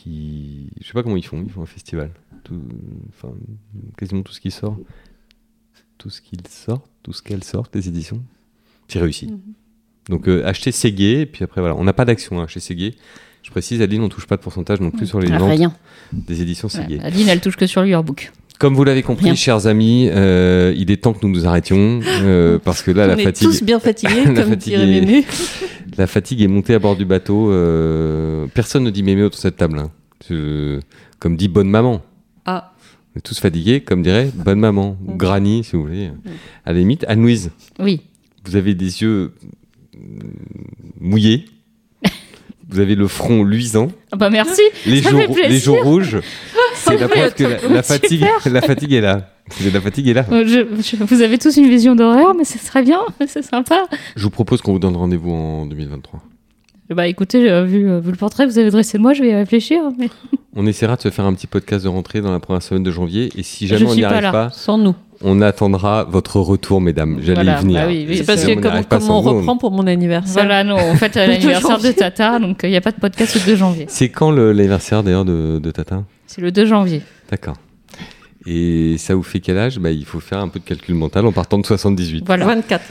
qui, 0.06 0.70
je 0.80 0.88
sais 0.88 0.94
pas 0.94 1.04
comment 1.04 1.18
ils 1.18 1.26
font, 1.26 1.42
ils 1.46 1.52
font 1.52 1.62
un 1.64 1.66
festival. 1.68 2.12
Tout- 2.44 2.62
Enfin, 3.10 3.34
quasiment 3.98 4.22
tout 4.22 4.34
ce 4.34 4.40
qui 4.40 4.52
sort, 4.52 4.78
tout 5.98 6.10
ce 6.10 6.22
qu'ils 6.22 6.46
sortent, 6.48 6.90
tout 7.04 7.12
ce 7.14 7.22
qu'elles 7.22 7.44
sortent, 7.44 7.76
les 7.76 7.88
éditions, 7.88 8.22
c'est 8.88 9.00
réussi. 9.00 9.28
Mhm. 9.28 9.40
Donc 10.10 10.28
euh, 10.28 10.46
achetez 10.46 10.72
Séguier, 10.72 11.22
et 11.22 11.26
puis 11.26 11.44
après 11.44 11.62
voilà, 11.62 11.76
on 11.76 11.84
n'a 11.84 11.94
pas 11.94 12.06
d'action 12.06 12.40
hein, 12.40 12.48
chez 12.48 12.60
Séguier. 12.60 12.96
Je 13.42 13.52
précise, 13.52 13.82
Adeline, 13.82 14.02
on 14.04 14.10
touche 14.10 14.26
pas 14.28 14.38
de 14.38 14.42
pourcentage 14.42 14.80
non 14.80 14.90
plus 14.92 15.06
sur 15.08 15.20
les 15.20 15.32
Ah, 15.32 15.38
ventes 15.38 15.50
rien. 15.58 15.74
des 16.14 16.42
éditions 16.42 16.70
Séguier. 16.70 16.96
voilà. 16.98 17.08
Adeline, 17.10 17.30
elle 17.30 17.42
touche 17.42 17.56
que 17.58 17.68
sur 17.68 17.82
le 17.82 17.88
yearbook. 17.90 18.32
Comme 18.60 18.74
vous 18.74 18.84
l'avez 18.86 19.04
compris, 19.04 19.26
Rien. 19.26 19.36
chers 19.36 19.68
amis, 19.68 20.08
euh, 20.12 20.74
il 20.78 20.90
est 20.90 20.98
temps 21.04 21.14
que 21.14 21.26
nous 21.26 21.32
nous 21.34 21.46
arrêtions 21.46 22.00
euh, 22.06 22.58
parce 22.58 22.82
que 22.82 22.92
là, 22.92 23.04
On 23.06 23.08
la 23.08 23.18
est 23.20 23.24
fatigue, 23.24 23.48
tous 23.50 23.64
bien 23.64 23.80
fatigués, 23.80 24.24
comme 24.36 24.56
dirait 24.56 24.86
Mémé. 24.88 25.26
la 25.98 26.08
fatigue 26.08 26.42
est 26.42 26.48
montée 26.48 26.74
à 26.74 26.80
bord 26.80 26.96
du 26.96 27.06
bateau. 27.06 27.52
euh, 27.52 28.48
personne 28.54 28.84
ne 28.84 28.90
dit 28.90 29.04
mémé 29.04 29.24
autour 29.24 29.38
de 29.38 29.42
cette 29.42 29.58
table. 29.58 29.80
hein. 29.80 29.92
Comme 31.20 31.36
dit 31.38 31.48
bonne 31.48 31.70
maman. 31.70 32.02
Ah, 32.46 32.74
On 33.16 33.20
est 33.20 33.22
tous 33.22 33.40
fatigués, 33.40 33.82
comme 33.82 34.02
dirait 34.04 34.30
bonne 34.34 34.60
maman 34.60 34.98
ou 35.06 35.16
granny, 35.16 35.64
si 35.64 35.76
vous 35.76 35.84
voulez. 35.84 36.10
À 36.66 36.74
la 36.74 36.80
limite, 36.80 37.06
Anne-Louise, 37.08 37.52
Oui. 37.80 38.02
vous 38.46 38.56
avez 38.56 38.74
des 38.76 39.02
yeux 39.02 39.34
euh, 39.96 40.00
mouillés. 41.00 41.46
Vous 42.68 42.80
avez 42.80 42.96
le 42.96 43.08
front 43.08 43.44
luisant, 43.44 43.90
Ah 44.12 44.16
bah 44.18 44.32
merci. 44.32 44.60
les 44.88 45.02
Ça 45.04 45.12
joues, 45.12 45.20
fait 45.36 45.50
les 45.50 45.60
joues 45.60 45.76
rouges. 45.84 46.18
C'est 46.98 47.02
la 47.02 47.06
Oui, 47.08 47.12
preuve 47.14 47.34
que 47.36 47.44
la, 47.44 47.76
la 47.76 47.84
fatigue, 47.84 48.26
la 48.46 48.62
fatigue 48.62 48.94
est 48.94 49.02
là. 49.02 49.30
C'est- 49.50 49.74
La 49.74 49.82
fatigue 49.82 50.08
est 50.08 50.14
là. 50.14 50.26
Euh, 50.32 50.44
je- 50.48 50.82
je- 50.82 51.04
vous 51.04 51.22
avez 51.22 51.38
tous 51.38 51.56
une 51.58 51.70
vision 51.70 51.96
d'horreur, 51.96 52.34
mais 52.36 52.44
c'est 52.46 52.60
très 52.60 52.82
bien, 52.84 53.00
c'est 53.28 53.44
sympa. 53.44 53.86
Je 54.16 54.24
vous 54.24 54.30
propose 54.32 54.62
qu'on 54.62 54.72
vous 54.74 54.80
donne 54.80 54.96
rendez-vous 54.96 55.32
en 55.32 55.66
2023. 55.66 56.22
Bah 56.90 57.08
écoutez, 57.08 57.50
euh, 57.50 57.64
vu, 57.64 57.90
euh, 57.90 58.00
vu 58.00 58.12
le 58.12 58.18
portrait 58.18 58.46
que 58.46 58.52
vous 58.52 58.60
avez 58.60 58.70
dressé 58.70 59.00
de 59.00 59.02
moi, 59.02 59.14
je 59.14 59.24
vais 59.24 59.30
y 59.30 59.34
réfléchir. 59.36 59.82
Mais... 59.98 60.10
On 60.56 60.68
essaiera 60.68 60.96
de 60.96 61.02
se 61.02 61.10
faire 61.10 61.26
un 61.26 61.34
petit 61.34 61.48
podcast 61.48 61.84
de 61.84 61.90
rentrée 61.90 62.22
dans 62.22 62.32
la 62.32 62.40
première 62.40 62.62
semaine 62.62 62.84
de 62.84 62.92
janvier. 62.92 63.32
Et 63.36 63.42
si 63.44 63.66
Je 63.68 63.76
jamais 63.76 63.88
on 63.88 63.94
suis 63.94 63.98
n'y 64.02 64.04
pas 64.04 64.10
arrive 64.12 64.22
là. 64.24 64.32
pas, 64.32 64.50
sans 64.52 64.78
nous. 64.78 64.94
on 65.24 65.42
attendra 65.42 66.04
votre 66.06 66.40
retour, 66.40 66.80
mesdames. 66.82 67.18
J'allais 67.22 67.44
Voilà, 67.44 67.60
y 67.60 67.62
venir. 67.64 67.82
bah 67.82 67.88
oui, 67.88 68.08
C'est 68.18 68.26
parce 68.26 68.46
que 68.46 68.54
comme, 68.54 69.10
on 69.10 69.22
vous, 69.22 69.30
reprend 69.32 69.58
pour 69.58 69.72
mon 69.72 69.86
anniversaire. 69.88 70.44
Voilà, 70.46 70.64
non, 70.64 70.78
en 70.78 70.96
fait, 70.96 71.16
l'anniversaire 71.16 71.80
de. 71.80 71.92
Tata, 71.92 72.38
donc 72.40 72.60
il 72.64 72.70
n'y 72.70 72.78
a 72.78 72.82
pas 72.82 72.92
de 72.92 73.00
podcast 73.00 73.34
le 73.36 73.42
2 73.52 73.56
janvier. 73.58 73.86
C'est 73.90 74.10
quand 74.10 74.30
le- 74.32 74.54
l'anniversaire 74.54 75.02
d'ailleurs 75.04 75.26
de, 75.26 75.60
de 75.62 75.72
Tata? 75.72 76.04
C'est 76.36 76.42
le 76.42 76.52
2 76.52 76.66
janvier. 76.66 77.02
D'accord. 77.32 77.56
Et 78.46 78.98
ça 78.98 79.16
vous 79.16 79.24
fait 79.24 79.40
quel 79.40 79.58
âge? 79.58 79.80
Bah, 79.80 79.90
Il 79.92 80.04
faut 80.04 80.20
faire 80.20 80.40
un 80.40 80.50
peu 80.50 80.60
de 80.60 80.66
calcul 80.66 80.94
mental 80.94 81.26
en 81.26 81.32
partant 81.32 81.58
de 81.58 81.66
78. 81.66 82.26
Voilà, 82.26 82.46
24. 82.46 82.84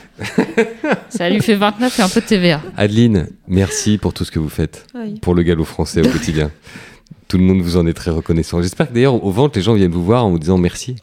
ça 1.11 1.29
lui 1.29 1.43
fait 1.43 1.55
29 1.55 1.99
et 1.99 2.03
un 2.03 2.09
peu 2.09 2.23
de 2.23 2.27
TVA. 2.27 2.63
Adeline, 2.79 3.29
merci 3.47 3.99
pour 3.99 4.15
tout 4.15 4.25
ce 4.25 4.31
que 4.31 4.39
vous 4.39 4.49
faites 4.49 4.87
pour 5.21 5.35
le 5.35 5.43
galop 5.43 5.65
français 5.65 6.01
au 6.01 6.11
quotidien. 6.11 6.51
Tout 7.29 7.37
le 7.37 7.45
monde 7.45 7.61
vous 7.61 7.77
en 7.77 7.87
est 7.87 7.93
très 7.93 8.11
reconnaissant. 8.11 8.63
J'espère 8.63 8.89
que 8.89 8.95
d'ailleurs 8.95 9.23
au 9.23 9.31
ventes, 9.31 9.57
les 9.57 9.63
gens 9.63 9.75
viennent 9.75 9.93
vous 9.93 10.05
voir 10.05 10.25
en 10.25 10.31
vous 10.31 10.39
disant 10.39 10.57
merci. 10.57 10.97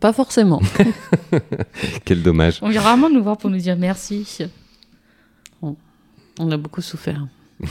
Pas 0.00 0.12
forcément. 0.12 0.60
Quel 2.04 2.22
dommage. 2.22 2.58
On 2.60 2.70
vient 2.70 2.80
rarement 2.80 3.08
nous 3.08 3.22
voir 3.22 3.36
pour 3.36 3.50
nous 3.50 3.58
dire 3.58 3.76
merci. 3.76 4.26
On 5.62 6.50
a 6.50 6.56
beaucoup 6.56 6.82
souffert. 6.82 7.24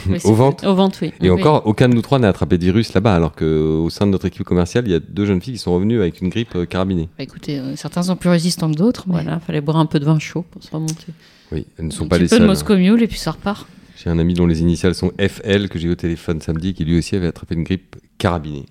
Oui, 0.09 0.19
c'est 0.19 0.25
Au 0.27 0.33
ventre 0.33 0.65
Au 0.67 0.73
ventre, 0.73 0.99
oui. 1.03 1.11
Et 1.21 1.29
Oui. 1.29 1.39
encore, 1.39 1.67
aucun 1.67 1.87
de 1.89 1.93
nous 1.93 2.01
trois 2.01 2.17
n'a 2.17 2.29
attrapé 2.29 2.57
de 2.57 2.63
virus 2.63 2.93
là-bas, 2.93 3.15
alors 3.15 3.35
qu'au 3.35 3.89
sein 3.89 4.07
de 4.07 4.11
notre 4.11 4.25
équipe 4.25 4.43
commerciale, 4.43 4.85
il 4.87 4.91
y 4.91 4.95
a 4.95 4.99
deux 4.99 5.25
jeunes 5.25 5.41
filles 5.41 5.53
qui 5.53 5.59
sont 5.59 5.73
revenues 5.75 5.99
avec 6.01 6.21
une 6.21 6.29
grippe 6.29 6.55
euh, 6.55 6.65
carabinée. 6.65 7.07
Bah, 7.17 7.23
écoutez, 7.23 7.59
euh, 7.59 7.75
certains 7.75 8.01
sont 8.03 8.15
plus 8.15 8.29
résistants 8.29 8.71
que 8.71 8.77
d'autres. 8.77 9.03
Voilà, 9.07 9.39
fallait 9.39 9.61
boire 9.61 9.77
un 9.77 9.85
peu 9.85 9.99
de 9.99 10.05
vin 10.05 10.17
chaud 10.17 10.43
pour 10.49 10.63
se 10.63 10.71
remonter. 10.71 11.13
Oui, 11.51 11.67
elles 11.77 11.85
ne 11.85 11.91
sont 11.91 12.05
Un 12.05 12.07
pas 12.07 12.17
les 12.17 12.23
peu 12.25 12.35
de 12.35 12.39
seules. 12.39 12.47
Moscow 12.47 12.75
Mule 12.77 13.03
et 13.03 13.07
puis 13.07 13.19
ça 13.19 13.31
repart. 13.31 13.67
J'ai 13.95 14.09
un 14.09 14.17
ami 14.19 14.33
dont 14.33 14.47
les 14.47 14.61
initiales 14.61 14.95
sont 14.95 15.11
FL 15.19 15.69
que 15.69 15.77
j'ai 15.79 15.87
eu 15.87 15.91
au 15.91 15.95
téléphone 15.95 16.41
samedi, 16.41 16.73
qui 16.73 16.83
lui 16.83 16.97
aussi 16.97 17.15
avait 17.15 17.27
attrapé 17.27 17.53
une 17.55 17.63
grippe 17.63 17.95
carabinée. 18.17 18.65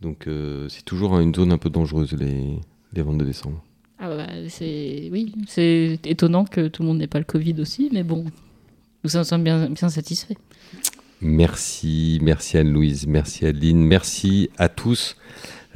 Donc 0.00 0.26
euh, 0.28 0.66
c'est 0.68 0.84
toujours 0.84 1.18
une 1.18 1.34
zone 1.34 1.52
un 1.52 1.58
peu 1.58 1.68
dangereuse, 1.70 2.12
les, 2.18 2.58
les 2.94 3.02
ventes 3.02 3.18
de 3.18 3.24
décembre. 3.24 3.62
Ah 3.98 4.08
bah, 4.16 4.26
c'est 4.48 5.08
oui, 5.12 5.34
c'est 5.46 5.98
étonnant 6.04 6.44
que 6.46 6.68
tout 6.68 6.82
le 6.82 6.88
monde 6.88 6.98
n'ait 6.98 7.06
pas 7.06 7.18
le 7.18 7.24
Covid 7.26 7.56
aussi, 7.60 7.90
mais 7.92 8.02
bon, 8.02 8.24
nous 9.04 9.16
en 9.16 9.24
sommes 9.24 9.44
bien, 9.44 9.68
bien 9.70 9.88
satisfaits. 9.88 10.36
Merci, 11.20 12.18
merci 12.22 12.56
Anne-Louise, 12.56 13.06
merci 13.06 13.44
Adeline, 13.44 13.82
merci 13.84 14.48
à 14.56 14.70
tous 14.70 15.16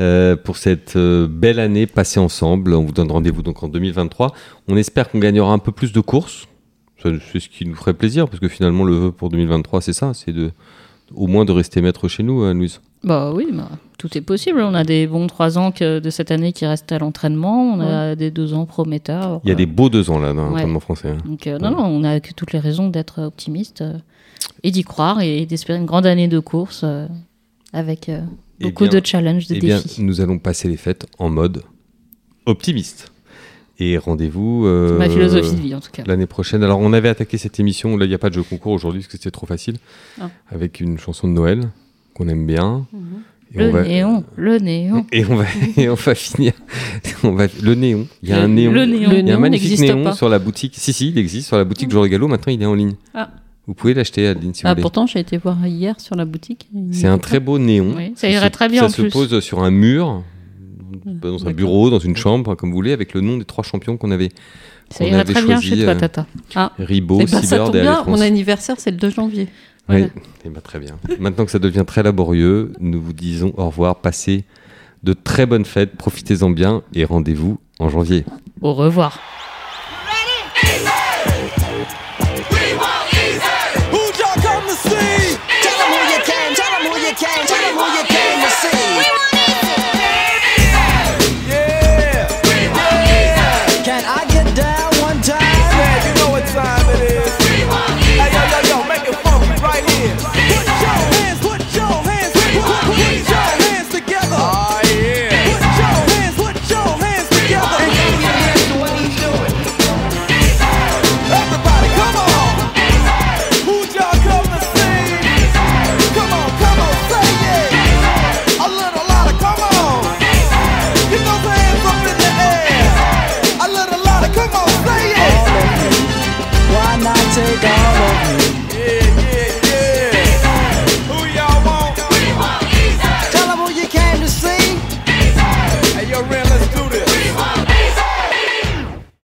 euh, 0.00 0.36
pour 0.36 0.56
cette 0.56 0.96
euh, 0.96 1.28
belle 1.28 1.60
année 1.60 1.86
passée 1.86 2.18
ensemble. 2.18 2.72
On 2.72 2.84
vous 2.84 2.92
donne 2.92 3.10
rendez-vous 3.10 3.42
donc 3.42 3.62
en 3.62 3.68
2023. 3.68 4.32
On 4.68 4.76
espère 4.76 5.10
qu'on 5.10 5.18
gagnera 5.18 5.52
un 5.52 5.58
peu 5.58 5.70
plus 5.70 5.92
de 5.92 6.00
courses. 6.00 6.48
C'est 7.02 7.40
ce 7.40 7.50
qui 7.50 7.66
nous 7.66 7.74
ferait 7.74 7.92
plaisir 7.92 8.26
parce 8.26 8.40
que 8.40 8.48
finalement 8.48 8.84
le 8.84 8.94
vœu 8.94 9.12
pour 9.12 9.28
2023 9.28 9.82
c'est 9.82 9.92
ça, 9.92 10.14
c'est 10.14 10.32
de 10.32 10.52
au 11.14 11.26
moins 11.26 11.44
de 11.44 11.52
rester 11.52 11.82
maître 11.82 12.08
chez 12.08 12.22
nous, 12.22 12.42
Anne-Louise. 12.44 12.80
Bah 13.02 13.30
oui, 13.34 13.48
bah, 13.52 13.68
tout 13.98 14.16
est 14.18 14.20
possible. 14.20 14.60
On 14.60 14.74
a 14.74 14.84
des 14.84 15.06
bons 15.06 15.26
trois 15.26 15.56
ans 15.58 15.70
que- 15.72 15.98
de 15.98 16.10
cette 16.10 16.30
année 16.30 16.52
qui 16.52 16.66
restent 16.66 16.92
à 16.92 16.98
l'entraînement. 16.98 17.74
On 17.74 17.80
a 17.80 18.14
des 18.16 18.30
deux 18.30 18.54
ans 18.54 18.66
prometteurs. 18.66 19.40
Il 19.44 19.48
y 19.48 19.52
a 19.52 19.56
des 19.56 19.66
beaux 19.66 19.88
deux 19.88 20.10
ans 20.10 20.18
là 20.18 20.32
dans 20.32 20.44
Ouais. 20.44 20.48
l'entraînement 20.50 20.80
français. 20.80 21.10
hein. 21.10 21.18
Donc 21.26 21.46
euh, 21.46 21.58
non, 21.58 21.70
non, 21.70 21.84
on 21.86 22.04
a 22.04 22.20
que 22.20 22.32
toutes 22.32 22.52
les 22.52 22.58
raisons 22.58 22.88
d'être 22.88 23.22
optimiste 23.22 23.80
euh, 23.82 23.94
et 24.62 24.70
d'y 24.70 24.82
croire 24.84 25.20
et 25.20 25.46
d'espérer 25.46 25.78
une 25.78 25.86
grande 25.86 26.06
année 26.06 26.28
de 26.28 26.38
course 26.38 26.82
euh, 26.84 27.06
avec 27.72 28.08
euh, 28.08 28.20
Eh 28.60 28.64
beaucoup 28.64 28.84
bien- 28.88 29.00
de 29.00 29.06
challenges, 29.06 29.46
de 29.48 29.54
Eh 29.56 29.58
bien, 29.60 29.76
défis. 29.80 30.02
nous 30.02 30.20
allons 30.20 30.38
passer 30.38 30.68
les 30.68 30.76
fêtes 30.76 31.06
en 31.18 31.28
mode 31.30 31.62
optimiste. 32.46 33.10
Et 33.80 33.98
rendez-vous 33.98 34.66
euh, 34.66 34.96
Ma 34.98 35.08
philosophie 35.10 35.56
de 35.56 35.60
vie 35.60 35.74
en 35.74 35.80
tout 35.80 35.90
cas. 35.90 36.04
l'année 36.06 36.26
prochaine. 36.26 36.62
Alors, 36.62 36.78
on 36.78 36.92
avait 36.92 37.08
attaqué 37.08 37.38
cette 37.38 37.58
émission. 37.58 37.96
Là, 37.96 38.04
il 38.04 38.08
n'y 38.08 38.14
a 38.14 38.18
pas 38.18 38.30
de 38.30 38.34
jeu 38.34 38.44
concours 38.44 38.72
aujourd'hui 38.72 39.00
parce 39.00 39.08
que 39.08 39.16
c'était 39.18 39.32
trop 39.32 39.46
facile. 39.46 39.78
Ah. 40.20 40.30
Avec 40.50 40.78
une 40.80 40.96
chanson 40.96 41.26
de 41.26 41.32
Noël 41.32 41.70
qu'on 42.14 42.28
aime 42.28 42.46
bien. 42.46 42.86
Et 42.94 42.96
Le 43.54 43.68
va- 43.68 43.82
néon, 43.82 44.24
le 44.36 44.58
néon. 44.58 45.06
Et 45.12 45.24
on 45.26 45.36
va, 45.36 45.44
et 45.76 45.88
on 45.88 45.94
va 45.94 46.14
finir. 46.14 46.52
On 47.22 47.32
va, 47.32 47.46
le 47.62 47.74
néon. 47.74 48.06
Il 48.22 48.28
y 48.30 48.32
a 48.32 48.40
un 48.42 48.48
néon. 48.48 48.72
Le 48.72 48.84
néon. 48.84 49.10
Le 49.10 49.18
Il 49.18 49.28
y 49.28 49.30
a 49.30 49.36
un 49.36 49.38
magnifique 49.38 49.78
néon 49.80 50.02
pas. 50.04 50.12
sur 50.12 50.28
la 50.28 50.38
boutique. 50.38 50.74
Si, 50.76 50.92
si, 50.92 51.08
il 51.10 51.18
existe 51.18 51.48
sur 51.48 51.56
la 51.56 51.64
boutique 51.64 51.88
de 51.88 52.06
Gallo. 52.06 52.26
Maintenant, 52.28 52.52
il 52.52 52.60
est 52.62 52.66
en 52.66 52.74
ligne. 52.74 52.94
Ah. 53.14 53.30
Vous 53.66 53.74
pouvez 53.74 53.94
l'acheter, 53.94 54.34
si 54.40 54.62
vous 54.62 54.68
Ah, 54.68 54.70
voulez. 54.72 54.82
pourtant, 54.82 55.06
j'ai 55.06 55.20
été 55.20 55.38
voir 55.38 55.56
hier 55.66 55.98
sur 55.98 56.16
la 56.16 56.24
boutique. 56.26 56.68
C'est 56.92 57.06
un 57.06 57.18
très 57.18 57.40
beau 57.40 57.58
néon. 57.58 57.94
Oui, 57.96 58.12
ça 58.16 58.28
irait 58.28 58.50
très 58.50 58.68
bien 58.68 58.80
Ça 58.80 58.86
en 58.86 58.90
se 58.90 59.00
plus. 59.02 59.10
pose 59.10 59.40
sur 59.40 59.62
un 59.64 59.70
mur, 59.70 60.22
dans 61.06 61.46
un 61.46 61.52
bureau, 61.52 61.88
dans 61.90 61.98
une 61.98 62.16
chambre, 62.16 62.54
comme 62.56 62.70
vous 62.70 62.76
voulez, 62.76 62.92
avec 62.92 63.14
le 63.14 63.20
nom 63.22 63.38
des 63.38 63.44
trois 63.44 63.64
champions 63.64 63.96
qu'on 63.96 64.10
avait. 64.10 64.28
Ça 64.90 65.04
irait 65.06 65.20
avait 65.20 65.32
très 65.32 65.42
bien 65.44 65.60
chez 65.60 65.76
toi, 65.82 65.94
euh, 65.94 65.98
Tata. 65.98 66.26
Ah, 66.54 66.72
Ribot, 66.78 67.18
Eh 67.22 67.24
ben, 67.24 67.42
ça 67.42 67.56
tombe 67.56 67.74
et 67.76 67.80
bien, 67.80 68.04
mon 68.06 68.20
anniversaire, 68.20 68.76
c'est 68.78 68.90
le 68.90 68.98
2 68.98 69.08
janvier. 69.10 69.48
Oui, 69.88 70.06
eh 70.44 70.48
ben, 70.48 70.60
très 70.60 70.78
bien. 70.78 70.98
Maintenant 71.18 71.44
que 71.44 71.50
ça 71.50 71.58
devient 71.58 71.84
très 71.86 72.02
laborieux, 72.02 72.72
nous 72.80 73.02
vous 73.02 73.12
disons 73.12 73.52
au 73.56 73.66
revoir, 73.66 73.96
passez 73.96 74.44
de 75.02 75.12
très 75.12 75.44
bonnes 75.44 75.66
fêtes, 75.66 75.96
profitez-en 75.96 76.50
bien 76.50 76.82
et 76.94 77.04
rendez-vous 77.04 77.58
en 77.78 77.88
janvier. 77.90 78.24
Au 78.62 78.72
revoir. 78.72 79.20